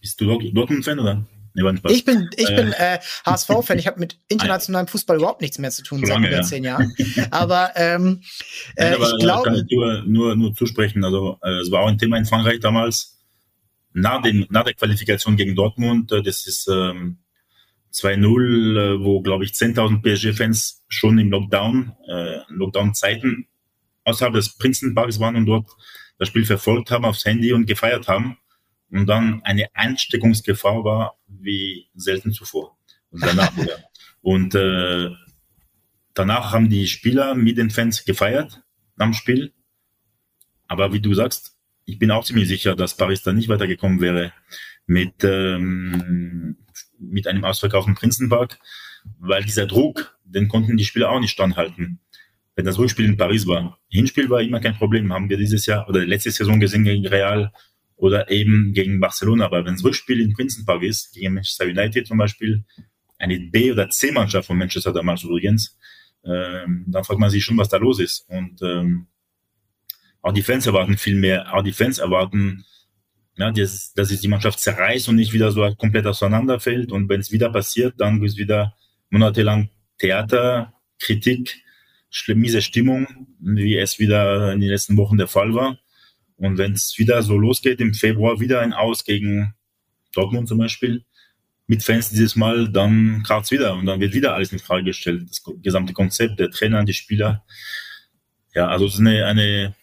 Bist 0.00 0.20
du 0.20 0.26
Dortmund-Fan 0.26 0.98
oder? 0.98 1.26
Ich 1.88 2.04
bin, 2.04 2.30
ich 2.36 2.48
äh. 2.50 2.54
bin 2.54 2.72
äh, 2.72 2.98
HSV-Fan. 3.26 3.78
Ich 3.78 3.86
habe 3.86 4.00
mit 4.00 4.18
internationalem 4.28 4.88
Fußball 4.88 5.16
überhaupt 5.16 5.40
nichts 5.40 5.58
mehr 5.58 5.70
zu 5.70 5.82
tun 5.82 6.04
seit 6.04 6.18
über 6.18 6.30
ja. 6.30 6.42
zehn 6.42 6.64
Jahren. 6.64 6.94
Aber, 7.30 7.72
ähm, 7.76 8.22
äh, 8.76 8.84
Nein, 8.84 8.94
aber 8.94 9.10
ich 9.10 9.18
glaube, 9.18 9.44
kann 9.44 9.54
ich 9.56 9.76
nur, 9.76 10.02
nur, 10.04 10.36
nur 10.36 10.54
zusprechen. 10.54 11.04
Also 11.04 11.38
äh, 11.42 11.60
es 11.60 11.70
war 11.70 11.82
auch 11.82 11.88
ein 11.88 11.98
Thema 11.98 12.16
in 12.18 12.24
Frankreich 12.24 12.60
damals 12.60 13.18
nach, 13.92 14.22
dem, 14.22 14.46
nach 14.50 14.64
der 14.64 14.74
Qualifikation 14.74 15.36
gegen 15.36 15.54
Dortmund. 15.54 16.12
Äh, 16.12 16.22
das 16.22 16.46
ist 16.46 16.68
ähm, 16.68 17.18
2-0, 17.92 18.96
äh, 18.96 19.04
wo 19.04 19.20
glaube 19.20 19.44
ich 19.44 19.52
10.000 19.52 20.02
PSG-Fans 20.02 20.84
schon 20.88 21.18
im 21.18 21.30
Lockdown, 21.30 21.92
äh, 22.08 22.38
Lockdown-Zeiten 22.48 23.46
außerhalb 24.04 24.34
des 24.34 24.56
Prinzenparks 24.56 25.20
waren 25.20 25.36
und 25.36 25.46
dort 25.46 25.66
das 26.18 26.28
Spiel 26.28 26.44
verfolgt 26.44 26.90
haben 26.90 27.04
aufs 27.04 27.24
Handy 27.24 27.52
und 27.52 27.66
gefeiert 27.66 28.08
haben 28.08 28.38
und 28.90 29.06
dann 29.06 29.42
eine 29.44 29.68
Ansteckungsgefahr 29.74 30.84
war 30.84 31.18
wie 31.26 31.88
selten 31.94 32.32
zuvor. 32.32 32.78
Und 33.10 33.24
danach 33.24 33.56
wieder. 33.56 33.78
Und 34.20 34.54
äh, 34.54 35.10
danach 36.14 36.52
haben 36.52 36.68
die 36.68 36.86
Spieler 36.86 37.34
mit 37.34 37.58
den 37.58 37.70
Fans 37.70 38.04
gefeiert 38.04 38.62
am 38.96 39.14
Spiel. 39.14 39.52
Aber 40.66 40.92
wie 40.92 41.00
du 41.00 41.14
sagst, 41.14 41.56
ich 41.84 41.98
bin 41.98 42.10
auch 42.10 42.24
ziemlich 42.24 42.48
sicher, 42.48 42.76
dass 42.76 42.96
Paris 42.96 43.22
da 43.22 43.32
nicht 43.32 43.48
weitergekommen 43.48 44.00
wäre 44.00 44.32
mit, 44.86 45.24
ähm, 45.24 46.58
mit 46.98 47.26
einem 47.26 47.44
ausverkauften 47.44 47.94
Prinzenpark, 47.94 48.58
weil 49.18 49.44
dieser 49.44 49.66
Druck, 49.66 50.18
den 50.24 50.48
konnten 50.48 50.76
die 50.76 50.84
Spieler 50.84 51.10
auch 51.10 51.20
nicht 51.20 51.30
standhalten. 51.30 52.00
Wenn 52.56 52.66
das 52.66 52.78
Rückspiel 52.78 53.06
in 53.06 53.16
Paris 53.16 53.46
war. 53.46 53.78
Hinspiel 53.88 54.28
war 54.28 54.42
immer 54.42 54.60
kein 54.60 54.74
Problem, 54.74 55.12
haben 55.12 55.30
wir 55.30 55.36
dieses 55.36 55.64
Jahr 55.64 55.88
oder 55.88 56.04
letzte 56.04 56.30
Saison 56.30 56.58
gesehen 56.58 56.84
gegen 56.84 57.06
Real 57.06 57.52
oder 57.98 58.30
eben 58.30 58.72
gegen 58.72 59.00
Barcelona. 59.00 59.44
Aber 59.44 59.64
wenn 59.64 59.74
das 59.74 59.84
Rückspiel 59.84 60.20
in 60.20 60.32
Prinzenpark 60.32 60.82
ist, 60.82 61.12
gegen 61.12 61.34
Manchester 61.34 61.66
United 61.66 62.06
zum 62.06 62.18
Beispiel, 62.18 62.64
eine 63.18 63.38
B- 63.40 63.72
oder 63.72 63.90
C-Mannschaft 63.90 64.46
von 64.46 64.56
Manchester 64.56 64.92
damals 64.92 65.24
übrigens, 65.24 65.76
ähm, 66.24 66.84
dann 66.88 67.04
fragt 67.04 67.20
man 67.20 67.30
sich 67.30 67.44
schon, 67.44 67.58
was 67.58 67.68
da 67.68 67.76
los 67.76 67.98
ist. 67.98 68.24
Und 68.28 68.62
ähm, 68.62 69.08
auch 70.22 70.32
die 70.32 70.42
Fans 70.42 70.66
erwarten 70.66 70.96
viel 70.96 71.16
mehr. 71.16 71.52
Auch 71.54 71.62
die 71.62 71.72
Fans 71.72 71.98
erwarten, 71.98 72.64
ja, 73.36 73.50
dass, 73.50 73.92
dass 73.92 74.08
sich 74.08 74.20
die 74.20 74.28
Mannschaft 74.28 74.60
zerreißt 74.60 75.08
und 75.08 75.16
nicht 75.16 75.32
wieder 75.32 75.50
so 75.50 75.68
komplett 75.74 76.06
auseinanderfällt. 76.06 76.92
Und 76.92 77.08
wenn 77.08 77.20
es 77.20 77.32
wieder 77.32 77.50
passiert, 77.50 77.94
dann 77.98 78.20
gibt 78.20 78.30
es 78.30 78.36
wieder 78.36 78.74
monatelang 79.10 79.70
Theater, 79.98 80.74
Kritik, 81.00 81.62
miese 82.28 82.62
Stimmung, 82.62 83.06
wie 83.40 83.76
es 83.76 83.98
wieder 83.98 84.52
in 84.52 84.60
den 84.60 84.70
letzten 84.70 84.96
Wochen 84.96 85.18
der 85.18 85.28
Fall 85.28 85.54
war. 85.54 85.78
Und 86.38 86.56
wenn 86.56 86.72
es 86.72 86.96
wieder 86.98 87.22
so 87.22 87.36
losgeht, 87.36 87.80
im 87.80 87.94
Februar 87.94 88.40
wieder 88.40 88.60
ein 88.60 88.72
Aus 88.72 89.04
gegen 89.04 89.54
Dortmund 90.14 90.48
zum 90.48 90.58
Beispiel, 90.58 91.04
mit 91.66 91.82
Fans 91.82 92.08
dieses 92.08 92.34
Mal, 92.34 92.70
dann 92.70 93.22
kracht's 93.24 93.50
wieder 93.50 93.74
und 93.74 93.86
dann 93.86 94.00
wird 94.00 94.14
wieder 94.14 94.34
alles 94.34 94.52
in 94.52 94.58
Frage 94.58 94.84
gestellt. 94.84 95.28
Das 95.28 95.42
gesamte 95.62 95.92
Konzept, 95.92 96.40
der 96.40 96.50
Trainer, 96.50 96.84
die 96.84 96.94
Spieler. 96.94 97.44
Ja, 98.54 98.68
also 98.68 98.86
es 98.86 98.94
ist 98.94 99.00
eine, 99.00 99.26
eine, 99.26 99.74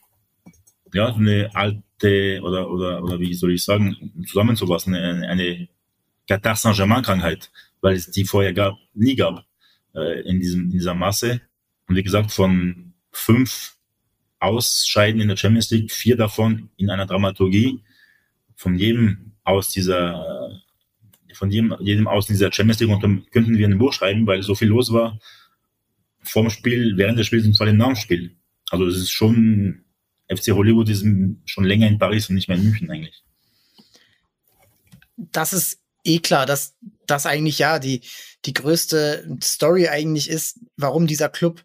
ja, 0.93 1.13
eine 1.13 1.51
alte, 1.53 2.41
oder, 2.41 2.71
oder, 2.71 3.03
oder 3.03 3.19
wie 3.19 3.33
soll 3.35 3.53
ich 3.53 3.63
sagen, 3.63 4.13
zusammenzufassen, 4.27 4.95
eine, 4.95 5.29
eine 5.29 5.67
Qatar 6.27 6.55
Saint-Germain-Krankheit, 6.55 7.51
weil 7.81 7.95
es 7.95 8.09
die 8.09 8.25
vorher 8.25 8.53
gab, 8.53 8.77
nie 8.95 9.15
gab, 9.15 9.45
äh, 9.93 10.21
in 10.21 10.39
diesem, 10.39 10.63
in 10.63 10.71
dieser 10.71 10.95
Masse. 10.95 11.41
Und 11.87 11.95
wie 11.95 12.03
gesagt, 12.03 12.31
von 12.31 12.93
fünf 13.11 13.74
Ausscheiden 14.39 15.21
in 15.21 15.27
der 15.27 15.37
Champions 15.37 15.69
League, 15.71 15.91
vier 15.91 16.17
davon 16.17 16.69
in 16.77 16.89
einer 16.89 17.05
Dramaturgie. 17.05 17.79
Von 18.55 18.75
jedem 18.75 19.33
aus 19.43 19.69
dieser, 19.69 20.61
von 21.33 21.51
jedem, 21.51 21.75
jedem 21.79 22.07
aus 22.07 22.27
dieser 22.27 22.51
Champions 22.51 22.79
League 22.79 22.89
und 22.89 23.31
könnten 23.31 23.57
wir 23.57 23.67
ein 23.67 23.77
Buch 23.77 23.93
schreiben, 23.93 24.25
weil 24.27 24.43
so 24.43 24.55
viel 24.55 24.69
los 24.69 24.91
war 24.91 25.19
vorm 26.27 26.49
Spiel, 26.49 26.97
während 26.97 27.17
des 27.17 27.27
Spiels 27.27 27.45
und 27.45 27.55
vor 27.55 27.65
dem 27.65 27.77
nach 27.77 27.95
Spiel. 27.95 28.35
Also 28.69 28.85
es 28.85 28.97
ist 28.97 29.11
schon, 29.11 29.85
FC 30.27 30.51
Hollywood 30.51 30.89
ist 30.89 31.05
schon 31.45 31.63
länger 31.63 31.87
in 31.87 31.99
Paris 31.99 32.29
und 32.29 32.35
nicht 32.35 32.47
mehr 32.47 32.57
in 32.57 32.63
München 32.63 32.89
eigentlich. 32.89 33.23
Das 35.17 35.53
ist 35.53 35.79
eh 36.03 36.19
klar, 36.19 36.45
dass 36.45 36.75
das 37.07 37.25
eigentlich 37.25 37.59
ja 37.59 37.79
die, 37.79 38.01
die 38.45 38.53
größte 38.53 39.37
Story 39.41 39.87
eigentlich 39.87 40.29
ist, 40.29 40.59
warum 40.77 41.07
dieser 41.07 41.29
Club 41.29 41.63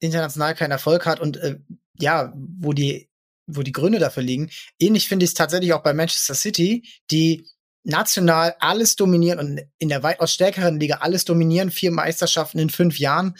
international 0.00 0.54
keinen 0.54 0.72
Erfolg 0.72 1.06
hat 1.06 1.20
und 1.20 1.36
äh, 1.36 1.58
ja, 1.98 2.32
wo 2.34 2.72
die, 2.72 3.08
wo 3.46 3.62
die 3.62 3.72
Gründe 3.72 3.98
dafür 3.98 4.22
liegen. 4.22 4.50
Ähnlich 4.78 5.08
finde 5.08 5.24
ich 5.24 5.30
es 5.30 5.34
tatsächlich 5.34 5.72
auch 5.72 5.82
bei 5.82 5.92
Manchester 5.92 6.34
City, 6.34 6.88
die 7.10 7.46
national 7.84 8.56
alles 8.60 8.96
dominieren 8.96 9.38
und 9.38 9.60
in 9.78 9.88
der 9.88 10.02
weitaus 10.02 10.32
stärkeren 10.32 10.78
Liga 10.78 10.96
alles 10.96 11.24
dominieren, 11.24 11.70
vier 11.70 11.90
Meisterschaften 11.90 12.58
in 12.58 12.70
fünf 12.70 12.98
Jahren, 12.98 13.36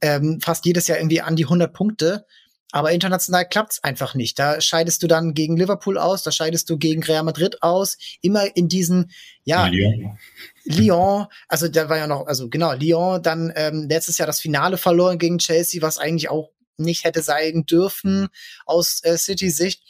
ähm, 0.00 0.40
fast 0.40 0.64
jedes 0.66 0.88
Jahr 0.88 0.98
irgendwie 0.98 1.20
an 1.20 1.36
die 1.36 1.44
100 1.44 1.72
Punkte. 1.72 2.26
Aber 2.72 2.90
international 2.90 3.46
klappt's 3.46 3.84
einfach 3.84 4.14
nicht. 4.14 4.38
Da 4.38 4.60
scheidest 4.60 5.02
du 5.02 5.06
dann 5.06 5.34
gegen 5.34 5.58
Liverpool 5.58 5.98
aus, 5.98 6.22
da 6.22 6.32
scheidest 6.32 6.70
du 6.70 6.78
gegen 6.78 7.02
Real 7.02 7.22
Madrid 7.22 7.62
aus. 7.62 7.98
Immer 8.22 8.56
in 8.56 8.68
diesen, 8.68 9.12
ja, 9.44 9.66
Lyon. 9.66 10.18
Lyon, 10.64 11.26
also 11.48 11.68
da 11.68 11.88
war 11.90 11.98
ja 11.98 12.06
noch, 12.06 12.26
also 12.26 12.48
genau, 12.48 12.72
Lyon, 12.72 13.22
dann 13.22 13.52
ähm, 13.54 13.86
letztes 13.88 14.16
Jahr 14.16 14.26
das 14.26 14.40
Finale 14.40 14.78
verloren 14.78 15.18
gegen 15.18 15.38
Chelsea, 15.38 15.82
was 15.82 15.98
eigentlich 15.98 16.30
auch 16.30 16.50
nicht 16.78 17.04
hätte 17.04 17.22
sein 17.22 17.66
dürfen 17.66 18.28
aus 18.64 19.00
äh, 19.04 19.18
City-Sicht. 19.18 19.82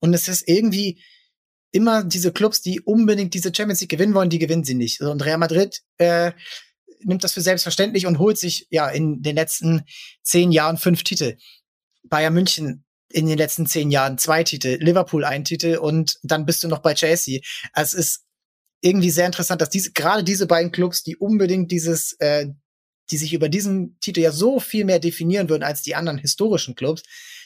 Und 0.00 0.12
es 0.12 0.28
ist 0.28 0.46
irgendwie 0.46 1.00
immer 1.72 2.04
diese 2.04 2.32
Clubs, 2.32 2.60
die 2.60 2.80
unbedingt 2.80 3.32
diese 3.32 3.52
Champions 3.54 3.80
League 3.80 3.90
gewinnen 3.90 4.14
wollen, 4.14 4.30
die 4.30 4.38
gewinnen 4.38 4.64
sie 4.64 4.74
nicht. 4.74 5.00
Und 5.00 5.24
Real 5.24 5.38
Madrid 5.38 5.82
äh, 5.96 6.32
nimmt 7.02 7.24
das 7.24 7.32
für 7.32 7.40
selbstverständlich 7.40 8.06
und 8.06 8.18
holt 8.18 8.38
sich 8.38 8.66
ja 8.70 8.88
in 8.88 9.22
den 9.22 9.36
letzten 9.36 9.84
zehn 10.22 10.52
Jahren 10.52 10.76
fünf 10.76 11.02
Titel. 11.02 11.36
Bayern 12.08 12.34
München 12.34 12.84
in 13.10 13.26
den 13.26 13.38
letzten 13.38 13.66
zehn 13.66 13.90
Jahren 13.90 14.18
zwei 14.18 14.42
Titel, 14.44 14.78
Liverpool 14.80 15.24
ein 15.24 15.44
Titel 15.44 15.76
und 15.76 16.18
dann 16.22 16.44
bist 16.44 16.64
du 16.64 16.68
noch 16.68 16.80
bei 16.80 16.94
Chelsea. 16.94 17.40
Also 17.72 17.98
es 17.98 18.06
ist 18.06 18.24
irgendwie 18.80 19.10
sehr 19.10 19.26
interessant, 19.26 19.60
dass 19.60 19.70
diese 19.70 19.92
gerade 19.92 20.24
diese 20.24 20.46
beiden 20.46 20.72
Clubs, 20.72 21.02
die 21.02 21.16
unbedingt 21.16 21.70
dieses 21.70 22.12
äh, 22.14 22.48
die 23.10 23.16
sich 23.18 23.32
über 23.32 23.48
diesen 23.48 23.98
Titel 24.00 24.20
ja 24.20 24.32
so 24.32 24.60
viel 24.60 24.84
mehr 24.84 24.98
definieren 24.98 25.48
würden 25.48 25.62
als 25.62 25.82
die 25.82 25.94
anderen 25.94 26.18
historischen 26.18 26.74
Clubs, 26.74 27.02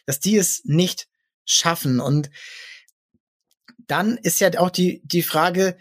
dass 0.07 0.20
die 0.20 0.37
es 0.37 0.62
nicht 0.64 1.09
schaffen. 1.44 2.01
Und 2.01 2.31
dann 3.79 4.16
ist 4.18 4.40
ja 4.40 4.59
auch 4.59 4.70
die, 4.70 5.03
die 5.05 5.23
Frage, 5.23 5.77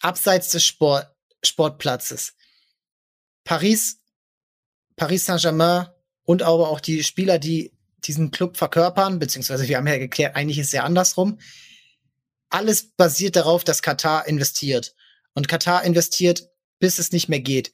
abseits 0.00 0.50
des 0.50 0.64
Sport, 0.64 1.10
Sportplatzes. 1.44 2.34
Paris, 3.44 4.00
Paris 4.96 5.24
Saint-Germain 5.24 5.88
und 6.24 6.42
aber 6.42 6.68
auch 6.68 6.80
die 6.80 7.02
Spieler, 7.02 7.38
die 7.38 7.72
diesen 8.04 8.30
Club 8.30 8.56
verkörpern, 8.56 9.18
beziehungsweise 9.18 9.68
wir 9.68 9.76
haben 9.76 9.86
ja 9.86 9.98
geklärt, 9.98 10.36
eigentlich 10.36 10.58
ist 10.58 10.68
es 10.68 10.72
ja 10.72 10.84
andersrum. 10.84 11.38
Alles 12.48 12.92
basiert 12.92 13.36
darauf, 13.36 13.62
dass 13.62 13.82
Katar 13.82 14.26
investiert. 14.26 14.94
Und 15.34 15.48
Katar 15.48 15.84
investiert, 15.84 16.48
bis 16.78 16.98
es 16.98 17.12
nicht 17.12 17.28
mehr 17.28 17.40
geht 17.40 17.72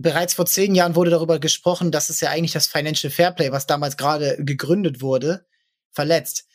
bereits 0.00 0.32
vor 0.32 0.46
zehn 0.46 0.74
Jahren 0.74 0.96
wurde 0.96 1.10
darüber 1.10 1.38
gesprochen, 1.38 1.92
dass 1.92 2.08
es 2.08 2.20
ja 2.20 2.30
eigentlich 2.30 2.52
das 2.52 2.66
Financial 2.66 3.10
Fairplay, 3.10 3.52
was 3.52 3.66
damals 3.66 3.96
gerade 3.96 4.36
gegründet 4.40 5.02
wurde, 5.02 5.46
verletzt. 5.92 6.46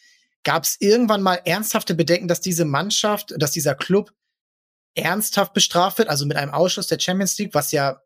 Gab 0.43 0.63
es 0.63 0.77
irgendwann 0.79 1.21
mal 1.21 1.39
ernsthafte 1.45 1.93
Bedenken, 1.93 2.27
dass 2.27 2.41
diese 2.41 2.65
Mannschaft, 2.65 3.33
dass 3.38 3.51
dieser 3.51 3.75
Club 3.75 4.11
ernsthaft 4.95 5.53
bestraft 5.53 5.99
wird, 5.99 6.09
also 6.09 6.25
mit 6.25 6.38
einem 6.38 6.51
Ausschluss 6.51 6.88
der 6.88 6.99
Champions 6.99 7.38
League, 7.38 7.53
was 7.53 7.71
ja 7.71 8.01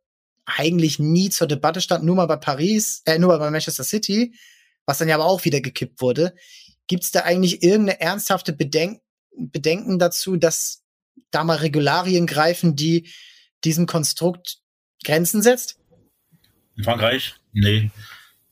eigentlich 0.58 1.00
nie 1.00 1.30
zur 1.30 1.48
Debatte 1.48 1.82
stand, 1.82 2.04
nur 2.04 2.16
mal 2.16 2.26
bei 2.26 2.38
Paris, 2.38 3.02
äh, 3.06 3.20
nur 3.20 3.30
mal 3.30 3.40
bei 3.40 3.52
Manchester 3.52 3.84
City, 3.84 4.34
was 4.86 4.98
dann 4.98 5.08
ja 5.08 5.16
aber 5.16 5.26
auch 5.26 5.46
wieder 5.46 5.62
gekippt 5.62 6.02
wurde. 6.02 6.36
Gibt 6.88 7.04
es 7.04 7.12
da 7.12 7.22
eigentlich 7.22 7.64
irgendeine 7.64 8.02
ernsthafte 8.02 8.54
Bedenk 8.54 9.02
Bedenken 9.38 10.00
dazu, 10.00 10.36
dass 10.36 10.84
da 11.32 11.44
mal 11.44 11.58
Regularien 11.58 12.28
greifen, 12.28 12.76
die 12.76 13.10
diesem 13.64 13.86
Konstrukt 13.86 14.58
Grenzen 15.04 15.42
setzt? 15.42 15.80
In 16.76 16.84
Frankreich? 16.84 17.36
Nee, 17.54 17.92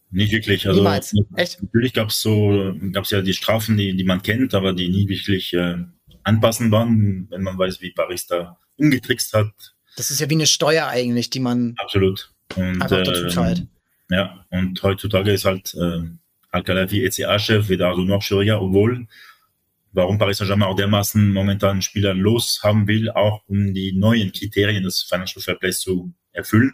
nicht 0.10 0.32
wirklich. 0.32 0.68
Also, 0.68 0.80
Niemals. 0.80 1.14
Echt? 1.36 1.62
Natürlich 1.62 1.94
gab 1.94 2.10
es 2.10 2.22
so, 2.22 2.74
gab 2.92 3.04
es 3.04 3.12
ja 3.12 3.22
die 3.22 3.34
Strafen, 3.34 3.78
die, 3.78 3.96
die 3.96 4.04
man 4.04 4.22
kennt, 4.22 4.54
aber 4.54 4.74
die 4.74 4.90
nie 4.90 5.10
wirklich 5.10 5.54
äh, 5.54 5.78
anpassen 6.24 6.72
waren, 6.72 7.28
wenn 7.30 7.44
man 7.44 7.58
weiß, 7.58 7.82
wie 7.82 7.92
Paris 7.92 8.28
da 8.28 8.58
umgetrickst 8.78 9.34
hat. 9.34 9.76
Das 9.98 10.12
ist 10.12 10.22
ja 10.22 10.30
wie 10.30 10.36
eine 10.36 10.48
Steuer 10.48 10.88
eigentlich, 10.88 11.30
die 11.30 11.40
man 11.40 11.76
Absolut. 11.78 12.32
Und, 12.56 12.82
einfach 12.82 13.04
dazu 13.04 13.28
zahlt. 13.28 13.60
Äh, 14.10 14.16
ja, 14.16 14.46
und 14.52 14.82
heutzutage 14.84 15.34
ist 15.34 15.44
halt 15.44 15.74
äh, 15.74 16.04
Al-Khalafi 16.52 17.04
ECA-Chef 17.04 17.68
wieder 17.68 17.90
Arnaud 17.90 18.24
Schürja, 18.24 18.60
obwohl 18.60 19.08
warum 19.92 20.18
Paris 20.18 20.38
Saint-Germain 20.38 20.70
auch 20.70 20.76
dermaßen 20.76 21.34
momentan 21.34 21.82
Spieler 21.82 22.14
los 22.14 22.62
haben 22.64 22.88
will, 22.88 23.10
auch 23.10 23.42
um 23.48 23.74
die 23.74 23.94
neuen 23.94 24.32
Kriterien 24.32 24.84
des 24.84 25.04
Financial 25.04 25.42
Fair 25.42 25.56
Play 25.56 25.72
zu 25.72 26.14
erfüllen. 26.32 26.74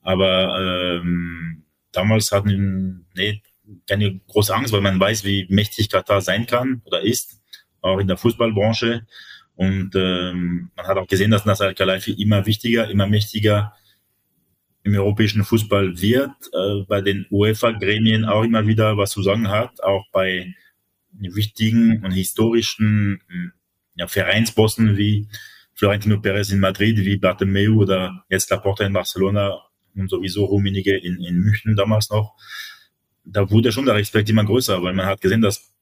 Aber 0.00 0.58
ähm, 0.60 1.64
damals 1.90 2.32
hatten 2.32 3.06
nee, 3.14 3.42
keine 3.88 4.18
große 4.28 4.54
Angst, 4.54 4.72
weil 4.72 4.80
man 4.80 4.98
weiß, 4.98 5.24
wie 5.24 5.46
mächtig 5.48 5.90
Katar 5.90 6.20
sein 6.20 6.46
kann 6.46 6.82
oder 6.84 7.02
ist, 7.02 7.40
auch 7.80 7.98
in 7.98 8.06
der 8.06 8.16
Fußballbranche. 8.16 9.06
Und 9.54 9.94
ähm, 9.94 10.70
man 10.74 10.86
hat 10.86 10.96
auch 10.96 11.06
gesehen, 11.06 11.30
dass 11.30 11.44
Nasser 11.44 11.66
Al-Khelaifi 11.66 12.12
immer 12.12 12.46
wichtiger, 12.46 12.88
immer 12.90 13.06
mächtiger 13.06 13.74
im 14.84 14.94
europäischen 14.94 15.44
Fußball 15.44 16.00
wird, 16.00 16.30
äh, 16.52 16.84
bei 16.88 17.00
den 17.00 17.26
UEFA-Gremien 17.30 18.24
auch 18.24 18.42
immer 18.42 18.66
wieder 18.66 18.96
was 18.96 19.10
zu 19.10 19.22
sagen 19.22 19.48
hat, 19.48 19.82
auch 19.82 20.04
bei 20.12 20.54
wichtigen 21.12 22.02
und 22.04 22.12
historischen 22.12 23.20
ja, 23.94 24.06
Vereinsbossen 24.06 24.96
wie 24.96 25.28
Florentino 25.74 26.20
Perez 26.20 26.50
in 26.50 26.60
Madrid, 26.60 26.98
wie 26.98 27.16
Bartomeu 27.16 27.74
oder 27.74 28.24
jetzt 28.28 28.50
Laporta 28.50 28.84
in 28.84 28.92
Barcelona 28.92 29.58
und 29.94 30.08
sowieso 30.08 30.44
Rummenigge 30.44 30.96
in, 30.96 31.22
in 31.22 31.36
München 31.36 31.76
damals 31.76 32.10
noch. 32.10 32.34
Da 33.24 33.50
wurde 33.50 33.72
schon 33.72 33.86
der 33.86 33.94
Respekt 33.94 34.28
immer 34.30 34.44
größer, 34.44 34.82
weil 34.82 34.94
man 34.94 35.06
hat 35.06 35.20
gesehen, 35.20 35.42
dass, 35.42 35.72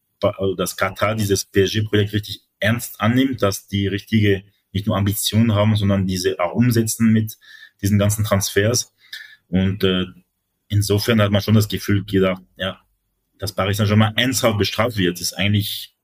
dass 0.57 0.77
Katar 0.77 1.15
dieses 1.15 1.45
PSG-Projekt 1.45 2.13
richtig 2.13 2.43
ernst 2.61 3.01
annimmt, 3.01 3.43
dass 3.43 3.67
die 3.67 3.87
richtige 3.87 4.45
nicht 4.73 4.87
nur 4.87 4.97
Ambitionen 4.97 5.55
haben, 5.55 5.77
sondern 5.77 6.07
diese 6.07 6.39
auch 6.39 6.55
umsetzen 6.55 7.13
mit 7.13 7.37
diesen 7.83 7.99
ganzen 7.99 8.25
Transfers. 8.25 8.95
Und 9.49 9.83
äh, 9.83 10.07
insofern 10.69 11.21
hat 11.21 11.33
man 11.33 11.43
schon 11.43 11.55
das 11.55 11.69
Gefühl 11.69 12.05
gedacht, 12.05 12.43
ja, 12.57 12.81
dass 13.39 13.55
Paris 13.55 13.79
Saint-Germain 13.79 14.17
ernsthaft 14.17 14.59
bestraft 14.59 14.97
wird, 14.97 15.21
ist 15.21 15.33
eigentlich 15.33 15.97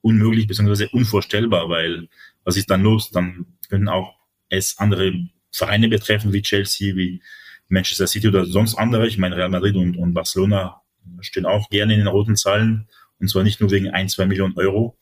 unmöglich 0.00 0.46
bzw. 0.46 0.88
unvorstellbar, 0.92 1.68
weil 1.68 2.08
was 2.44 2.56
ist 2.56 2.70
dann 2.70 2.82
los? 2.82 3.10
Dann 3.10 3.46
können 3.68 3.88
auch 3.88 4.16
es 4.48 4.78
andere 4.78 5.12
Vereine 5.52 5.88
betreffen 5.88 6.32
wie 6.32 6.42
Chelsea, 6.42 6.96
wie 6.96 7.22
Manchester 7.68 8.06
City 8.06 8.28
oder 8.28 8.44
sonst 8.46 8.74
andere. 8.74 9.06
Ich 9.06 9.18
meine, 9.18 9.36
Real 9.36 9.48
Madrid 9.48 9.76
und, 9.76 9.96
und 9.96 10.14
Barcelona 10.14 10.82
stehen 11.20 11.46
auch 11.46 11.68
gerne 11.70 11.94
in 11.94 12.00
den 12.00 12.08
roten 12.08 12.36
Zahlen 12.36 12.88
und 13.18 13.28
zwar 13.28 13.44
nicht 13.44 13.60
nur 13.60 13.70
wegen 13.70 13.90
ein, 13.90 14.08
zwei 14.08 14.26
Millionen 14.26 14.56
Euro. 14.56 14.98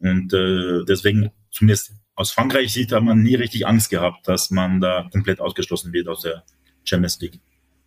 Und 0.00 0.32
äh, 0.32 0.84
deswegen, 0.86 1.30
zumindest 1.50 1.92
aus 2.14 2.32
Frankreich 2.32 2.72
sieht, 2.72 2.92
hat 2.92 3.02
man 3.02 3.22
nie 3.22 3.34
richtig 3.34 3.66
Angst 3.66 3.90
gehabt, 3.90 4.26
dass 4.26 4.50
man 4.50 4.80
da 4.80 5.08
komplett 5.12 5.40
ausgeschlossen 5.40 5.92
wird 5.92 6.08
aus 6.08 6.22
der 6.22 6.44
Champions 6.84 7.20
League. 7.20 7.40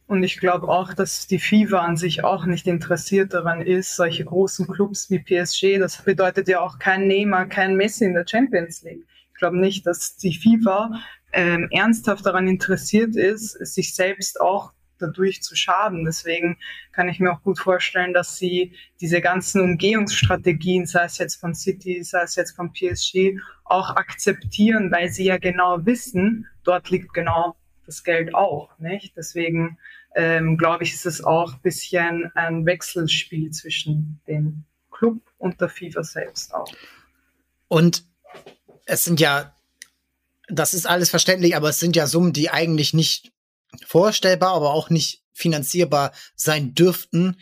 Und 0.08 0.24
ich 0.24 0.40
glaube 0.40 0.68
auch, 0.68 0.94
dass 0.94 1.28
die 1.28 1.40
FIFA 1.40 1.80
an 1.80 1.96
sich 1.96 2.24
auch 2.26 2.46
nicht 2.46 2.68
interessiert 2.68 3.34
daran 3.34 3.62
ist, 3.62 3.96
solche 3.96 4.26
großen 4.26 4.68
Clubs 4.68 5.10
wie 5.10 5.20
PSG, 5.20 5.80
das 5.80 6.04
bedeutet 6.04 6.50
ja 6.50 6.60
auch 6.60 6.80
kein 6.80 7.08
Neymar, 7.08 7.46
kein 7.46 7.78
Messi 7.78 8.04
in 8.04 8.14
der 8.14 8.26
Champions 8.28 8.84
League. 8.84 9.06
Ich 9.30 9.40
glaube 9.40 9.58
nicht, 9.58 9.88
dass 9.88 10.18
die 10.18 10.34
FIFA 10.34 10.92
ähm, 11.32 11.70
ernsthaft 11.72 12.26
daran 12.26 12.50
interessiert 12.50 13.16
ist, 13.16 13.52
sich 13.52 13.96
selbst 13.96 14.42
auch 14.42 14.74
dadurch 15.02 15.42
zu 15.42 15.56
schaden. 15.56 16.06
Deswegen 16.06 16.58
kann 16.92 17.10
ich 17.10 17.20
mir 17.20 17.32
auch 17.34 17.42
gut 17.42 17.60
vorstellen, 17.60 18.14
dass 18.14 18.38
sie 18.38 18.74
diese 19.00 19.22
ganzen 19.22 19.62
Umgehungsstrategien, 19.62 20.86
sei 20.86 21.06
es 21.06 21.18
jetzt 21.18 21.36
von 21.36 21.56
City, 21.56 22.04
sei 22.04 22.22
es 22.22 22.36
jetzt 22.36 22.56
von 22.56 22.72
PSG, 22.72 23.38
auch 23.66 23.96
akzeptieren, 23.96 24.92
weil 24.92 25.10
sie 25.10 25.26
ja 25.26 25.38
genau 25.38 25.86
wissen, 25.86 26.48
dort 26.64 26.90
liegt 26.90 27.14
genau 27.14 27.56
das 27.86 28.04
Geld 28.04 28.34
auch. 28.36 28.78
Nicht? 28.80 29.16
Deswegen 29.18 29.78
ähm, 30.16 30.58
glaube 30.58 30.84
ich, 30.84 30.94
ist 30.94 31.06
es 31.06 31.24
auch 31.24 31.54
ein 31.54 31.62
bisschen 31.62 32.32
ein 32.36 32.66
Wechselspiel 32.66 33.52
zwischen 33.52 34.22
dem 34.28 34.66
Club 34.92 35.20
und 35.38 35.60
der 35.62 35.70
FIFA 35.70 36.04
selbst 36.04 36.54
auch. 36.54 36.72
Und 37.68 38.04
es 38.86 39.06
sind 39.06 39.20
ja, 39.20 39.56
das 40.48 40.74
ist 40.74 40.86
alles 40.86 41.10
verständlich, 41.10 41.56
aber 41.56 41.70
es 41.70 41.80
sind 41.80 41.96
ja 41.96 42.08
Summen, 42.08 42.34
die 42.34 42.50
eigentlich 42.50 42.94
nicht 42.94 43.32
vorstellbar, 43.86 44.54
aber 44.54 44.74
auch 44.74 44.90
nicht 44.90 45.24
finanzierbar 45.34 46.12
sein 46.36 46.74
dürften 46.76 47.38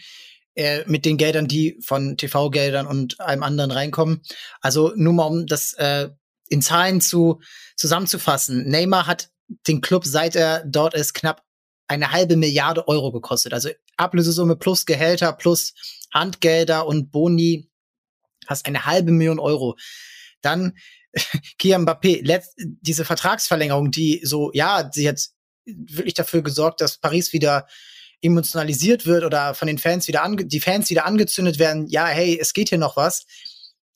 äh, 0.56 0.84
mit 0.86 1.06
den 1.06 1.18
Geldern, 1.18 1.48
die 1.48 1.80
von 1.82 2.18
TV-Geldern 2.18 2.88
und 2.88 3.20
einem 3.20 3.44
anderen 3.44 3.72
reinkommen. 3.72 4.22
Also 4.62 4.94
nur 4.96 5.14
mal 5.14 5.26
um 5.26 5.46
das 5.46 5.74
äh, 5.74 6.10
in 6.48 6.62
Zahlen 6.62 7.02
zu 7.02 7.42
zusammenzufassen. 7.76 8.68
Neymar 8.68 9.08
hat 9.08 9.30
den 9.68 9.82
Club, 9.82 10.06
seit 10.06 10.36
er 10.36 10.64
dort 10.66 10.94
ist, 10.94 11.14
knapp 11.14 11.44
eine 11.88 12.12
halbe 12.12 12.36
Milliarde 12.36 12.88
Euro 12.88 13.12
gekostet. 13.12 13.54
Also 13.54 13.70
Ablösesumme 13.98 14.56
plus 14.56 14.86
Gehälter 14.86 15.34
plus 15.34 15.74
Handgelder 16.14 16.86
und 16.86 17.12
Boni 17.12 17.70
hast 18.48 18.66
eine 18.66 18.86
halbe 18.86 19.12
Million 19.12 19.40
Euro. 19.40 19.76
Dann 20.42 20.78
Kian 21.58 21.86
Mbappé, 21.86 22.42
diese 22.82 23.06
Vertragsverlängerung, 23.06 23.92
die 23.92 24.22
so, 24.24 24.52
ja, 24.54 24.90
sie 24.92 25.08
hat 25.10 25.30
wirklich 25.78 26.14
dafür 26.14 26.42
gesorgt, 26.42 26.82
dass 26.82 26.98
Paris 26.98 27.34
wieder 27.34 27.68
emotionalisiert 28.22 29.06
wird 29.06 29.24
oder 29.24 29.54
von 29.54 29.68
den 29.68 29.78
Fans 29.78 30.08
wieder 30.08 30.24
ange 30.24 30.46
die 30.46 30.60
Fans 30.60 30.90
wieder 30.90 31.06
angezündet 31.06 31.60
werden. 31.60 31.88
Ja, 31.88 32.08
hey, 32.08 32.38
es 32.40 32.54
geht 32.54 32.70
hier 32.70 32.78
noch 32.78 32.98
was. 32.98 33.26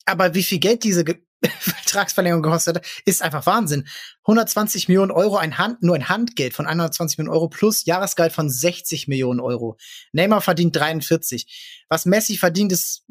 Aber 0.05 0.33
wie 0.33 0.43
viel 0.43 0.59
Geld 0.59 0.83
diese 0.83 1.03
Vertragsverlängerung 1.59 2.43
gekostet 2.43 2.77
hat, 2.77 2.85
ist 3.05 3.21
einfach 3.21 3.45
Wahnsinn. 3.45 3.87
120 4.23 4.87
Millionen 4.87 5.11
Euro, 5.11 5.37
ein 5.37 5.57
Hand, 5.57 5.83
nur 5.83 5.95
ein 5.95 6.09
Handgeld 6.09 6.53
von 6.53 6.65
120 6.65 7.17
Millionen 7.17 7.35
Euro 7.35 7.49
plus 7.49 7.85
Jahresgehalt 7.85 8.33
von 8.33 8.49
60 8.49 9.07
Millionen 9.07 9.39
Euro. 9.39 9.77
Neymar 10.13 10.41
verdient 10.41 10.75
43. 10.75 11.85
Was 11.89 12.05
Messi 12.05 12.37
verdient, 12.37 12.71
ist, 12.71 13.05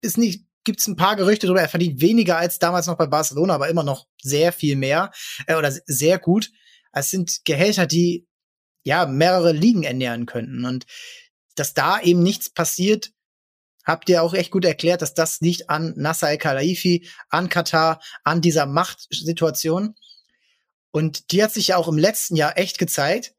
ist 0.00 0.16
nicht, 0.16 0.44
gibt's 0.64 0.86
ein 0.86 0.96
paar 0.96 1.16
Gerüchte 1.16 1.46
darüber, 1.46 1.60
er 1.60 1.68
verdient 1.68 2.00
weniger 2.00 2.38
als 2.38 2.58
damals 2.58 2.86
noch 2.86 2.96
bei 2.96 3.06
Barcelona, 3.06 3.54
aber 3.54 3.68
immer 3.68 3.84
noch 3.84 4.06
sehr 4.22 4.52
viel 4.52 4.76
mehr, 4.76 5.12
äh, 5.46 5.54
oder 5.54 5.72
sehr 5.86 6.18
gut. 6.18 6.50
Es 6.92 7.10
sind 7.10 7.44
Gehälter, 7.44 7.86
die, 7.86 8.26
ja, 8.84 9.06
mehrere 9.06 9.52
Ligen 9.52 9.82
ernähren 9.82 10.26
könnten. 10.26 10.64
Und 10.64 10.86
dass 11.56 11.74
da 11.74 12.00
eben 12.00 12.22
nichts 12.22 12.50
passiert, 12.50 13.12
habt 13.84 14.08
ihr 14.08 14.22
auch 14.22 14.34
echt 14.34 14.50
gut 14.50 14.64
erklärt, 14.64 15.00
dass 15.00 15.14
das 15.14 15.40
liegt 15.40 15.70
an 15.70 15.94
Nasser 15.96 16.30
El-Khelaifi, 16.30 17.08
an 17.28 17.48
Katar, 17.48 18.00
an 18.24 18.40
dieser 18.40 18.66
Machtsituation. 18.66 19.94
Und 20.90 21.30
die 21.30 21.42
hat 21.42 21.52
sich 21.52 21.68
ja 21.68 21.76
auch 21.76 21.88
im 21.88 21.98
letzten 21.98 22.36
Jahr 22.36 22.58
echt 22.58 22.78
gezeigt, 22.78 23.34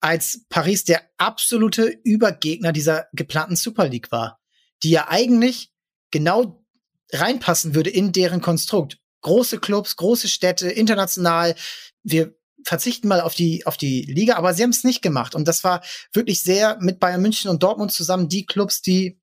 als 0.00 0.44
Paris 0.48 0.84
der 0.84 1.02
absolute 1.16 1.86
Übergegner 2.04 2.72
dieser 2.72 3.08
geplanten 3.12 3.56
Super 3.56 3.88
League 3.88 4.12
war, 4.12 4.40
die 4.82 4.90
ja 4.90 5.08
eigentlich 5.08 5.72
genau 6.10 6.64
reinpassen 7.12 7.74
würde 7.74 7.90
in 7.90 8.12
deren 8.12 8.40
Konstrukt. 8.40 8.98
Große 9.22 9.58
Clubs, 9.58 9.96
große 9.96 10.28
Städte, 10.28 10.70
international. 10.70 11.56
Wir 12.04 12.36
verzichten 12.68 13.08
mal 13.08 13.22
auf 13.22 13.34
die, 13.34 13.64
auf 13.64 13.78
die 13.78 14.02
Liga, 14.02 14.36
aber 14.36 14.52
sie 14.52 14.62
haben 14.62 14.70
es 14.70 14.84
nicht 14.84 15.00
gemacht. 15.00 15.34
Und 15.34 15.48
das 15.48 15.64
war 15.64 15.82
wirklich 16.12 16.42
sehr 16.42 16.76
mit 16.80 17.00
Bayern 17.00 17.22
München 17.22 17.50
und 17.50 17.62
Dortmund 17.62 17.92
zusammen 17.92 18.28
die 18.28 18.44
Clubs, 18.44 18.82
die 18.82 19.18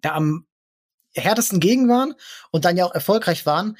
da 0.00 0.14
am 0.14 0.48
härtesten 1.14 1.60
gegen 1.60 1.88
waren 1.88 2.14
und 2.50 2.64
dann 2.64 2.76
ja 2.76 2.84
auch 2.84 2.92
erfolgreich 2.92 3.46
waren. 3.46 3.78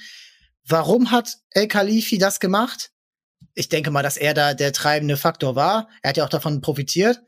Warum 0.64 1.10
hat 1.10 1.38
El 1.50 1.66
Khalifi 1.66 2.18
das 2.18 2.38
gemacht? 2.38 2.92
Ich 3.54 3.68
denke 3.68 3.90
mal, 3.90 4.04
dass 4.04 4.16
er 4.16 4.34
da 4.34 4.54
der 4.54 4.72
treibende 4.72 5.16
Faktor 5.16 5.56
war. 5.56 5.88
Er 6.02 6.10
hat 6.10 6.16
ja 6.16 6.24
auch 6.24 6.28
davon 6.28 6.60
profitiert. 6.60 7.20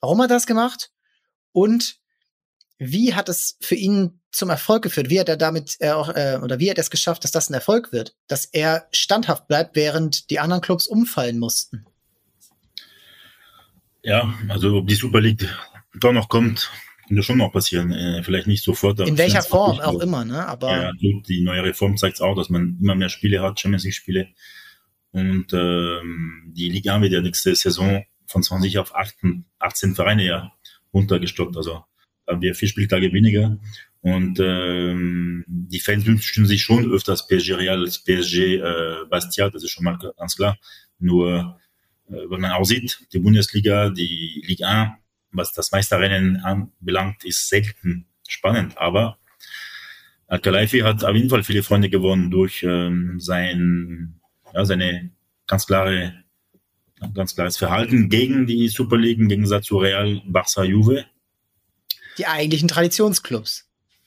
Warum 0.00 0.22
hat 0.22 0.30
er 0.30 0.36
das 0.36 0.46
gemacht? 0.46 0.92
Und 1.52 1.97
wie 2.78 3.14
hat 3.14 3.28
es 3.28 3.56
für 3.60 3.74
ihn 3.74 4.20
zum 4.30 4.50
Erfolg 4.50 4.82
geführt? 4.82 5.10
Wie 5.10 5.18
hat 5.18 5.28
er 5.28 5.36
damit 5.36 5.76
äh, 5.80 5.90
auch, 5.90 6.08
äh, 6.10 6.38
oder 6.42 6.58
wie 6.58 6.70
hat 6.70 6.78
er 6.78 6.82
es 6.82 6.90
geschafft, 6.90 7.24
dass 7.24 7.32
das 7.32 7.50
ein 7.50 7.54
Erfolg 7.54 7.92
wird? 7.92 8.14
Dass 8.28 8.44
er 8.44 8.86
standhaft 8.92 9.48
bleibt, 9.48 9.74
während 9.74 10.30
die 10.30 10.38
anderen 10.38 10.62
Clubs 10.62 10.86
umfallen 10.86 11.38
mussten? 11.38 11.86
Ja, 14.02 14.32
also 14.48 14.76
ob 14.76 14.86
die 14.86 14.94
Super 14.94 15.20
League 15.20 15.48
doch 15.94 16.12
noch 16.12 16.28
kommt, 16.28 16.70
könnte 17.08 17.22
schon 17.22 17.38
noch 17.38 17.52
passieren. 17.52 17.90
Äh, 17.90 18.22
vielleicht 18.22 18.46
nicht 18.46 18.62
sofort. 18.62 19.00
In 19.00 19.18
welcher 19.18 19.42
Form 19.42 19.80
auch 19.80 20.00
immer, 20.00 20.24
ne? 20.24 20.46
Aber 20.46 20.70
ja, 20.70 20.92
die 21.00 21.40
neue 21.42 21.64
Reform 21.64 21.96
zeigt 21.96 22.20
auch, 22.20 22.36
dass 22.36 22.48
man 22.48 22.78
immer 22.80 22.94
mehr 22.94 23.08
Spiele 23.08 23.42
hat, 23.42 23.58
Champions 23.58 23.84
League 23.84 23.94
Spiele. 23.94 24.28
Und 25.10 25.52
ähm, 25.52 26.52
die 26.54 26.68
Liga 26.68 27.00
wird 27.00 27.12
ja 27.12 27.20
nächste 27.20 27.54
Saison 27.56 28.04
von 28.26 28.42
20 28.42 28.78
auf 28.78 28.94
18, 28.94 29.46
18 29.58 29.94
Vereine 29.94 30.24
ja 30.24 30.52
runtergestockt. 30.92 31.56
Also 31.56 31.82
haben 32.28 32.42
wir 32.42 32.54
vier 32.54 32.68
Spieltage 32.68 33.12
weniger. 33.12 33.58
Und 34.00 34.38
ähm, 34.40 35.44
die 35.46 35.80
Fans 35.80 36.06
wünschen 36.06 36.46
sich 36.46 36.62
schon 36.62 36.90
öfters 36.90 37.26
PSG 37.26 37.54
Real 37.54 37.80
als 37.80 38.02
PSG 38.04 38.56
äh, 38.56 38.94
Bastia, 39.10 39.50
das 39.50 39.64
ist 39.64 39.72
schon 39.72 39.84
mal 39.84 39.98
ganz 40.16 40.36
klar. 40.36 40.56
Nur, 40.98 41.58
äh, 42.08 42.30
wenn 42.30 42.40
man 42.40 42.52
auch 42.52 42.64
sieht, 42.64 43.00
die 43.12 43.18
Bundesliga, 43.18 43.90
die 43.90 44.42
Ligue 44.46 44.66
1, 44.66 44.92
was 45.32 45.52
das 45.52 45.72
Meisterrennen 45.72 46.36
anbelangt, 46.38 47.24
ist 47.24 47.48
selten 47.48 48.06
spannend. 48.28 48.78
Aber 48.78 49.18
Al-Khelaifi 50.28 50.80
hat 50.80 51.04
auf 51.04 51.14
jeden 51.14 51.30
Fall 51.30 51.42
viele 51.42 51.62
Freunde 51.62 51.90
gewonnen 51.90 52.30
durch 52.30 52.62
ähm, 52.62 53.18
sein, 53.18 54.20
ja, 54.54 54.64
seine 54.64 55.10
ganz 55.46 55.66
klare, 55.66 56.22
ganz 57.14 57.34
klares 57.34 57.56
Verhalten 57.56 58.08
gegen 58.08 58.46
die 58.46 58.68
Super 58.68 58.96
League 58.96 59.18
im 59.18 59.28
Gegensatz 59.28 59.66
zu 59.66 59.78
Real, 59.78 60.22
Barça, 60.28 60.64
Juve. 60.64 61.06
Die 62.18 62.26
eigentlichen 62.26 62.68
Traditionsclubs. 62.68 63.66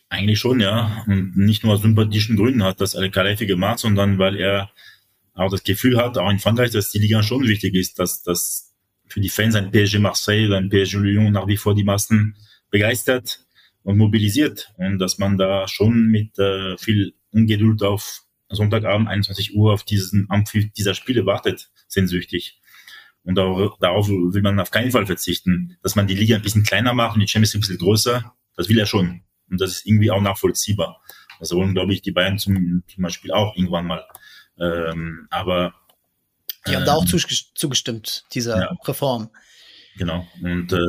Eigentlich 0.09 0.39
schon, 0.39 0.59
ja. 0.59 1.03
Und 1.07 1.37
nicht 1.37 1.63
nur 1.63 1.73
aus 1.73 1.81
sympathischen 1.81 2.35
Gründen 2.35 2.63
hat 2.63 2.81
das 2.81 2.95
Al-Khalifi 2.95 3.45
gemacht, 3.45 3.79
sondern 3.79 4.19
weil 4.19 4.35
er 4.35 4.71
auch 5.33 5.49
das 5.49 5.63
Gefühl 5.63 5.97
hat, 5.97 6.17
auch 6.17 6.29
in 6.29 6.39
Frankreich, 6.39 6.71
dass 6.71 6.91
die 6.91 6.99
Liga 6.99 7.23
schon 7.23 7.47
wichtig 7.47 7.75
ist, 7.75 7.97
dass, 7.97 8.21
dass 8.21 8.73
für 9.07 9.21
die 9.21 9.29
Fans 9.29 9.55
ein 9.55 9.71
PSG 9.71 9.99
Marseille 9.99 10.47
oder 10.47 10.57
ein 10.57 10.69
PSG 10.69 10.95
Lyon 10.95 11.31
nach 11.31 11.47
wie 11.47 11.57
vor 11.57 11.75
die 11.75 11.83
Massen 11.83 12.35
begeistert 12.69 13.45
und 13.83 13.97
mobilisiert. 13.97 14.73
Und 14.77 14.99
dass 14.99 15.17
man 15.17 15.37
da 15.37 15.67
schon 15.67 16.07
mit 16.07 16.37
äh, 16.37 16.77
viel 16.77 17.13
Ungeduld 17.31 17.83
auf 17.83 18.23
Sonntagabend 18.49 19.07
21 19.07 19.55
Uhr 19.55 19.73
auf 19.73 19.83
diesen 19.83 20.29
Amphi 20.29 20.71
dieser 20.75 20.93
Spiele 20.93 21.25
wartet, 21.25 21.69
sehnsüchtig. 21.87 22.60
Und 23.23 23.37
auch, 23.37 23.77
darauf 23.79 24.07
will 24.09 24.41
man 24.41 24.59
auf 24.59 24.71
keinen 24.71 24.91
Fall 24.91 25.05
verzichten. 25.05 25.77
Dass 25.83 25.95
man 25.95 26.07
die 26.07 26.15
Liga 26.15 26.35
ein 26.35 26.41
bisschen 26.41 26.63
kleiner 26.63 26.93
macht 26.93 27.15
und 27.15 27.21
die 27.21 27.27
Champions 27.27 27.53
League 27.53 27.63
ein 27.63 27.67
bisschen 27.67 27.85
größer, 27.85 28.33
das 28.55 28.69
will 28.69 28.79
er 28.79 28.85
schon. 28.85 29.23
Und 29.49 29.61
das 29.61 29.71
ist 29.71 29.85
irgendwie 29.85 30.11
auch 30.11 30.21
nachvollziehbar. 30.21 31.01
Das 31.39 31.51
wollen, 31.51 31.73
glaube 31.73 31.93
ich, 31.93 32.01
die 32.01 32.11
Bayern 32.11 32.39
zum, 32.39 32.83
zum 32.87 33.03
Beispiel 33.03 33.31
auch 33.31 33.55
irgendwann 33.55 33.87
mal. 33.87 34.05
Ähm, 34.59 35.27
aber 35.29 35.73
die 36.67 36.75
haben 36.75 36.83
ähm, 36.83 36.85
da 36.85 36.93
auch 36.93 37.05
ähm, 37.11 37.21
zugestimmt, 37.55 38.25
dieser 38.33 38.59
ja, 38.59 38.77
Reform. 38.85 39.29
Genau. 39.97 40.27
Und 40.41 40.71
äh, 40.73 40.79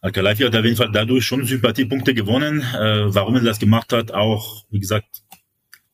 Al-Khalifi 0.00 0.42
hat 0.42 0.54
auf 0.54 0.64
jeden 0.64 0.76
Fall 0.76 0.92
dadurch 0.92 1.24
schon 1.24 1.46
Sympathiepunkte 1.46 2.12
gewonnen. 2.12 2.60
Äh, 2.60 3.14
warum 3.14 3.36
er 3.36 3.42
das 3.42 3.58
gemacht 3.58 3.92
hat, 3.92 4.12
auch, 4.12 4.64
wie 4.70 4.80
gesagt, 4.80 5.22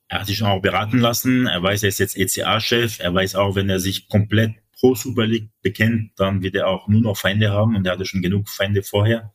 er 0.09 0.21
hat 0.21 0.27
sich 0.27 0.39
schon 0.39 0.49
auch 0.49 0.61
beraten 0.61 0.99
lassen. 0.99 1.47
Er 1.47 1.63
weiß, 1.63 1.85
er 1.85 1.91
ist 1.91 2.01
jetzt 2.01 2.17
ECA-Chef. 2.17 2.99
Er 2.99 3.15
weiß 3.15 3.37
auch, 3.37 3.55
wenn 3.55 3.71
er 3.71 3.79
sich 3.79 4.09
komplett 4.09 4.55
pro 4.81 4.95
Super 4.95 5.27
League 5.27 5.51
bekennt, 5.63 6.13
dann 6.17 6.43
wird 6.43 6.55
er 6.55 6.69
auch 6.69 6.89
nur 6.89 7.03
noch 7.03 7.17
Feinde 7.17 7.51
haben 7.51 7.77
und 7.77 7.87
er 7.87 7.93
hatte 7.93 8.07
schon 8.07 8.23
genug 8.23 8.49
Feinde 8.49 8.83
vorher. 8.83 9.33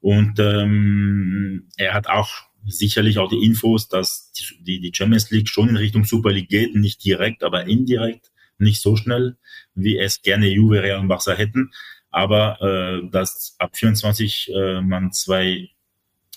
Und 0.00 0.38
ähm, 0.38 1.68
er 1.76 1.92
hat 1.92 2.08
auch 2.08 2.30
sicherlich 2.66 3.18
auch 3.18 3.28
die 3.28 3.44
Infos, 3.44 3.88
dass 3.88 4.32
die, 4.60 4.80
die 4.80 4.92
Champions 4.94 5.30
League 5.30 5.48
schon 5.48 5.68
in 5.68 5.76
Richtung 5.76 6.04
Super 6.04 6.32
League 6.32 6.48
geht, 6.48 6.74
nicht 6.74 7.04
direkt, 7.04 7.44
aber 7.44 7.66
indirekt, 7.66 8.32
nicht 8.58 8.80
so 8.80 8.96
schnell, 8.96 9.36
wie 9.74 9.98
es 9.98 10.22
gerne 10.22 10.48
Juve, 10.48 10.82
Real 10.82 11.00
und 11.00 11.08
Barca 11.08 11.32
hätten. 11.32 11.70
Aber 12.10 12.60
äh, 12.60 13.10
dass 13.10 13.54
ab 13.58 13.76
24 13.76 14.50
äh, 14.54 14.80
man 14.80 15.12
zwei 15.12 15.68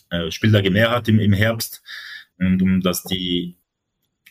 äh, 0.10 0.30
Spieltage 0.32 0.70
mehr 0.70 0.92
hat 0.92 1.08
im, 1.08 1.20
im 1.20 1.34
Herbst 1.34 1.82
und 2.38 2.62
um 2.62 2.82
dass 2.82 3.04
die 3.04 3.58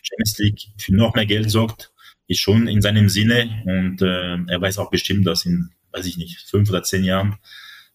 Champions 0.01 0.37
League 0.37 0.59
für 0.77 0.95
noch 0.95 1.15
mehr 1.15 1.25
Geld 1.25 1.49
sorgt, 1.49 1.92
ist 2.27 2.39
schon 2.39 2.67
in 2.67 2.81
seinem 2.81 3.09
Sinne 3.09 3.63
und 3.65 4.01
äh, 4.01 4.51
er 4.51 4.61
weiß 4.61 4.77
auch 4.77 4.89
bestimmt, 4.89 5.27
dass 5.27 5.45
in, 5.45 5.71
weiß 5.91 6.05
ich 6.05 6.17
nicht, 6.17 6.39
fünf 6.39 6.69
oder 6.69 6.83
zehn 6.83 7.03
Jahren, 7.03 7.37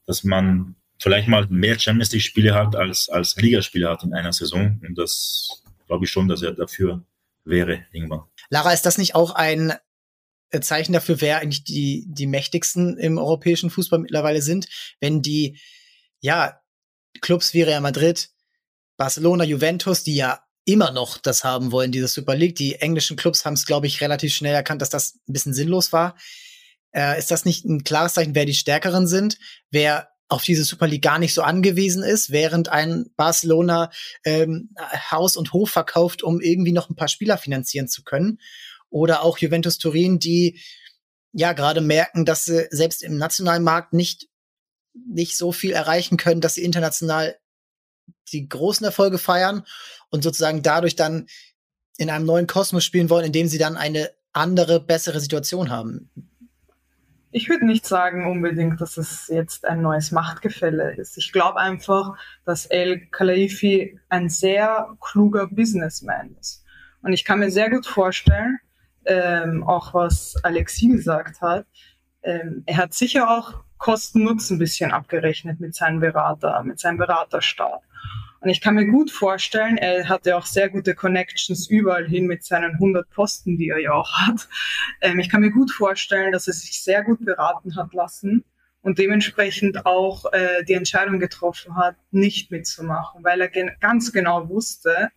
dass 0.06 0.24
man 0.24 0.76
vielleicht 0.98 1.28
mal 1.28 1.46
mehr 1.48 1.78
Champions 1.78 2.12
League 2.12 2.22
Spiele 2.22 2.54
hat 2.54 2.76
als, 2.76 3.08
als 3.08 3.36
Ligaspiele 3.36 3.88
hat 3.88 4.02
in 4.02 4.14
einer 4.14 4.32
Saison. 4.32 4.80
Und 4.86 4.98
das 4.98 5.62
glaube 5.86 6.04
ich 6.04 6.10
schon, 6.10 6.28
dass 6.28 6.42
er 6.42 6.52
dafür 6.52 7.04
wäre 7.44 7.86
irgendwann. 7.92 8.22
Lara, 8.50 8.72
ist 8.72 8.86
das 8.86 8.98
nicht 8.98 9.14
auch 9.14 9.32
ein 9.32 9.72
äh, 10.50 10.60
Zeichen 10.60 10.92
dafür, 10.92 11.20
wer 11.20 11.38
eigentlich 11.38 11.64
die, 11.64 12.04
die 12.08 12.26
mächtigsten 12.26 12.98
im 12.98 13.18
europäischen 13.18 13.70
Fußball 13.70 13.98
mittlerweile 13.98 14.42
sind, 14.42 14.68
wenn 15.00 15.22
die, 15.22 15.58
ja, 16.20 16.60
Clubs 17.20 17.54
wie 17.54 17.62
Real 17.62 17.80
Madrid, 17.80 18.30
Barcelona, 18.96 19.44
Juventus, 19.44 20.04
die 20.04 20.16
ja 20.16 20.40
immer 20.68 20.90
noch 20.90 21.16
das 21.16 21.44
haben 21.44 21.72
wollen, 21.72 21.92
diese 21.92 22.08
Super 22.08 22.34
League. 22.34 22.56
Die 22.56 22.74
englischen 22.76 23.16
Clubs 23.16 23.44
haben 23.44 23.54
es, 23.54 23.64
glaube 23.64 23.86
ich, 23.86 24.02
relativ 24.02 24.34
schnell 24.34 24.54
erkannt, 24.54 24.82
dass 24.82 24.90
das 24.90 25.14
ein 25.26 25.32
bisschen 25.32 25.54
sinnlos 25.54 25.92
war. 25.94 26.14
Äh, 26.92 27.18
ist 27.18 27.30
das 27.30 27.46
nicht 27.46 27.64
ein 27.64 27.84
klares 27.84 28.14
Zeichen, 28.14 28.34
wer 28.34 28.44
die 28.44 28.54
Stärkeren 28.54 29.06
sind, 29.06 29.38
wer 29.70 30.10
auf 30.28 30.42
diese 30.42 30.64
Super 30.64 30.86
League 30.86 31.02
gar 31.02 31.18
nicht 31.18 31.32
so 31.32 31.40
angewiesen 31.40 32.02
ist, 32.02 32.30
während 32.30 32.68
ein 32.68 33.06
Barcelona 33.16 33.90
ähm, 34.24 34.74
Haus 35.10 35.38
und 35.38 35.54
Hof 35.54 35.70
verkauft, 35.70 36.22
um 36.22 36.40
irgendwie 36.42 36.72
noch 36.72 36.90
ein 36.90 36.96
paar 36.96 37.08
Spieler 37.08 37.38
finanzieren 37.38 37.88
zu 37.88 38.02
können. 38.02 38.38
Oder 38.90 39.22
auch 39.22 39.38
Juventus 39.38 39.78
Turin, 39.78 40.18
die 40.18 40.60
ja 41.32 41.54
gerade 41.54 41.80
merken, 41.80 42.26
dass 42.26 42.44
sie 42.44 42.66
selbst 42.70 43.02
im 43.02 43.16
nationalen 43.16 43.62
Markt 43.62 43.94
nicht, 43.94 44.28
nicht 44.92 45.34
so 45.38 45.50
viel 45.50 45.72
erreichen 45.72 46.18
können, 46.18 46.42
dass 46.42 46.54
sie 46.54 46.62
international 46.62 47.38
die 48.32 48.48
großen 48.48 48.84
Erfolge 48.84 49.18
feiern 49.18 49.64
und 50.10 50.22
sozusagen 50.22 50.62
dadurch 50.62 50.96
dann 50.96 51.26
in 51.96 52.10
einem 52.10 52.26
neuen 52.26 52.46
Kosmos 52.46 52.84
spielen 52.84 53.10
wollen, 53.10 53.26
in 53.26 53.32
dem 53.32 53.48
sie 53.48 53.58
dann 53.58 53.76
eine 53.76 54.10
andere, 54.32 54.80
bessere 54.80 55.20
Situation 55.20 55.70
haben. 55.70 56.10
Ich 57.30 57.48
würde 57.48 57.66
nicht 57.66 57.86
sagen 57.86 58.30
unbedingt, 58.30 58.80
dass 58.80 58.96
es 58.96 59.28
jetzt 59.28 59.66
ein 59.66 59.82
neues 59.82 60.12
Machtgefälle 60.12 60.94
ist. 60.96 61.18
Ich 61.18 61.32
glaube 61.32 61.58
einfach, 61.58 62.14
dass 62.46 62.66
El 62.66 63.06
Khalifi 63.10 63.98
ein 64.08 64.30
sehr 64.30 64.96
kluger 65.00 65.46
Businessman 65.48 66.34
ist. 66.40 66.64
Und 67.02 67.12
ich 67.12 67.24
kann 67.24 67.40
mir 67.40 67.50
sehr 67.50 67.68
gut 67.68 67.86
vorstellen, 67.86 68.58
ähm, 69.04 69.62
auch 69.64 69.92
was 69.92 70.36
Alexi 70.42 70.88
gesagt 70.88 71.40
hat, 71.42 71.66
ähm, 72.22 72.62
er 72.66 72.78
hat 72.78 72.94
sicher 72.94 73.30
auch 73.30 73.62
Kosten-Nutzen 73.78 74.58
bisschen 74.58 74.92
abgerechnet 74.92 75.60
mit 75.60 75.74
seinem 75.74 76.00
Berater, 76.00 76.62
mit 76.64 76.78
seinem 76.78 76.98
Beraterstab. 76.98 77.82
Und 78.40 78.50
ich 78.50 78.60
kann 78.60 78.76
mir 78.76 78.86
gut 78.86 79.10
vorstellen, 79.10 79.78
er 79.78 80.08
hatte 80.08 80.36
auch 80.36 80.46
sehr 80.46 80.68
gute 80.68 80.94
Connections 80.94 81.68
überall 81.68 82.06
hin 82.06 82.26
mit 82.26 82.44
seinen 82.44 82.74
100 82.74 83.10
Posten, 83.10 83.56
die 83.56 83.68
er 83.68 83.80
ja 83.80 83.92
auch 83.92 84.12
hat. 84.12 84.48
Ähm, 85.00 85.18
ich 85.18 85.28
kann 85.28 85.40
mir 85.40 85.50
gut 85.50 85.72
vorstellen, 85.72 86.32
dass 86.32 86.46
er 86.46 86.54
sich 86.54 86.82
sehr 86.82 87.02
gut 87.02 87.24
beraten 87.24 87.76
hat 87.76 87.92
lassen 87.94 88.44
und 88.82 88.98
dementsprechend 88.98 89.86
auch 89.86 90.32
äh, 90.32 90.64
die 90.64 90.74
Entscheidung 90.74 91.18
getroffen 91.18 91.76
hat, 91.76 91.96
nicht 92.10 92.50
mitzumachen, 92.50 93.24
weil 93.24 93.40
er 93.40 93.48
gen 93.48 93.72
ganz 93.80 94.12
genau 94.12 94.48
wusste, 94.48 95.10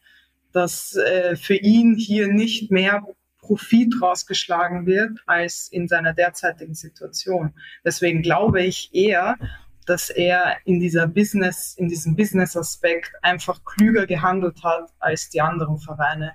dass 0.51 0.95
äh, 0.95 1.35
für 1.35 1.55
ihn 1.55 1.95
hier 1.95 2.27
nicht 2.27 2.71
mehr 2.71 3.03
Profit 3.51 4.01
rausgeschlagen 4.01 4.85
wird 4.85 5.19
als 5.25 5.67
in 5.67 5.89
seiner 5.89 6.13
derzeitigen 6.13 6.73
Situation. 6.73 7.53
Deswegen 7.83 8.21
glaube 8.21 8.63
ich 8.63 8.91
eher, 8.93 9.35
dass 9.85 10.09
er 10.09 10.55
in 10.63 10.79
dieser 10.79 11.05
Business, 11.05 11.75
in 11.75 11.89
diesem 11.89 12.15
Business-Aspekt 12.15 13.11
einfach 13.21 13.65
klüger 13.65 14.07
gehandelt 14.07 14.63
hat 14.63 14.89
als 14.99 15.29
die 15.29 15.41
anderen 15.41 15.79
Vereine. 15.79 16.31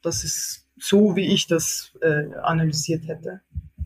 Das 0.00 0.24
ist 0.24 0.66
so, 0.78 1.14
wie 1.14 1.30
ich 1.30 1.46
das 1.46 1.92
äh, 2.00 2.34
analysiert 2.42 3.06
hätte. 3.06 3.42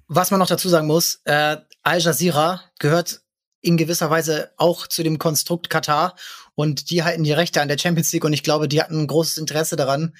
Was 0.06 0.30
man 0.30 0.38
noch 0.38 0.46
dazu 0.46 0.68
sagen 0.68 0.86
muss, 0.86 1.20
äh, 1.24 1.56
Al 1.82 1.98
Jazeera 1.98 2.60
gehört 2.78 3.20
in 3.62 3.76
gewisser 3.76 4.10
Weise 4.10 4.52
auch 4.58 4.86
zu 4.86 5.02
dem 5.02 5.18
Konstrukt 5.18 5.70
Katar 5.70 6.14
und 6.54 6.90
die 6.90 7.02
halten 7.02 7.24
die 7.24 7.32
Rechte 7.32 7.60
an 7.60 7.66
der 7.66 7.78
Champions 7.78 8.12
League 8.12 8.24
und 8.24 8.32
ich 8.32 8.44
glaube, 8.44 8.68
die 8.68 8.80
hatten 8.80 9.00
ein 9.00 9.06
großes 9.08 9.38
Interesse 9.38 9.74
daran, 9.74 10.14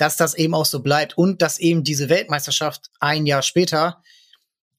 dass 0.00 0.16
das 0.16 0.34
eben 0.34 0.54
auch 0.54 0.64
so 0.64 0.80
bleibt 0.80 1.18
und 1.18 1.42
dass 1.42 1.58
eben 1.58 1.84
diese 1.84 2.08
Weltmeisterschaft 2.08 2.90
ein 3.00 3.26
Jahr 3.26 3.42
später 3.42 4.02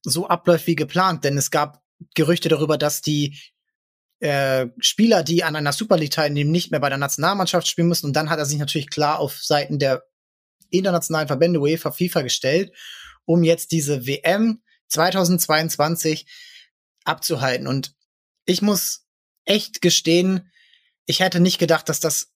so 0.04 0.28
abläuft 0.28 0.66
wie 0.66 0.76
geplant, 0.76 1.24
denn 1.24 1.38
es 1.38 1.52
gab 1.52 1.84
Gerüchte 2.16 2.50
darüber, 2.50 2.80
dass 2.80 3.04
die 3.04 3.40
äh, 4.20 4.68
Spieler, 4.80 5.24
die 5.24 5.44
an 5.44 5.56
einer 5.56 5.74
Super 5.74 5.98
League 5.98 6.12
teilnehmen, 6.12 6.50
nicht 6.50 6.72
mehr 6.72 6.80
bei 6.80 6.90
der 6.90 6.98
Nationalmannschaft 6.98 7.68
spielen 7.68 7.88
müssen. 7.88 8.08
Und 8.08 8.16
dann 8.16 8.32
hat 8.32 8.40
er 8.40 8.46
sich 8.46 8.58
natürlich 8.58 8.90
klar 8.90 9.20
auf 9.20 9.44
Seiten 9.44 9.78
der 9.78 10.04
internationalen 10.72 11.28
Verbände 11.28 11.60
UEFA, 11.60 11.92
FIFA 11.92 12.22
gestellt, 12.22 12.72
um 13.26 13.44
jetzt 13.44 13.72
diese 13.72 14.08
WM 14.08 14.64
2022 14.88 16.26
abzuhalten. 17.04 17.68
Und 17.68 17.94
ich 18.46 18.64
muss 18.64 19.06
echt 19.46 19.82
gestehen, 19.82 20.52
ich 21.06 21.20
hätte 21.20 21.40
nicht 21.40 21.60
gedacht, 21.60 21.90
dass 21.90 22.00
das 22.00 22.31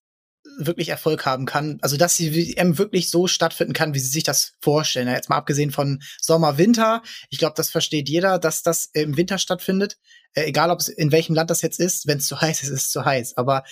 wirklich 0.58 0.90
Erfolg 0.90 1.26
haben 1.26 1.46
kann. 1.46 1.78
Also, 1.82 1.98
dass 1.98 2.18
die 2.18 2.34
WM 2.34 2.78
wirklich 2.78 3.10
so 3.10 3.28
stattfinden 3.28 3.74
kann, 3.74 3.94
wie 3.94 4.00
sie 4.00 4.10
sich 4.10 4.24
das 4.24 4.54
vorstellen. 4.62 5.08
Jetzt 5.08 5.30
mal 5.30 5.38
abgesehen 5.38 5.72
von 5.72 6.02
Sommer, 6.22 6.58
Winter. 6.58 7.04
Ich 7.30 7.38
glaube, 7.38 7.56
das 7.56 7.70
versteht 7.70 8.10
jeder, 8.10 8.40
dass 8.40 8.64
das 8.64 8.90
im 8.94 9.18
Winter 9.18 9.38
stattfindet. 9.38 9.98
Äh, 10.34 10.46
egal, 10.46 10.72
ob 10.72 10.80
es 10.80 10.88
in 10.88 11.12
welchem 11.12 11.36
Land 11.36 11.50
das 11.50 11.62
jetzt 11.62 11.80
ist. 11.80 12.08
Wenn 12.08 12.20
es 12.20 12.28
zu 12.28 12.40
heiß 12.40 12.64
ist, 12.64 12.70
ist 12.70 12.86
es 12.86 12.92
zu 12.92 13.06
heiß. 13.06 13.38
Aber 13.38 13.64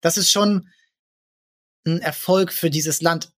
das 0.00 0.16
ist 0.16 0.30
schon 0.30 0.68
ein 1.86 2.00
Erfolg 2.00 2.52
für 2.52 2.70
dieses 2.70 3.00
Land. 3.00 3.32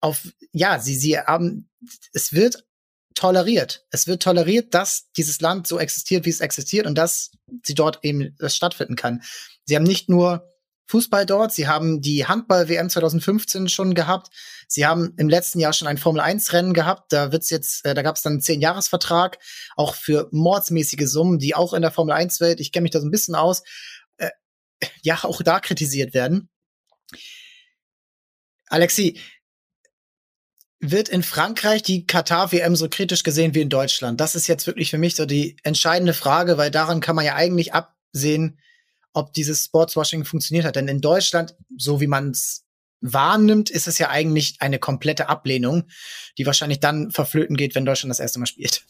Auf, 0.00 0.28
ja, 0.52 0.80
sie, 0.80 0.96
sie 0.96 1.18
haben, 1.18 1.70
es 2.12 2.32
wird 2.32 2.64
toleriert. 3.14 3.86
Es 3.90 4.06
wird 4.06 4.22
toleriert, 4.22 4.74
dass 4.74 5.10
dieses 5.16 5.40
Land 5.40 5.66
so 5.66 5.78
existiert, 5.78 6.24
wie 6.24 6.30
es 6.30 6.40
existiert 6.40 6.86
und 6.86 6.96
dass 6.96 7.32
sie 7.64 7.74
dort 7.74 8.00
eben 8.02 8.34
das 8.38 8.56
stattfinden 8.56 8.96
kann. 8.96 9.22
Sie 9.64 9.76
haben 9.76 9.84
nicht 9.84 10.08
nur 10.08 10.51
Fußball 10.92 11.24
dort, 11.24 11.52
sie 11.52 11.68
haben 11.68 12.02
die 12.02 12.26
Handball-WM 12.26 12.90
2015 12.90 13.68
schon 13.70 13.94
gehabt, 13.94 14.28
sie 14.68 14.84
haben 14.84 15.14
im 15.16 15.30
letzten 15.30 15.58
Jahr 15.58 15.72
schon 15.72 15.88
ein 15.88 15.96
Formel-1-Rennen 15.96 16.74
gehabt, 16.74 17.14
da 17.14 17.32
wird's 17.32 17.48
jetzt, 17.48 17.86
äh, 17.86 17.94
da 17.94 18.02
gab 18.02 18.16
es 18.16 18.22
dann 18.22 18.34
einen 18.34 18.42
Zehn-Jahres-Vertrag, 18.42 19.38
auch 19.74 19.94
für 19.94 20.28
mordsmäßige 20.32 21.08
Summen, 21.08 21.38
die 21.38 21.54
auch 21.54 21.72
in 21.72 21.80
der 21.80 21.92
Formel-1-Welt, 21.92 22.60
ich 22.60 22.72
kenne 22.72 22.82
mich 22.82 22.90
da 22.90 23.00
so 23.00 23.06
ein 23.06 23.10
bisschen 23.10 23.34
aus, 23.34 23.62
äh, 24.18 24.28
ja, 25.02 25.18
auch 25.22 25.40
da 25.40 25.60
kritisiert 25.60 26.12
werden. 26.12 26.50
Alexi, 28.66 29.18
wird 30.78 31.08
in 31.08 31.22
Frankreich 31.22 31.82
die 31.82 32.06
Katar-WM 32.06 32.76
so 32.76 32.90
kritisch 32.90 33.22
gesehen 33.22 33.54
wie 33.54 33.62
in 33.62 33.70
Deutschland? 33.70 34.20
Das 34.20 34.34
ist 34.34 34.46
jetzt 34.46 34.66
wirklich 34.66 34.90
für 34.90 34.98
mich 34.98 35.14
so 35.14 35.24
die 35.24 35.56
entscheidende 35.62 36.12
Frage, 36.12 36.58
weil 36.58 36.70
daran 36.70 37.00
kann 37.00 37.16
man 37.16 37.24
ja 37.24 37.34
eigentlich 37.34 37.72
absehen, 37.72 38.58
ob 39.12 39.32
dieses 39.32 39.64
Sportswashing 39.64 40.24
funktioniert 40.24 40.64
hat. 40.64 40.76
Denn 40.76 40.88
in 40.88 41.00
Deutschland, 41.00 41.54
so 41.76 42.00
wie 42.00 42.06
man 42.06 42.30
es 42.30 42.64
wahrnimmt, 43.00 43.68
ist 43.68 43.88
es 43.88 43.98
ja 43.98 44.10
eigentlich 44.10 44.56
eine 44.60 44.78
komplette 44.78 45.28
Ablehnung, 45.28 45.84
die 46.38 46.46
wahrscheinlich 46.46 46.80
dann 46.80 47.10
verflöten 47.10 47.56
geht, 47.56 47.74
wenn 47.74 47.84
Deutschland 47.84 48.10
das 48.10 48.20
erste 48.20 48.38
Mal 48.38 48.46
spielt. 48.46 48.84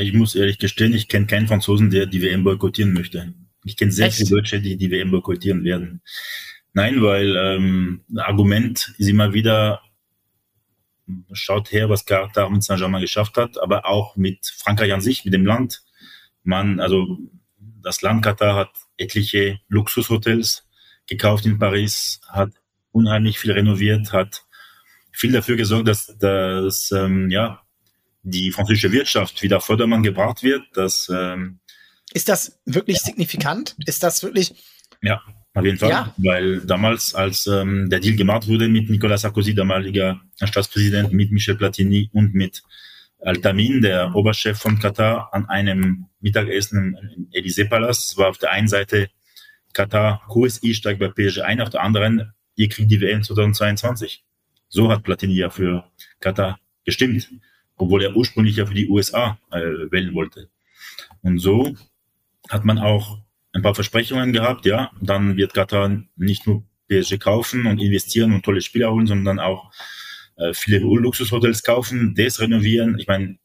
Ich 0.00 0.12
muss 0.14 0.34
ehrlich 0.34 0.58
gestehen, 0.58 0.94
ich 0.94 1.08
kenne 1.08 1.26
keinen 1.26 1.48
Franzosen, 1.48 1.90
der 1.90 2.06
die 2.06 2.22
WM 2.22 2.44
boykottieren 2.44 2.94
möchte. 2.94 3.34
Ich 3.64 3.76
kenne 3.76 3.92
sehr 3.92 4.08
Echt? 4.08 4.16
viele 4.16 4.30
Deutsche, 4.30 4.60
die 4.60 4.76
die 4.76 4.90
WM 4.90 5.10
boykottieren 5.10 5.64
werden. 5.64 6.02
Nein, 6.72 7.02
weil 7.02 7.36
ähm, 7.36 8.00
Argument 8.16 8.94
ist 8.96 9.08
immer 9.08 9.34
wieder, 9.34 9.82
schaut 11.32 11.70
her, 11.72 11.90
was 11.90 12.06
Katar 12.06 12.48
mit 12.48 12.62
Saint-Germain 12.62 13.02
geschafft 13.02 13.36
hat, 13.36 13.60
aber 13.60 13.86
auch 13.86 14.16
mit 14.16 14.46
Frankreich 14.46 14.92
an 14.92 15.02
sich, 15.02 15.24
mit 15.24 15.34
dem 15.34 15.44
Land. 15.44 15.82
Man, 16.42 16.80
also 16.80 17.18
das 17.82 18.02
Land 18.02 18.22
Katar 18.22 18.54
hat 18.54 18.70
etliche 18.96 19.60
Luxushotels 19.68 20.66
gekauft 21.06 21.46
in 21.46 21.58
Paris, 21.58 22.20
hat 22.28 22.50
unheimlich 22.92 23.38
viel 23.38 23.52
renoviert, 23.52 24.12
hat 24.12 24.44
viel 25.12 25.32
dafür 25.32 25.56
gesorgt, 25.56 25.88
dass, 25.88 26.16
dass 26.18 26.90
ähm, 26.92 27.30
ja, 27.30 27.62
die 28.22 28.50
französische 28.50 28.92
Wirtschaft 28.92 29.42
wieder 29.42 29.60
Vordermann 29.60 30.02
gebracht 30.02 30.42
wird. 30.42 30.62
Dass, 30.74 31.10
ähm, 31.12 31.58
ist 32.12 32.28
das 32.28 32.60
wirklich 32.64 32.98
ja. 32.98 33.04
signifikant? 33.04 33.76
Ist 33.86 34.02
das 34.02 34.22
wirklich? 34.22 34.54
Ja, 35.02 35.20
auf 35.54 35.64
jeden 35.64 35.78
Fall, 35.78 35.90
ja. 35.90 36.14
weil 36.16 36.60
damals, 36.60 37.14
als 37.14 37.46
ähm, 37.46 37.90
der 37.90 38.00
Deal 38.00 38.16
gemacht 38.16 38.48
wurde 38.48 38.68
mit 38.68 38.88
Nicolas 38.88 39.22
Sarkozy, 39.22 39.54
damaliger 39.54 40.20
Staatspräsident, 40.42 41.12
mit 41.12 41.30
Michel 41.30 41.56
Platini 41.56 42.08
und 42.12 42.34
mit 42.34 42.62
Al-Tamin, 43.24 43.82
der 43.82 44.14
Oberchef 44.14 44.58
von 44.58 44.78
Katar, 44.78 45.32
an 45.32 45.48
einem 45.48 46.06
Mittagessen 46.20 46.96
im 47.14 47.28
Élysée-Palast. 47.30 48.16
war 48.18 48.30
auf 48.30 48.38
der 48.38 48.50
einen 48.50 48.68
Seite 48.68 49.08
Katar, 49.72 50.22
QSI 50.30 50.74
steigt 50.74 51.00
bei 51.00 51.08
PSG 51.08 51.40
ein, 51.40 51.60
auf 51.60 51.70
der 51.70 51.82
anderen, 51.82 52.32
ihr 52.56 52.68
kriegt 52.68 52.90
die 52.90 53.00
WM 53.00 53.22
2022. 53.22 54.24
So 54.68 54.90
hat 54.90 55.02
Platini 55.02 55.34
ja 55.34 55.50
für 55.50 55.84
Katar 56.20 56.58
gestimmt, 56.84 57.30
obwohl 57.76 58.02
er 58.02 58.16
ursprünglich 58.16 58.56
ja 58.56 58.66
für 58.66 58.74
die 58.74 58.88
USA 58.88 59.38
äh, 59.50 59.60
wählen 59.90 60.14
wollte. 60.14 60.48
Und 61.22 61.38
so 61.38 61.76
hat 62.48 62.64
man 62.64 62.78
auch 62.78 63.18
ein 63.52 63.62
paar 63.62 63.74
Versprechungen 63.74 64.32
gehabt, 64.32 64.66
ja. 64.66 64.90
Dann 65.00 65.36
wird 65.36 65.54
Katar 65.54 66.02
nicht 66.16 66.46
nur 66.46 66.64
PSG 66.88 67.18
kaufen 67.18 67.66
und 67.66 67.80
investieren 67.80 68.32
und 68.32 68.44
tolle 68.44 68.60
Spieler 68.60 68.92
holen, 68.92 69.06
sondern 69.06 69.38
auch 69.38 69.70
äh, 70.42 70.54
viele 70.54 70.78
Luxushotels 70.78 71.62
kaufen, 71.62 72.14
das 72.16 72.40
renovieren. 72.40 72.98
Ich 72.98 73.06
meine, 73.06 73.38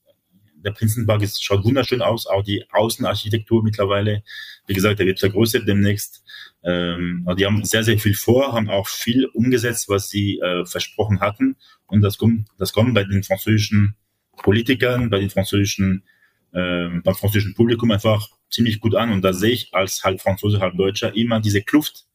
der 0.64 0.72
Prinzenpark 0.72 1.22
ist, 1.22 1.44
schaut 1.44 1.64
wunderschön 1.64 2.02
aus, 2.02 2.28
auch 2.28 2.44
die 2.44 2.66
Außenarchitektur 2.72 3.64
mittlerweile. 3.64 4.24
Wie 4.66 4.74
gesagt, 4.74 5.00
der 5.00 5.06
wird 5.06 5.20
vergrößert 5.20 5.68
demnächst. 5.68 6.24
Ähm, 6.64 7.28
die 7.38 7.46
haben 7.46 7.64
sehr, 7.64 7.84
sehr 7.84 8.00
viel 8.00 8.16
vor, 8.16 8.54
haben 8.54 8.70
auch 8.70 8.88
viel 8.88 9.26
umgesetzt, 9.26 9.88
was 9.90 10.10
sie 10.10 10.40
äh, 10.40 10.66
versprochen 10.66 11.20
hatten. 11.20 11.56
Und 11.86 12.02
das 12.02 12.18
kommt, 12.18 12.48
das 12.58 12.74
kommt 12.74 12.94
bei 12.94 13.04
den 13.04 13.24
französischen 13.24 13.96
Politikern, 14.38 15.10
bei 15.10 15.20
den 15.20 15.30
französischen, 15.30 16.04
äh, 16.52 16.90
beim 17.04 17.16
französischen 17.16 17.54
Publikum 17.54 17.92
einfach 17.92 18.28
ziemlich 18.50 18.80
gut 18.80 18.96
an. 18.96 19.12
Und 19.12 19.22
da 19.22 19.34
sehe 19.34 19.52
ich 19.52 19.74
als 19.74 20.04
halb 20.04 20.22
Franzose, 20.22 20.60
halb 20.60 20.76
Deutscher 20.76 21.16
immer 21.16 21.40
diese 21.40 21.62
Kluft 21.62 22.06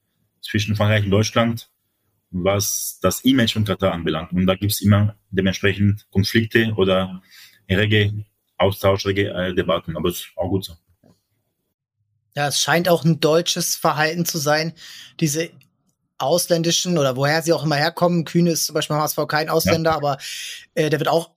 zwischen 0.41 0.77
Frankreich 0.77 1.05
und 1.05 1.11
Deutschland, 1.11 1.71
was 2.33 2.99
das 3.03 3.21
Image 3.21 3.53
von 3.53 3.65
Katar 3.65 3.93
anbelangt. 3.93 4.33
Und 4.33 4.47
da 4.47 4.55
gibt 4.55 4.73
es 4.73 4.81
immer 4.81 5.17
dementsprechend 5.31 6.07
Konflikte 6.11 6.73
oder 6.77 7.23
rege 7.69 8.25
Austausch, 8.57 9.07
rege 9.07 9.31
äh, 9.31 9.55
Debatten. 9.55 9.97
Aber 9.97 10.09
es 10.09 10.17
ist 10.17 10.29
auch 10.37 10.49
gut 10.49 10.65
so. 10.65 10.75
Ja, 12.35 12.49
es 12.49 12.61
scheint 12.61 12.89
auch 12.89 13.05
ein 13.05 13.21
deutsches 13.21 13.77
Verhalten 13.77 14.25
zu 14.25 14.39
sein, 14.39 14.73
diese 15.21 15.51
ausländischen 16.17 16.97
oder 16.97 17.17
woher 17.17 17.43
sie 17.43 17.53
auch 17.53 17.65
immer 17.65 17.77
herkommen. 17.77 18.25
Kühne 18.25 18.53
ist 18.53 18.67
zum 18.67 18.75
Beispiel 18.75 18.97
HSV 18.97 19.19
kein 19.29 19.49
Ausländer, 19.49 19.91
ja. 19.91 19.97
aber 19.97 20.19
äh, 20.75 20.89
der 20.89 20.99
wird 20.99 21.09
auch 21.09 21.33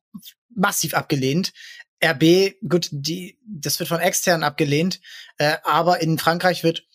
massiv 0.55 0.93
abgelehnt. 0.93 1.51
RB, 2.03 2.55
gut, 2.67 2.89
die, 2.91 3.37
das 3.45 3.79
wird 3.79 3.89
von 3.89 3.99
extern 3.99 4.43
abgelehnt, 4.43 5.01
äh, 5.37 5.57
aber 5.63 6.01
in 6.01 6.17
Frankreich 6.17 6.63
wird 6.63 6.85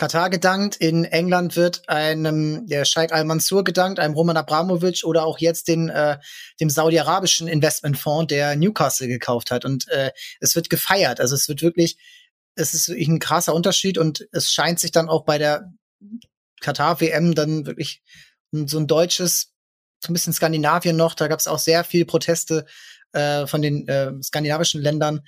Katar 0.00 0.30
gedankt, 0.30 0.76
in 0.76 1.04
England 1.04 1.56
wird 1.56 1.86
einem 1.86 2.66
der 2.66 2.86
Sheikh 2.86 3.12
Al-Mansur 3.12 3.64
gedankt, 3.64 3.98
einem 3.98 4.14
Roman 4.14 4.38
Abramovic 4.38 5.04
oder 5.04 5.26
auch 5.26 5.38
jetzt 5.38 5.68
den, 5.68 5.90
äh, 5.90 6.16
dem 6.58 6.70
saudi-arabischen 6.70 7.48
Investmentfonds, 7.48 8.28
der 8.28 8.56
Newcastle 8.56 9.08
gekauft 9.08 9.50
hat. 9.50 9.66
Und 9.66 9.88
äh, 9.88 10.12
es 10.40 10.56
wird 10.56 10.70
gefeiert. 10.70 11.20
Also 11.20 11.34
es 11.34 11.50
wird 11.50 11.60
wirklich, 11.60 11.98
es 12.54 12.72
ist 12.72 12.88
wirklich 12.88 13.08
ein 13.08 13.18
krasser 13.18 13.54
Unterschied 13.54 13.98
und 13.98 14.26
es 14.32 14.50
scheint 14.50 14.80
sich 14.80 14.90
dann 14.90 15.10
auch 15.10 15.26
bei 15.26 15.36
der 15.36 15.70
Katar-WM 16.62 17.34
dann 17.34 17.66
wirklich 17.66 18.02
so 18.52 18.78
ein 18.78 18.86
deutsches, 18.86 19.52
so 20.02 20.10
ein 20.10 20.14
bisschen 20.14 20.32
Skandinavien 20.32 20.96
noch, 20.96 21.12
da 21.12 21.28
gab 21.28 21.40
es 21.40 21.46
auch 21.46 21.58
sehr 21.58 21.84
viel 21.84 22.06
Proteste 22.06 22.64
äh, 23.12 23.46
von 23.46 23.60
den 23.60 23.86
äh, 23.86 24.12
skandinavischen 24.22 24.80
Ländern 24.80 25.20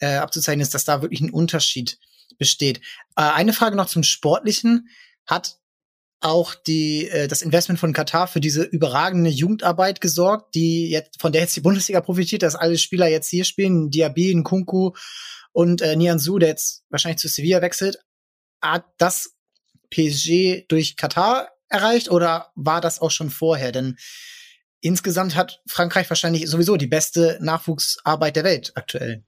äh, 0.00 0.16
abzuzeichnen 0.16 0.60
ist, 0.60 0.74
dass 0.74 0.84
da 0.84 1.00
wirklich 1.00 1.22
ein 1.22 1.30
Unterschied 1.30 1.98
besteht. 2.38 2.78
Äh, 3.16 3.22
eine 3.22 3.52
Frage 3.52 3.76
noch 3.76 3.86
zum 3.86 4.02
Sportlichen. 4.02 4.88
Hat 5.26 5.58
auch 6.22 6.54
die, 6.54 7.08
äh, 7.08 7.28
das 7.28 7.42
Investment 7.42 7.80
von 7.80 7.92
Katar 7.92 8.28
für 8.28 8.40
diese 8.40 8.62
überragende 8.62 9.30
Jugendarbeit 9.30 10.00
gesorgt, 10.00 10.54
die 10.54 10.88
jetzt, 10.88 11.20
von 11.20 11.32
der 11.32 11.42
jetzt 11.42 11.56
die 11.56 11.60
Bundesliga 11.60 12.00
profitiert, 12.00 12.42
dass 12.42 12.54
alle 12.54 12.78
Spieler 12.78 13.08
jetzt 13.08 13.28
hier 13.28 13.44
spielen, 13.44 13.90
Diaby, 13.90 14.34
Nkunku 14.34 14.92
und 15.52 15.82
äh, 15.82 15.96
Nianzu, 15.96 16.38
der 16.38 16.50
jetzt 16.50 16.84
wahrscheinlich 16.90 17.18
zu 17.20 17.28
Sevilla 17.28 17.60
wechselt. 17.60 17.98
Hat 18.60 18.84
das 18.98 19.34
PSG 19.90 20.66
durch 20.68 20.96
Katar 20.96 21.50
erreicht 21.68 22.10
oder 22.10 22.52
war 22.54 22.80
das 22.80 23.00
auch 23.00 23.10
schon 23.10 23.30
vorher? 23.30 23.72
Denn 23.72 23.96
insgesamt 24.80 25.34
hat 25.34 25.60
Frankreich 25.66 26.08
wahrscheinlich 26.08 26.48
sowieso 26.48 26.76
die 26.76 26.86
beste 26.86 27.38
Nachwuchsarbeit 27.40 28.36
der 28.36 28.44
Welt 28.44 28.72
aktuell. 28.76 29.24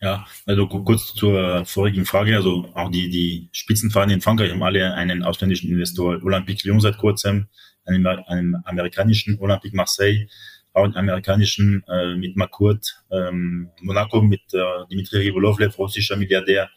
Ja, 0.00 0.26
also 0.44 0.66
kurz 0.68 1.14
zur 1.14 1.64
vorigen 1.64 2.04
Frage. 2.04 2.36
Also 2.36 2.70
auch 2.74 2.90
die, 2.90 3.08
die 3.08 3.48
Spitzenvereine 3.52 4.14
in 4.14 4.20
Frankreich 4.20 4.50
haben 4.50 4.62
alle 4.62 4.92
einen 4.94 5.22
ausländischen 5.22 5.70
Investor. 5.70 6.22
Olympique 6.22 6.66
Lyon 6.68 6.80
seit 6.80 6.98
kurzem, 6.98 7.46
einen, 7.86 8.06
einen 8.06 8.56
amerikanischen 8.66 9.38
Olympique 9.40 9.74
Marseille, 9.74 10.26
auch 10.74 10.84
einen 10.84 10.96
amerikanischen 10.96 11.82
äh, 11.88 12.14
mit 12.14 12.36
Makurt, 12.36 13.02
ähm, 13.10 13.70
Monaco 13.80 14.20
mit 14.20 14.42
äh, 14.52 14.86
Dimitri 14.90 15.28
Rivolovlev, 15.28 15.78
russischer 15.78 16.16
Milliardär 16.16 16.68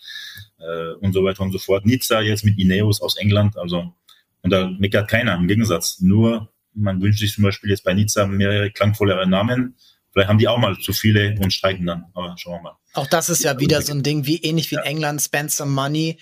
äh, 0.59 0.93
und 1.01 1.11
so 1.11 1.23
weiter 1.25 1.43
und 1.43 1.51
so 1.51 1.59
fort. 1.59 1.85
Nizza 1.85 2.21
jetzt 2.21 2.45
mit 2.45 2.57
Ineos 2.57 3.01
aus 3.01 3.17
England. 3.17 3.57
Also 3.57 3.93
und 4.41 4.51
da 4.51 4.69
meckert 4.79 5.09
keiner 5.09 5.35
im 5.35 5.47
Gegensatz. 5.47 5.99
Nur 5.99 6.53
man 6.73 7.01
wünscht 7.01 7.19
sich 7.19 7.33
zum 7.33 7.43
Beispiel 7.43 7.69
jetzt 7.71 7.83
bei 7.83 7.93
Nizza 7.93 8.25
mehrere 8.25 8.71
klangvollere 8.71 9.27
Namen. 9.27 9.75
Vielleicht 10.19 10.29
haben 10.31 10.37
die 10.37 10.49
auch 10.49 10.57
mal 10.57 10.77
zu 10.77 10.91
viele 10.91 11.33
und 11.39 11.53
streiken 11.53 11.85
dann. 11.85 12.03
Aber 12.13 12.35
schauen 12.37 12.55
wir 12.55 12.63
mal. 12.63 12.77
Auch 12.93 13.07
das 13.07 13.29
ist 13.29 13.41
ja 13.41 13.57
wieder 13.57 13.81
so 13.81 13.93
ein 13.93 14.03
Ding, 14.03 14.25
wie 14.25 14.35
ähnlich 14.43 14.69
wie 14.69 14.75
in 14.75 14.81
England, 14.81 15.21
spend 15.21 15.49
some 15.49 15.71
money, 15.71 16.17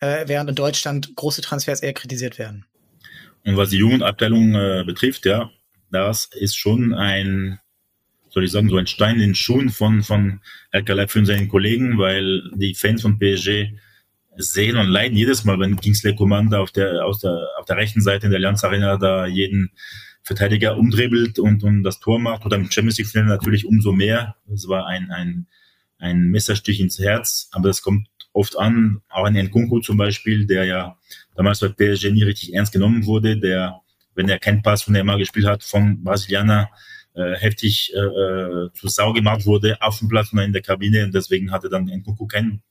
äh, 0.00 0.26
während 0.26 0.48
in 0.48 0.56
Deutschland 0.56 1.14
große 1.16 1.42
Transfers 1.42 1.82
eher 1.82 1.92
kritisiert 1.92 2.38
werden. 2.38 2.64
Und 3.44 3.58
was 3.58 3.68
die 3.68 3.76
Jugendabteilung 3.76 4.54
äh, 4.54 4.84
betrifft, 4.86 5.26
ja, 5.26 5.50
das 5.90 6.30
ist 6.32 6.56
schon 6.56 6.94
ein, 6.94 7.60
soll 8.30 8.44
ich 8.44 8.52
sagen, 8.52 8.70
so 8.70 8.78
ein 8.78 8.86
Stein 8.86 9.16
in 9.16 9.20
den 9.20 9.34
Schuhen 9.34 9.68
von, 9.68 10.02
von 10.02 10.40
Alcalá 10.72 11.06
für 11.06 11.26
seinen 11.26 11.48
Kollegen, 11.48 11.98
weil 11.98 12.42
die 12.54 12.74
Fans 12.74 13.02
von 13.02 13.18
PSG 13.18 13.74
sehen 14.38 14.78
und 14.78 14.86
leiden 14.86 15.18
jedes 15.18 15.44
Mal, 15.44 15.60
wenn 15.60 15.76
Kingsley 15.76 16.16
Commander 16.16 16.62
auf 16.62 16.72
der, 16.72 17.04
aus 17.04 17.20
der, 17.20 17.48
auf 17.58 17.66
der 17.66 17.76
rechten 17.76 18.00
Seite 18.00 18.24
in 18.24 18.30
der 18.30 18.38
Allianz 18.38 18.64
Arena 18.64 18.96
da 18.96 19.26
jeden 19.26 19.72
Verteidiger 20.26 20.76
umdribbelt 20.76 21.38
und, 21.38 21.62
und 21.62 21.84
das 21.84 22.00
Tor 22.00 22.18
macht 22.18 22.44
oder 22.44 22.56
im 22.56 22.68
Champions 22.68 22.98
League 22.98 23.06
Finale 23.06 23.28
natürlich 23.28 23.64
umso 23.64 23.92
mehr. 23.92 24.34
Es 24.52 24.66
war 24.66 24.84
ein, 24.86 25.12
ein, 25.12 25.46
ein 25.98 26.30
Messerstich 26.30 26.80
ins 26.80 26.98
Herz, 26.98 27.48
aber 27.52 27.68
es 27.68 27.80
kommt 27.80 28.08
oft 28.32 28.58
an, 28.58 29.02
auch 29.08 29.24
ein 29.24 29.36
Nkunku 29.36 29.78
zum 29.78 29.96
Beispiel, 29.96 30.44
der 30.44 30.64
ja 30.64 30.98
damals 31.36 31.60
bei 31.60 31.68
PSG 31.68 32.10
nie 32.10 32.24
richtig 32.24 32.54
ernst 32.54 32.72
genommen 32.72 33.06
wurde, 33.06 33.38
der, 33.38 33.82
wenn 34.16 34.28
er 34.28 34.40
keinen 34.40 34.62
Pass 34.62 34.82
von 34.82 34.94
Neymar 34.94 35.18
gespielt 35.18 35.46
hat, 35.46 35.62
vom 35.62 36.02
Brasilianer 36.02 36.70
äh, 37.14 37.36
heftig 37.36 37.92
äh, 37.94 38.00
äh, 38.00 38.72
zu 38.74 38.88
Sau 38.88 39.12
gemacht 39.12 39.46
wurde 39.46 39.80
auf 39.80 40.00
dem 40.00 40.08
Platz 40.08 40.32
und 40.32 40.40
in 40.40 40.52
der 40.52 40.62
Kabine 40.62 41.04
und 41.04 41.14
deswegen 41.14 41.52
hatte 41.52 41.68
dann 41.68 41.86
Nkunku 41.86 42.26
kein, 42.26 42.62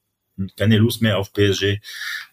keine 0.58 0.78
Lust 0.78 1.02
mehr 1.02 1.18
auf 1.18 1.34
PSG 1.34 1.80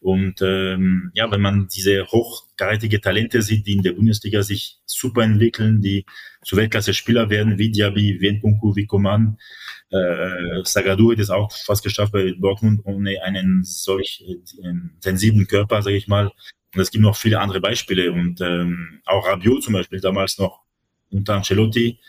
und 0.00 0.40
ähm, 0.42 1.10
ja, 1.14 1.30
wenn 1.30 1.40
man 1.40 1.68
diese 1.68 2.06
hochkarätige 2.06 3.00
Talente 3.00 3.42
sieht, 3.42 3.66
die 3.66 3.74
in 3.74 3.82
der 3.82 3.92
Bundesliga 3.92 4.42
sich 4.42 4.78
super 4.84 5.22
entwickeln, 5.22 5.80
die 5.80 6.04
zu 6.44 6.56
Weltklasse-Spieler 6.56 7.30
werden, 7.30 7.58
wie 7.58 7.70
Diaby, 7.70 8.20
wie 8.20 8.32
Nkunku, 8.32 8.74
wie 8.74 8.86
Coman, 8.86 9.38
äh, 9.92 10.64
Sagadou 10.64 11.12
hat 11.12 11.18
es 11.18 11.30
auch 11.30 11.52
fast 11.52 11.82
geschafft 11.82 12.12
bei 12.12 12.34
Dortmund 12.38 12.80
ohne 12.84 13.22
einen 13.22 13.62
solch 13.62 14.24
äh, 14.26 14.72
sensiblen 15.00 15.46
Körper, 15.46 15.82
sage 15.82 15.96
ich 15.96 16.08
mal. 16.08 16.32
Und 16.74 16.80
es 16.80 16.90
gibt 16.90 17.02
noch 17.02 17.16
viele 17.16 17.40
andere 17.40 17.60
Beispiele. 17.60 18.10
Und 18.10 18.40
ähm, 18.40 19.02
auch 19.04 19.26
Rabiot 19.26 19.62
zum 19.62 19.74
Beispiel 19.74 20.00
damals 20.00 20.38
noch 20.38 20.62
unter 21.10 21.34
Ancelotti 21.34 22.00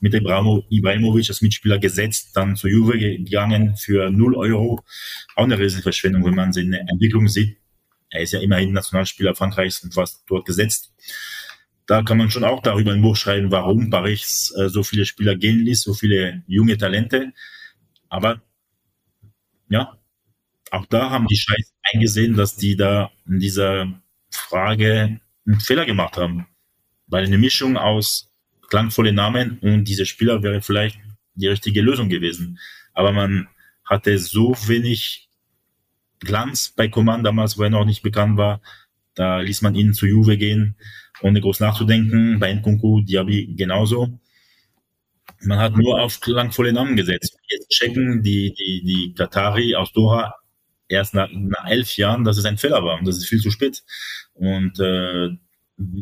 mit 0.00 0.14
Ibrahimovic 0.14 1.28
als 1.28 1.42
Mitspieler 1.42 1.78
gesetzt, 1.78 2.30
dann 2.34 2.56
zu 2.56 2.68
Juve 2.68 2.98
gegangen 2.98 3.76
für 3.76 4.10
0 4.10 4.34
Euro. 4.36 4.82
Auch 5.36 5.44
eine 5.44 5.58
Riesenverschwendung, 5.58 6.24
wenn 6.24 6.34
man 6.34 6.52
seine 6.52 6.80
Entwicklung 6.80 7.28
sieht. 7.28 7.58
Er 8.10 8.22
ist 8.22 8.32
ja 8.32 8.40
immerhin 8.40 8.72
Nationalspieler 8.72 9.34
Frankreichs 9.34 9.82
und 9.82 9.94
fast 9.94 10.24
dort 10.26 10.44
gesetzt. 10.44 10.92
Da 11.86 12.02
kann 12.02 12.18
man 12.18 12.30
schon 12.30 12.44
auch 12.44 12.62
darüber 12.62 12.92
ein 12.92 13.02
Buch 13.02 13.16
schreiben, 13.16 13.50
warum 13.50 13.90
Paris 13.90 14.52
äh, 14.56 14.68
so 14.68 14.82
viele 14.82 15.04
Spieler 15.04 15.36
gehen 15.36 15.60
ließ, 15.60 15.82
so 15.82 15.94
viele 15.94 16.42
junge 16.46 16.76
Talente. 16.78 17.32
Aber 18.08 18.42
ja, 19.68 19.98
auch 20.70 20.86
da 20.86 21.10
haben 21.10 21.26
die 21.26 21.36
Scheiß 21.36 21.74
eingesehen, 21.92 22.36
dass 22.36 22.56
die 22.56 22.76
da 22.76 23.10
in 23.26 23.38
dieser 23.38 24.00
Frage 24.30 25.20
einen 25.46 25.60
Fehler 25.60 25.86
gemacht 25.86 26.16
haben. 26.16 26.46
Weil 27.06 27.24
eine 27.26 27.38
Mischung 27.38 27.76
aus 27.76 28.31
klangvolle 28.72 29.12
Namen 29.12 29.58
und 29.58 29.84
diese 29.84 30.06
Spieler 30.06 30.42
wäre 30.42 30.62
vielleicht 30.62 30.98
die 31.34 31.48
richtige 31.48 31.82
Lösung 31.82 32.08
gewesen. 32.08 32.58
Aber 32.94 33.12
man 33.12 33.48
hatte 33.84 34.18
so 34.18 34.56
wenig 34.66 35.28
Glanz 36.20 36.72
bei 36.74 36.88
Coman 36.88 37.22
damals, 37.22 37.58
wo 37.58 37.64
er 37.64 37.70
noch 37.70 37.84
nicht 37.84 38.02
bekannt 38.02 38.38
war. 38.38 38.62
Da 39.14 39.40
ließ 39.40 39.60
man 39.60 39.74
ihn 39.74 39.92
zu 39.92 40.06
Juve 40.06 40.38
gehen, 40.38 40.76
ohne 41.20 41.42
groß 41.42 41.60
nachzudenken. 41.60 42.38
Bei 42.38 42.50
Nkunku, 42.50 43.02
Diaby 43.02 43.54
genauso. 43.56 44.18
Man 45.42 45.58
hat 45.58 45.76
nur 45.76 46.00
auf 46.00 46.20
klangvolle 46.20 46.72
Namen 46.72 46.96
gesetzt. 46.96 47.36
Jetzt 47.50 47.68
checken 47.68 48.22
die, 48.22 48.54
die, 48.54 48.82
die 48.84 49.12
Katari 49.12 49.74
aus 49.74 49.92
Doha 49.92 50.32
erst 50.88 51.12
nach, 51.12 51.28
nach 51.30 51.66
elf 51.66 51.94
Jahren, 51.98 52.24
dass 52.24 52.38
es 52.38 52.46
ein 52.46 52.56
Fehler 52.56 52.82
war 52.82 52.98
und 52.98 53.06
das 53.06 53.18
ist 53.18 53.28
viel 53.28 53.40
zu 53.42 53.50
spät. 53.50 53.82
Und 54.32 54.80
äh, 54.80 55.28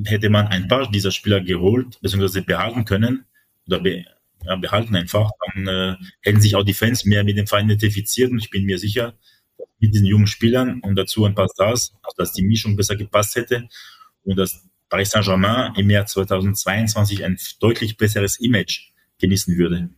hätte 0.05 0.31
man 0.31 0.49
ein 0.49 0.69
paar 0.69 0.91
dieser 0.91 1.11
Spieler 1.11 1.41
geholt, 1.41 2.01
beziehungsweise 2.01 2.43
behalten 2.43 2.85
können, 2.85 3.25
oder 3.67 3.81
be, 3.81 4.05
ja, 4.45 4.57
behalten 4.57 4.97
einfach, 4.97 5.31
dann 5.55 5.67
äh, 5.67 5.97
hätten 6.23 6.41
sich 6.41 6.57
auch 6.57 6.65
die 6.65 6.75
Fans 6.75 7.05
mehr 7.05 7.25
mit 7.25 7.37
dem 7.37 7.47
Verein 7.47 7.67
identifiziert 7.67 8.31
und 8.31 8.39
ich 8.39 8.51
bin 8.51 8.65
mir 8.65 8.79
sicher, 8.79 9.15
mit 9.79 9.95
diesen 9.95 10.07
jungen 10.07 10.27
Spielern 10.27 10.81
und 10.81 10.97
dazu 10.97 11.25
ein 11.25 11.35
paar 11.35 11.49
Stars, 11.49 11.95
also 12.03 12.17
dass 12.17 12.33
die 12.33 12.43
Mischung 12.43 12.77
besser 12.77 12.97
gepasst 12.97 13.35
hätte 13.37 13.69
und 14.25 14.37
dass 14.37 14.67
Paris 14.89 15.11
Saint-Germain 15.11 15.75
im 15.77 15.89
Jahr 15.89 16.07
2022 16.07 17.25
ein 17.25 17.39
deutlich 17.61 17.97
besseres 17.97 18.39
Image 18.41 18.91
genießen 19.21 19.57
würde. 19.57 19.89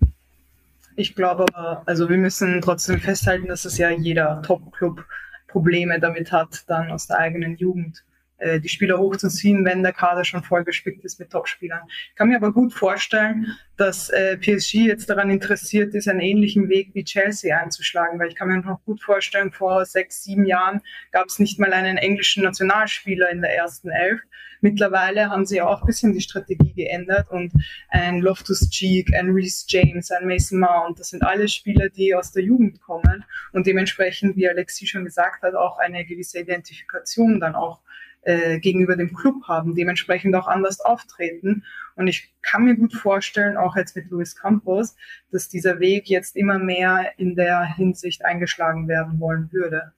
Ich 0.95 1.15
glaube 1.15 1.47
aber, 1.53 1.83
also 1.87 2.09
wir 2.09 2.19
müssen 2.19 2.61
trotzdem 2.61 3.01
festhalten, 3.01 3.49
dass 3.49 3.65
es 3.65 3.79
ja 3.79 3.91
jeder 3.91 4.43
Top-Club 4.43 5.05
Probleme 5.49 5.99
damit 6.01 6.33
hat, 6.33 6.65
dann 6.69 6.91
aus 6.91 7.07
der 7.07 7.19
eigenen 7.19 7.57
Jugend 7.57 8.05
äh, 8.43 8.61
die 8.61 8.69
Spieler 8.69 8.99
hochzuziehen, 8.99 9.65
wenn 9.65 9.83
der 9.83 9.93
Kader 9.93 10.25
schon 10.25 10.43
vollgespickt 10.43 11.05
ist 11.05 11.21
mit 11.21 11.31
Topspielern. 11.31 11.83
Ich 12.11 12.17
kann 12.17 12.29
mir 12.29 12.37
aber 12.37 12.53
gut 12.53 12.73
vorstellen, 12.73 13.47
dass 13.77 14.11
äh, 14.11 14.37
PSG 14.37 14.87
jetzt 14.87 15.09
daran 15.09 15.31
interessiert 15.31 15.95
ist, 15.95 16.09
einen 16.09 16.21
ähnlichen 16.21 16.69
Weg 16.69 16.91
wie 16.95 17.05
Chelsea 17.05 17.57
einzuschlagen, 17.57 18.19
weil 18.19 18.29
ich 18.29 18.35
kann 18.35 18.49
mir 18.49 18.59
noch 18.59 18.85
gut 18.85 19.01
vorstellen, 19.01 19.53
vor 19.53 19.85
sechs, 19.85 20.25
sieben 20.25 20.45
Jahren 20.45 20.81
gab 21.13 21.27
es 21.29 21.39
nicht 21.39 21.61
mal 21.61 21.73
einen 21.73 21.97
englischen 21.97 22.43
Nationalspieler 22.43 23.31
in 23.31 23.43
der 23.43 23.55
ersten 23.55 23.91
Elf. 23.91 24.21
Mittlerweile 24.61 25.31
haben 25.31 25.45
sie 25.45 25.61
auch 25.61 25.81
ein 25.81 25.87
bisschen 25.87 26.13
die 26.13 26.21
Strategie 26.21 26.73
geändert 26.73 27.31
und 27.31 27.53
ein 27.89 28.21
Loftus-Cheek, 28.21 29.13
ein 29.15 29.31
Reece 29.31 29.67
James, 29.69 30.11
ein 30.11 30.27
Mason 30.27 30.61
Mount, 30.61 31.01
das 31.01 31.11
sind 31.11 31.23
alle 31.23 31.49
Spieler, 31.49 31.89
die 31.89 32.15
aus 32.15 32.31
der 32.31 32.45
Jugend 32.45 32.81
kommen 32.81 33.25
und 33.53 33.67
dementsprechend, 33.67 34.37
wie 34.37 34.49
Alexi 34.49 34.87
schon 34.87 35.05
gesagt 35.05 35.43
hat, 35.43 35.55
auch 35.55 35.79
eine 35.79 36.05
gewisse 36.05 36.39
Identifikation 36.39 37.41
dann 37.41 37.57
auch 37.57 37.81
äh, 38.23 38.59
gegenüber 38.61 38.97
dem 38.97 39.15
Club 39.15 39.45
haben, 39.49 39.75
dementsprechend 39.75 40.35
auch 40.35 40.47
anders 40.47 40.81
auftreten. 40.81 41.65
Und 41.97 42.07
ich 42.07 42.33
kann 42.43 42.65
mir 42.65 42.77
gut 42.77 42.95
vorstellen, 42.95 43.57
auch 43.57 43.77
jetzt 43.77 43.97
mit 43.97 44.11
Luis 44.11 44.37
Campos, 44.37 44.97
dass 45.31 45.49
dieser 45.49 45.81
Weg 45.81 46.09
jetzt 46.09 46.37
immer 46.37 46.59
mehr 46.59 47.13
in 47.19 47.35
der 47.35 47.65
Hinsicht 47.65 48.25
eingeschlagen 48.25 48.89
werden 48.89 49.21
wollen 49.21 49.53
würde. 49.53 49.93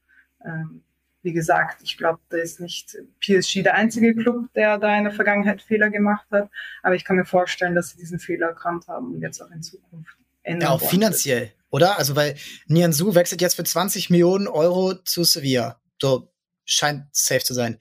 Ähm, 0.44 0.82
wie 1.22 1.32
gesagt, 1.32 1.82
ich 1.82 1.96
glaube, 1.96 2.20
da 2.28 2.36
ist 2.36 2.60
nicht 2.60 2.98
PSG 3.20 3.62
der 3.62 3.74
einzige 3.74 4.14
Club, 4.14 4.52
der 4.54 4.78
da 4.78 4.96
in 4.96 5.04
der 5.04 5.12
Vergangenheit 5.12 5.62
Fehler 5.62 5.88
gemacht 5.88 6.26
hat. 6.30 6.50
Aber 6.82 6.94
ich 6.94 7.04
kann 7.04 7.16
mir 7.16 7.24
vorstellen, 7.24 7.74
dass 7.74 7.90
sie 7.90 7.98
diesen 7.98 8.18
Fehler 8.18 8.48
erkannt 8.48 8.88
haben 8.88 9.14
und 9.14 9.22
jetzt 9.22 9.40
auch 9.40 9.50
in 9.50 9.62
Zukunft 9.62 10.16
ändern. 10.42 10.68
Ja, 10.68 10.74
auch 10.74 10.82
finanziell, 10.82 11.52
oder? 11.70 11.98
Also, 11.98 12.14
weil 12.14 12.36
Nianzou 12.66 13.14
wechselt 13.14 13.40
jetzt 13.40 13.54
für 13.54 13.64
20 13.64 14.10
Millionen 14.10 14.46
Euro 14.46 14.94
zu 14.94 15.24
Sevilla. 15.24 15.80
So, 15.98 16.33
scheint 16.64 17.04
safe 17.12 17.44
zu 17.44 17.54
sein. 17.54 17.78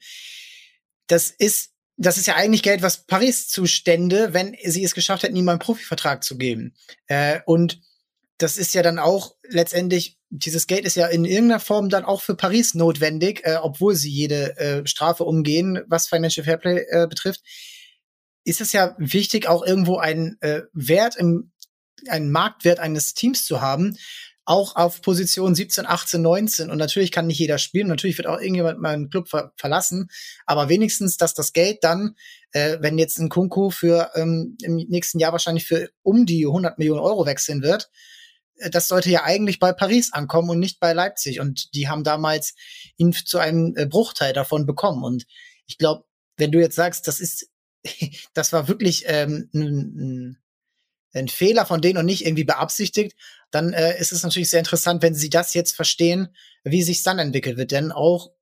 Das 1.06 1.30
ist, 1.30 1.70
das 1.96 2.18
ist 2.18 2.26
ja 2.26 2.34
eigentlich 2.36 2.62
Geld, 2.62 2.82
was 2.82 3.06
Paris 3.06 3.48
zustände, 3.48 4.32
wenn 4.32 4.56
sie 4.64 4.84
es 4.84 4.94
geschafft 4.94 5.22
hätten, 5.22 5.36
ihm 5.36 5.48
einen 5.48 5.58
Profivertrag 5.58 6.24
zu 6.24 6.36
geben. 6.36 6.74
Äh, 7.06 7.40
und 7.46 7.80
das 8.38 8.56
ist 8.56 8.74
ja 8.74 8.82
dann 8.82 8.98
auch 8.98 9.36
letztendlich, 9.48 10.18
dieses 10.30 10.66
Geld 10.66 10.84
ist 10.84 10.96
ja 10.96 11.06
in 11.06 11.24
irgendeiner 11.24 11.60
Form 11.60 11.88
dann 11.88 12.04
auch 12.04 12.20
für 12.20 12.34
Paris 12.34 12.74
notwendig, 12.74 13.42
äh, 13.44 13.56
obwohl 13.56 13.94
sie 13.94 14.10
jede 14.10 14.56
äh, 14.56 14.86
Strafe 14.86 15.24
umgehen, 15.24 15.80
was 15.86 16.08
Financial 16.08 16.44
Fairplay 16.44 16.84
äh, 16.88 17.06
betrifft. 17.06 17.42
Ist 18.44 18.60
es 18.60 18.72
ja 18.72 18.94
wichtig, 18.98 19.46
auch 19.48 19.64
irgendwo 19.64 19.98
einen 19.98 20.36
äh, 20.40 20.62
Wert 20.72 21.16
im, 21.16 21.52
einen 22.08 22.30
Marktwert 22.30 22.80
eines 22.80 23.14
Teams 23.14 23.46
zu 23.46 23.60
haben, 23.60 23.96
auch 24.44 24.76
auf 24.76 25.00
Position 25.00 25.54
17, 25.54 25.86
18, 25.86 26.20
19. 26.20 26.70
Und 26.70 26.78
natürlich 26.78 27.12
kann 27.12 27.26
nicht 27.26 27.38
jeder 27.38 27.58
spielen. 27.58 27.88
Natürlich 27.88 28.18
wird 28.18 28.28
auch 28.28 28.38
irgendjemand 28.38 28.80
mal 28.80 28.94
einen 28.94 29.10
Club 29.10 29.28
ver 29.28 29.52
verlassen. 29.56 30.10
Aber 30.46 30.68
wenigstens, 30.68 31.16
dass 31.16 31.34
das 31.34 31.52
Geld 31.52 31.82
dann, 31.82 32.16
äh, 32.52 32.78
wenn 32.80 32.98
jetzt 32.98 33.18
ein 33.18 33.30
Kunku 33.30 33.70
für 33.70 34.10
ähm, 34.14 34.56
im 34.62 34.76
nächsten 34.76 35.18
Jahr 35.18 35.32
wahrscheinlich 35.32 35.66
für 35.66 35.90
um 36.02 36.26
die 36.26 36.46
100 36.46 36.78
Millionen 36.78 37.00
Euro 37.00 37.24
wechseln 37.26 37.62
wird, 37.62 37.90
äh, 38.56 38.70
das 38.70 38.88
sollte 38.88 39.10
ja 39.10 39.24
eigentlich 39.24 39.58
bei 39.58 39.72
Paris 39.72 40.12
ankommen 40.12 40.50
und 40.50 40.58
nicht 40.58 40.78
bei 40.78 40.92
Leipzig. 40.92 41.40
Und 41.40 41.74
die 41.74 41.88
haben 41.88 42.04
damals 42.04 42.54
ihn 42.96 43.12
zu 43.12 43.38
einem 43.38 43.74
äh, 43.76 43.86
Bruchteil 43.86 44.34
davon 44.34 44.66
bekommen. 44.66 45.04
Und 45.04 45.26
ich 45.66 45.78
glaube, 45.78 46.04
wenn 46.36 46.52
du 46.52 46.60
jetzt 46.60 46.76
sagst, 46.76 47.08
das 47.08 47.20
ist, 47.20 47.48
das 48.34 48.52
war 48.52 48.68
wirklich 48.68 49.04
ähm, 49.06 49.48
ein, 49.54 49.62
ein 49.62 50.43
Fehler 51.28 51.66
von 51.66 51.80
denen 51.80 51.98
und 51.98 52.06
nicht 52.06 52.26
irgendwie 52.26 52.44
beabsichtigt, 52.44 53.16
dann 53.50 53.72
äh, 53.72 53.98
ist 53.98 54.12
es 54.12 54.22
natürlich 54.22 54.50
sehr 54.50 54.58
interessant, 54.58 55.02
wenn 55.02 55.14
sie 55.14 55.30
das 55.30 55.54
jetzt 55.54 55.76
verstehen, 55.76 56.34
wie 56.64 56.82
sich 56.82 57.02
dann 57.02 57.18
entwickelt 57.18 57.56
wird. 57.56 57.70
Denn 57.70 57.92
auch 57.92 58.32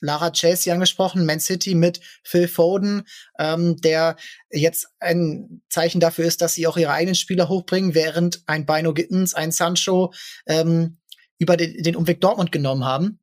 Lara 0.00 0.30
Chelsea 0.30 0.72
angesprochen, 0.72 1.26
Man 1.26 1.40
City 1.40 1.74
mit 1.74 2.00
Phil 2.22 2.48
Foden, 2.48 3.06
ähm, 3.38 3.76
der 3.80 4.16
jetzt 4.50 4.88
ein 5.00 5.62
Zeichen 5.68 6.00
dafür 6.00 6.24
ist, 6.24 6.40
dass 6.40 6.54
sie 6.54 6.66
auch 6.66 6.76
ihre 6.76 6.92
eigenen 6.92 7.14
Spieler 7.14 7.48
hochbringen, 7.48 7.94
während 7.94 8.42
ein 8.46 8.66
Bino 8.66 8.94
Gittens, 8.94 9.34
ein 9.34 9.52
Sancho 9.52 10.12
ähm, 10.46 10.98
über 11.38 11.56
den, 11.56 11.82
den 11.82 11.96
Umweg 11.96 12.20
Dortmund 12.20 12.52
genommen 12.52 12.84
haben. 12.84 13.20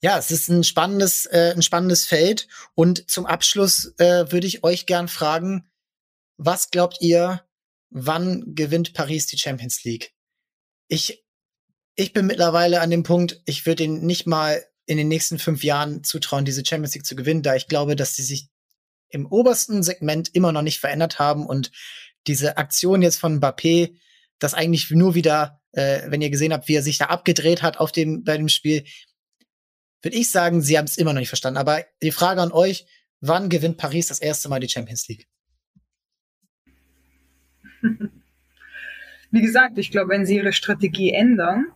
Ja, 0.00 0.18
es 0.18 0.30
ist 0.30 0.48
ein 0.48 0.64
spannendes, 0.64 1.26
äh, 1.26 1.52
ein 1.54 1.62
spannendes 1.62 2.04
Feld. 2.06 2.48
Und 2.74 3.08
zum 3.10 3.24
Abschluss 3.24 3.94
äh, 3.98 4.30
würde 4.30 4.46
ich 4.46 4.64
euch 4.64 4.86
gern 4.86 5.06
fragen, 5.06 5.70
was 6.44 6.70
glaubt 6.70 6.98
ihr, 7.00 7.42
wann 7.90 8.54
gewinnt 8.54 8.94
Paris 8.94 9.26
die 9.26 9.38
Champions 9.38 9.84
League? 9.84 10.12
Ich, 10.88 11.24
ich 11.94 12.12
bin 12.12 12.26
mittlerweile 12.26 12.80
an 12.80 12.90
dem 12.90 13.02
Punkt, 13.02 13.40
ich 13.46 13.66
würde 13.66 13.84
ihnen 13.84 14.04
nicht 14.04 14.26
mal 14.26 14.64
in 14.86 14.96
den 14.96 15.08
nächsten 15.08 15.38
fünf 15.38 15.62
Jahren 15.62 16.02
zutrauen, 16.02 16.44
diese 16.44 16.64
Champions 16.64 16.94
League 16.94 17.06
zu 17.06 17.16
gewinnen, 17.16 17.42
da 17.42 17.54
ich 17.54 17.68
glaube, 17.68 17.96
dass 17.96 18.16
sie 18.16 18.22
sich 18.22 18.48
im 19.08 19.26
obersten 19.26 19.82
Segment 19.82 20.34
immer 20.34 20.52
noch 20.52 20.62
nicht 20.62 20.80
verändert 20.80 21.18
haben 21.18 21.46
und 21.46 21.70
diese 22.26 22.56
Aktion 22.56 23.02
jetzt 23.02 23.18
von 23.18 23.40
Mbappé, 23.40 23.96
das 24.38 24.54
eigentlich 24.54 24.90
nur 24.90 25.14
wieder, 25.14 25.60
äh, 25.72 26.02
wenn 26.10 26.22
ihr 26.22 26.30
gesehen 26.30 26.52
habt, 26.52 26.68
wie 26.68 26.74
er 26.74 26.82
sich 26.82 26.98
da 26.98 27.06
abgedreht 27.06 27.62
hat 27.62 27.78
auf 27.78 27.92
dem, 27.92 28.24
bei 28.24 28.36
dem 28.36 28.48
Spiel, 28.48 28.84
würde 30.02 30.16
ich 30.16 30.30
sagen, 30.30 30.62
sie 30.62 30.78
haben 30.78 30.86
es 30.86 30.96
immer 30.96 31.12
noch 31.12 31.20
nicht 31.20 31.28
verstanden. 31.28 31.58
Aber 31.58 31.84
die 32.02 32.10
Frage 32.10 32.42
an 32.42 32.52
euch, 32.52 32.86
wann 33.20 33.48
gewinnt 33.48 33.76
Paris 33.78 34.08
das 34.08 34.18
erste 34.18 34.48
Mal 34.48 34.60
die 34.60 34.68
Champions 34.68 35.06
League? 35.08 35.28
Wie 39.30 39.42
gesagt, 39.42 39.78
ich 39.78 39.90
glaube, 39.90 40.10
wenn 40.10 40.26
sie 40.26 40.36
ihre 40.36 40.52
Strategie 40.52 41.12
ändern, 41.12 41.66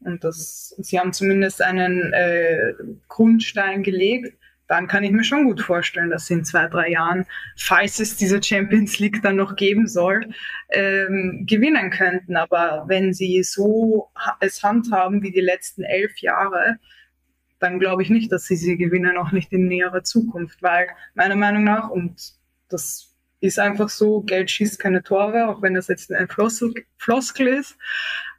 und 0.00 0.22
das, 0.24 0.74
sie 0.78 0.98
haben 0.98 1.12
zumindest 1.12 1.62
einen 1.62 2.12
äh, 2.12 2.74
Grundstein 3.08 3.82
gelegt, 3.82 4.36
dann 4.68 4.88
kann 4.88 5.04
ich 5.04 5.12
mir 5.12 5.24
schon 5.24 5.44
gut 5.44 5.60
vorstellen, 5.60 6.10
dass 6.10 6.26
sie 6.26 6.34
in 6.34 6.44
zwei, 6.44 6.66
drei 6.66 6.90
Jahren, 6.90 7.24
falls 7.56 8.00
es 8.00 8.16
diese 8.16 8.42
Champions 8.42 8.98
League 8.98 9.22
dann 9.22 9.36
noch 9.36 9.56
geben 9.56 9.86
soll, 9.86 10.28
ähm, 10.70 11.44
gewinnen 11.48 11.90
könnten. 11.90 12.36
Aber 12.36 12.84
wenn 12.88 13.14
sie 13.14 13.42
so 13.42 14.10
es 14.40 14.62
handhaben 14.62 15.22
wie 15.22 15.30
die 15.30 15.40
letzten 15.40 15.82
elf 15.82 16.18
Jahre, 16.18 16.78
dann 17.58 17.78
glaube 17.78 18.02
ich 18.02 18.10
nicht, 18.10 18.32
dass 18.32 18.46
sie 18.46 18.56
sie 18.56 18.76
gewinnen, 18.76 19.16
auch 19.16 19.32
nicht 19.32 19.52
in 19.52 19.68
näherer 19.68 20.02
Zukunft, 20.02 20.62
weil 20.62 20.88
meiner 21.14 21.36
Meinung 21.36 21.64
nach, 21.64 21.88
und 21.88 22.34
das 22.68 23.15
ist 23.40 23.58
einfach 23.58 23.88
so, 23.88 24.22
Geld 24.22 24.50
schießt 24.50 24.78
keine 24.78 25.02
Tore, 25.02 25.48
auch 25.48 25.62
wenn 25.62 25.74
das 25.74 25.88
jetzt 25.88 26.12
ein 26.12 26.28
Floskel, 26.28 27.48
ist. 27.48 27.76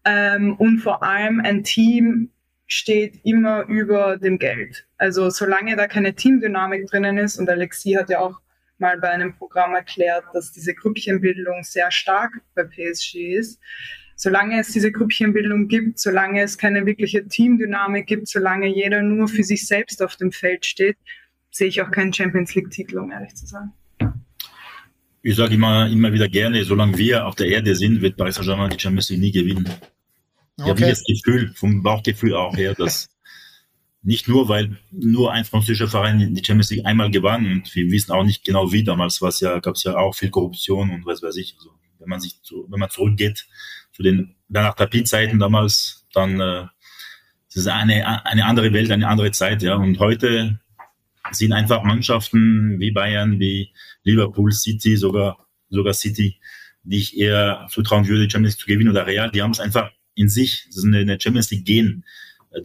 Ähm, 0.06 0.56
und 0.56 0.80
vor 0.80 1.04
allem 1.04 1.40
ein 1.40 1.64
Team 1.64 2.32
steht 2.68 3.20
immer 3.24 3.66
über 3.68 4.18
dem 4.18 4.40
Geld. 4.40 4.88
Also 4.98 5.30
solange 5.30 5.76
da 5.76 5.88
keine 5.88 6.16
Teamdynamik 6.16 6.88
drinnen 6.88 7.18
ist, 7.18 7.38
und 7.38 7.50
Alexi 7.50 7.92
hat 7.94 8.10
ja 8.10 8.20
auch 8.20 8.40
mal 8.78 9.00
bei 9.00 9.10
einem 9.10 9.34
Programm 9.36 9.74
erklärt, 9.74 10.26
dass 10.34 10.52
diese 10.52 10.74
Grüppchenbildung 10.74 11.64
sehr 11.64 11.92
stark 11.92 12.42
bei 12.56 12.64
PSG 12.64 13.36
ist. 13.36 13.60
Solange 14.16 14.60
es 14.60 14.72
diese 14.72 14.92
Grüppchenbildung 14.92 15.68
gibt, 15.68 16.00
solange 16.00 16.42
es 16.42 16.58
keine 16.58 16.86
wirkliche 16.86 17.28
Teamdynamik 17.28 18.08
gibt, 18.08 18.28
solange 18.28 18.68
jeder 18.68 19.02
nur 19.04 19.28
für 19.28 19.44
sich 19.44 19.68
selbst 19.68 20.02
auf 20.02 20.16
dem 20.16 20.32
Feld 20.32 20.66
steht, 20.66 20.98
sehe 21.52 21.68
ich 21.68 21.82
auch 21.82 21.92
keinen 21.92 22.14
Champions 22.14 22.54
League-Titel, 22.56 22.98
um 22.98 23.12
ehrlich 23.12 23.36
zu 23.36 23.46
sein. 23.46 23.72
Ich 25.28 25.36
sage 25.36 25.56
immer, 25.56 25.90
immer 25.90 26.14
wieder 26.14 26.30
gerne, 26.30 26.64
solange 26.64 26.98
wir 26.98 27.28
auf 27.28 27.36
der 27.36 27.48
Erde 27.48 27.76
sind, 27.76 28.00
wird 28.02 28.16
Paris 28.16 28.36
Saint-Germain 28.36 28.70
die 28.70 28.80
Champions 28.80 29.10
League 29.10 29.20
nie 29.20 29.32
gewinnen. 29.34 29.70
Ich 30.56 30.64
okay. 30.64 30.70
habe 30.70 30.88
das 30.88 31.04
Gefühl, 31.04 31.52
vom 31.54 31.84
Bauchgefühl 31.84 32.34
auch 32.34 32.56
her, 32.56 32.74
dass 32.76 33.10
nicht 34.02 34.30
nur, 34.30 34.48
weil 34.48 34.78
nur 34.90 35.34
ein 35.34 35.44
französischer 35.44 35.90
Verein 35.90 36.34
die 36.34 36.46
Champions 36.46 36.72
League 36.72 36.86
einmal 36.86 37.12
gewann 37.12 37.46
und 37.46 37.76
wir 37.76 37.92
wissen 37.92 38.14
auch 38.14 38.24
nicht 38.24 38.46
genau 38.46 38.72
wie 38.72 38.86
damals, 38.86 39.22
was 39.22 39.42
ja, 39.42 39.60
gab 39.60 39.76
es 39.76 39.84
ja 39.84 39.98
auch 39.98 40.16
viel 40.16 40.30
Korruption 40.30 40.92
und 40.92 41.06
was 41.06 41.22
weiß 41.22 41.36
ich. 41.36 41.56
Also, 41.58 41.72
wenn 42.00 42.08
man 42.08 42.22
sich, 42.22 42.42
zu, 42.42 42.66
wenn 42.70 42.80
man 42.80 42.90
zurückgeht 42.90 43.48
zu 43.92 44.04
den 44.04 44.34
danach 44.48 44.76
Tapit-Zeiten 44.76 45.40
damals, 45.40 46.08
dann 46.14 46.40
äh, 46.40 46.68
es 47.50 47.58
ist 47.58 47.68
eine 47.68 48.26
eine 48.26 48.46
andere 48.46 48.72
Welt, 48.72 48.92
eine 48.92 49.10
andere 49.10 49.32
Zeit, 49.32 49.62
ja. 49.62 49.76
Und 49.76 50.00
heute 50.00 50.62
sind 51.32 51.54
einfach 51.54 51.84
Mannschaften 51.84 52.80
wie 52.80 52.92
Bayern, 52.92 53.40
wie 53.40 53.74
Liverpool, 54.04 54.52
City, 54.52 54.98
sogar 54.98 55.48
sogar 55.70 55.94
City, 55.94 56.40
die 56.84 56.98
ich 56.98 57.18
eher 57.18 57.68
zutrauen 57.70 58.08
würde, 58.08 58.26
die 58.26 58.32
Champions 58.32 58.56
League 58.56 58.62
zu 58.62 58.68
gewinnen 58.68 58.90
oder 58.90 59.06
Real. 59.06 59.32
Die 59.32 59.42
haben 59.42 59.52
es 59.52 59.60
einfach 59.60 59.92
in 60.16 60.30
sich, 60.30 60.66
das 60.68 60.78
ist 60.78 60.86
eine 60.86 61.20
Champions 61.20 61.52
League 61.52 61.66
gehen. 61.66 62.06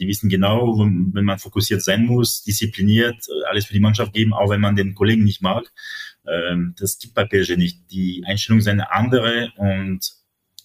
Die 0.01 0.07
wissen 0.07 0.29
genau, 0.29 0.79
wenn 0.79 1.25
man 1.25 1.39
fokussiert 1.39 1.83
sein 1.83 2.07
muss, 2.07 2.45
diszipliniert, 2.45 3.27
alles 3.49 3.67
für 3.67 3.75
die 3.75 3.81
Mannschaft 3.81 4.13
geben, 4.13 4.33
auch 4.33 4.49
wenn 4.49 4.61
man 4.61 4.77
den 4.77 4.95
Kollegen 4.95 5.25
nicht 5.25 5.43
mag. 5.43 5.71
Ähm, 6.27 6.75
das 6.79 6.99
gibt 6.99 7.15
bei 7.15 7.25
PSG 7.25 7.57
nicht. 7.57 7.91
Die 7.91 8.23
Einstellung 8.25 8.61
ist 8.61 8.69
eine 8.69 8.93
andere 8.93 9.53
und 9.57 10.01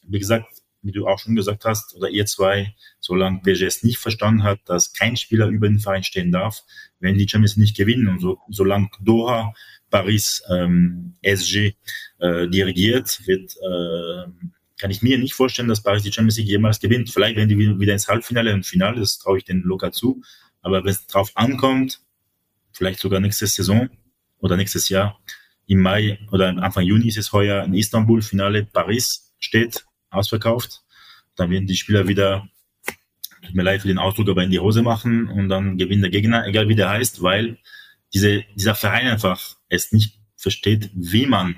wie 0.07 0.19
gesagt, 0.19 0.45
wie 0.82 0.91
du 0.91 1.07
auch 1.07 1.19
schon 1.19 1.36
gesagt 1.36 1.65
hast, 1.65 1.95
oder 1.95 2.09
ihr 2.09 2.25
zwei, 2.25 2.75
solange 2.99 3.41
es 3.45 3.84
nicht 3.84 3.97
verstanden 3.97 4.43
hat, 4.43 4.59
dass 4.65 4.93
kein 4.93 5.17
Spieler 5.17 5.47
über 5.47 5.67
den 5.67 5.80
Verein 5.80 6.03
stehen 6.03 6.32
darf, 6.32 6.63
wenn 6.99 7.17
die 7.17 7.28
Champions 7.28 7.57
nicht 7.57 7.75
gewinnen. 7.75 8.07
Und 8.07 8.19
so, 8.19 8.39
solange 8.49 8.89
Doha, 9.01 9.53
Paris, 9.89 10.43
ähm, 10.49 11.15
SG 11.21 11.75
äh, 12.19 12.47
dirigiert, 12.47 13.21
wird 13.25 13.55
äh, 13.57 14.32
kann 14.80 14.91
ich 14.91 15.01
mir 15.01 15.17
nicht 15.17 15.34
vorstellen, 15.34 15.67
dass 15.67 15.82
Paris 15.82 16.03
die 16.03 16.11
Champions 16.11 16.38
League 16.38 16.49
jemals 16.49 16.80
gewinnt. 16.80 17.09
Vielleicht 17.09 17.36
werden 17.36 17.49
die 17.49 17.57
wieder 17.57 17.93
ins 17.93 18.07
Halbfinale 18.07 18.53
und 18.53 18.65
Finale, 18.65 18.99
das 18.99 19.17
traue 19.17 19.39
ich 19.39 19.43
den 19.43 19.63
locker 19.63 19.91
zu. 19.91 20.21
Aber 20.61 20.84
wenn 20.84 20.91
es 20.91 21.07
drauf 21.07 21.32
ankommt, 21.36 22.01
vielleicht 22.71 22.99
sogar 22.99 23.19
nächste 23.19 23.47
Saison 23.47 23.89
oder 24.39 24.55
nächstes 24.55 24.89
Jahr, 24.89 25.19
im 25.65 25.82
Mai 25.82 26.19
oder 26.32 26.49
Anfang 26.49 26.84
Juni 26.84 27.07
ist 27.07 27.17
es 27.17 27.34
heuer 27.34 27.63
in 27.63 27.73
Istanbul, 27.73 28.21
Finale 28.21 28.65
Paris 28.65 29.34
steht, 29.39 29.86
ausverkauft. 30.09 30.83
Dann 31.35 31.49
werden 31.49 31.67
die 31.67 31.75
Spieler 31.75 32.07
wieder, 32.07 32.47
tut 33.45 33.55
mir 33.55 33.63
leid 33.63 33.81
für 33.81 33.87
den 33.87 33.97
Ausdruck, 33.97 34.29
aber 34.29 34.43
in 34.43 34.51
die 34.51 34.59
Hose 34.59 34.81
machen 34.81 35.27
und 35.27 35.49
dann 35.49 35.77
gewinnt 35.77 36.03
der 36.03 36.09
Gegner, 36.09 36.45
egal 36.45 36.67
wie 36.69 36.75
der 36.75 36.89
heißt, 36.89 37.21
weil 37.21 37.57
diese, 38.13 38.43
dieser 38.55 38.75
Verein 38.75 39.07
einfach 39.07 39.57
es 39.69 39.91
nicht 39.91 40.19
versteht, 40.35 40.89
wie 40.93 41.25
man 41.25 41.55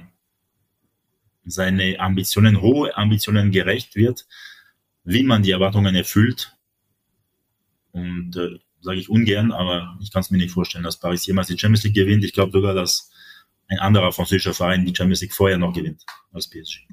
seine 1.46 2.00
Ambitionen, 2.00 2.62
hohe 2.62 2.96
Ambitionen 2.96 3.52
gerecht 3.52 3.96
wird, 3.96 4.28
wie 5.04 5.24
man 5.24 5.44
die 5.44 5.52
Erwartungen 5.52 5.96
erfüllt. 5.96 6.56
Und 7.92 8.36
äh, 8.36 8.60
sage 8.82 9.00
ich 9.00 9.10
ungern, 9.10 9.52
aber 9.52 9.98
ich 10.02 10.12
kann 10.12 10.22
es 10.22 10.32
mir 10.32 10.38
nicht 10.38 10.52
vorstellen, 10.52 10.84
dass 10.84 11.00
Paris 11.00 11.26
jemals 11.26 11.48
die 11.48 11.58
Champions 11.58 11.84
League 11.84 11.96
gewinnt. 11.96 12.24
Ich 12.24 12.34
glaube 12.34 12.52
sogar, 12.52 12.74
dass 12.74 13.12
ein 13.68 13.80
anderer 13.80 14.12
französischer 14.12 14.54
Verein 14.54 14.86
die 14.86 14.96
Champions 14.96 15.22
League 15.22 15.34
vorher 15.34 15.58
noch 15.58 15.74
gewinnt 15.74 16.04
als 16.32 16.50
PSG. 16.50 16.88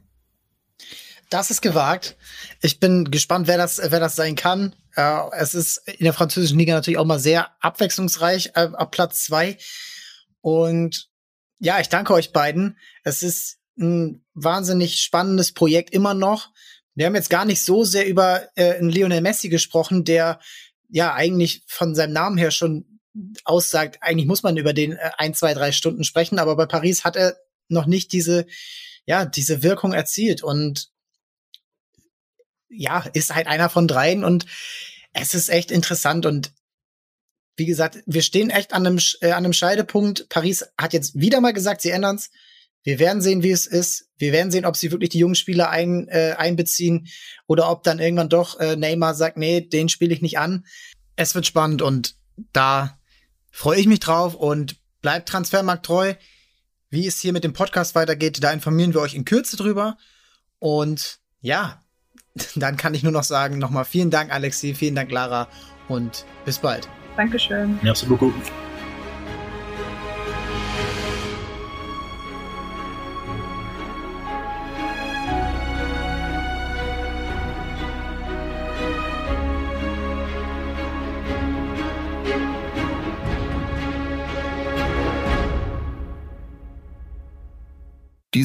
Das 1.31 1.51
ist 1.51 1.61
gewagt. 1.61 2.17
Ich 2.61 2.79
bin 2.79 3.11
gespannt, 3.11 3.49
wer 3.49 3.57
das, 3.57 3.81
wer 3.83 4.01
das 4.01 4.15
sein 4.17 4.37
kann. 4.37 4.75
Äh, 4.95 5.21
es 5.33 5.55
ist 5.55 5.79
in 5.89 6.05
der 6.05 6.13
französischen 6.13 6.59
Liga 6.59 6.75
natürlich 6.75 6.99
auch 6.99 7.05
mal 7.05 7.19
sehr 7.19 7.51
abwechslungsreich 7.61 8.53
äh, 8.55 8.69
ab 8.73 8.93
Platz 8.93 9.25
zwei. 9.25 9.59
Und 10.41 11.09
ja, 11.59 11.81
ich 11.81 11.89
danke 11.89 12.13
euch 12.13 12.33
beiden. 12.33 12.79
Es 13.03 13.23
ist 13.23 13.59
ein 13.79 14.25
wahnsinnig 14.35 15.03
spannendes 15.03 15.53
Projekt 15.53 15.93
immer 15.93 16.15
noch. 16.15 16.51
Wir 16.95 17.07
haben 17.07 17.15
jetzt 17.15 17.31
gar 17.31 17.45
nicht 17.45 17.65
so 17.65 17.85
sehr 17.85 18.07
über 18.07 18.49
äh, 18.57 18.81
Lionel 18.81 19.21
Messi 19.21 19.49
gesprochen, 19.49 20.05
der 20.05 20.41
ja 20.89 21.13
eigentlich 21.13 21.63
von 21.67 21.95
seinem 21.95 22.13
Namen 22.13 22.39
her 22.39 22.51
schon 22.51 23.01
aussagt, 23.45 23.99
eigentlich 24.01 24.27
muss 24.27 24.43
man 24.43 24.57
über 24.57 24.73
den 24.73 24.93
äh, 24.93 25.11
ein, 25.19 25.35
zwei, 25.35 25.55
drei 25.55 25.73
Stunden 25.73 26.05
sprechen, 26.05 26.39
aber 26.39 26.57
bei 26.57 26.67
Paris 26.67 27.05
hat 27.05 27.17
er 27.17 27.37
noch 27.69 27.87
nicht 27.87 28.13
diese, 28.13 28.47
ja, 29.07 29.25
diese 29.25 29.63
Wirkung 29.63 29.93
erzielt 29.93 30.43
und 30.43 30.91
ja, 32.69 33.05
ist 33.13 33.35
halt 33.35 33.47
einer 33.47 33.69
von 33.69 33.89
dreien 33.89 34.25
und 34.25 34.47
es 35.13 35.35
ist 35.35 35.49
echt 35.49 35.71
interessant 35.71 36.27
und 36.27 36.53
wie 37.57 37.67
gesagt, 37.67 38.03
wir 38.07 38.23
stehen 38.23 38.51
echt 38.51 38.75
an 38.75 38.87
einem, 38.87 39.01
äh, 39.23 39.31
an 39.31 39.45
einem 39.45 39.55
Scheidepunkt. 39.55 40.29
Paris 40.29 40.67
hat 40.77 40.93
jetzt 40.93 41.19
wieder 41.19 41.41
mal 41.41 41.55
gesagt, 41.55 41.81
sie 41.81 41.91
ändern's. 41.91 42.31
Wir 42.83 42.99
werden 42.99 43.23
sehen, 43.23 43.43
wie 43.43 43.51
es 43.51 43.67
ist. 43.67 44.11
Wir 44.19 44.33
werden 44.33 44.53
sehen, 44.53 44.67
ob 44.67 44.77
sie 44.77 44.93
wirklich 44.93 45.11
die 45.11 45.19
jungen 45.19 45.35
Spieler 45.35 45.71
ein, 45.71 46.07
äh, 46.09 46.35
einbeziehen 46.37 47.09
oder 47.47 47.71
ob 47.71 47.83
dann 47.83 47.99
irgendwann 47.99 48.29
doch 48.29 48.61
äh, 48.61 48.77
Neymar 48.77 49.15
sagt, 49.15 49.39
nee, 49.39 49.61
den 49.61 49.89
spiele 49.89 50.15
ich 50.15 50.23
nicht 50.23 50.39
an. 50.39 50.67
Es 51.17 51.35
wird 51.35 51.47
spannend 51.47 51.83
und 51.83 52.15
da 52.53 52.99
freue 53.51 53.81
ich 53.81 53.87
mich 53.87 54.01
drauf 54.01 54.35
und 54.35 54.77
bleibt 55.01 55.29
Transfermarkt 55.29 55.87
treu. 55.87 56.15
Wie 56.91 57.07
es 57.07 57.19
hier 57.19 57.33
mit 57.33 57.43
dem 57.43 57.55
Podcast 57.55 57.95
weitergeht, 57.95 58.43
da 58.43 58.53
informieren 58.53 58.95
wir 58.95 59.01
euch 59.01 59.15
in 59.15 59.25
Kürze 59.25 59.57
drüber. 59.57 59.97
Und 60.59 61.19
ja, 61.41 61.85
dann 62.55 62.77
kann 62.77 62.95
ich 62.95 63.03
nur 63.03 63.13
noch 63.13 63.25
sagen, 63.25 63.59
nochmal 63.59 63.85
vielen 63.85 64.11
Dank, 64.11 64.33
Alexi, 64.33 64.75
vielen 64.75 64.95
Dank, 64.95 65.11
Lara 65.11 65.49
und 65.89 66.25
bis 66.45 66.59
bald. 66.59 66.89
Dankeschön. 67.17 67.79
Merci 67.83 68.07
beaucoup. 68.07 68.35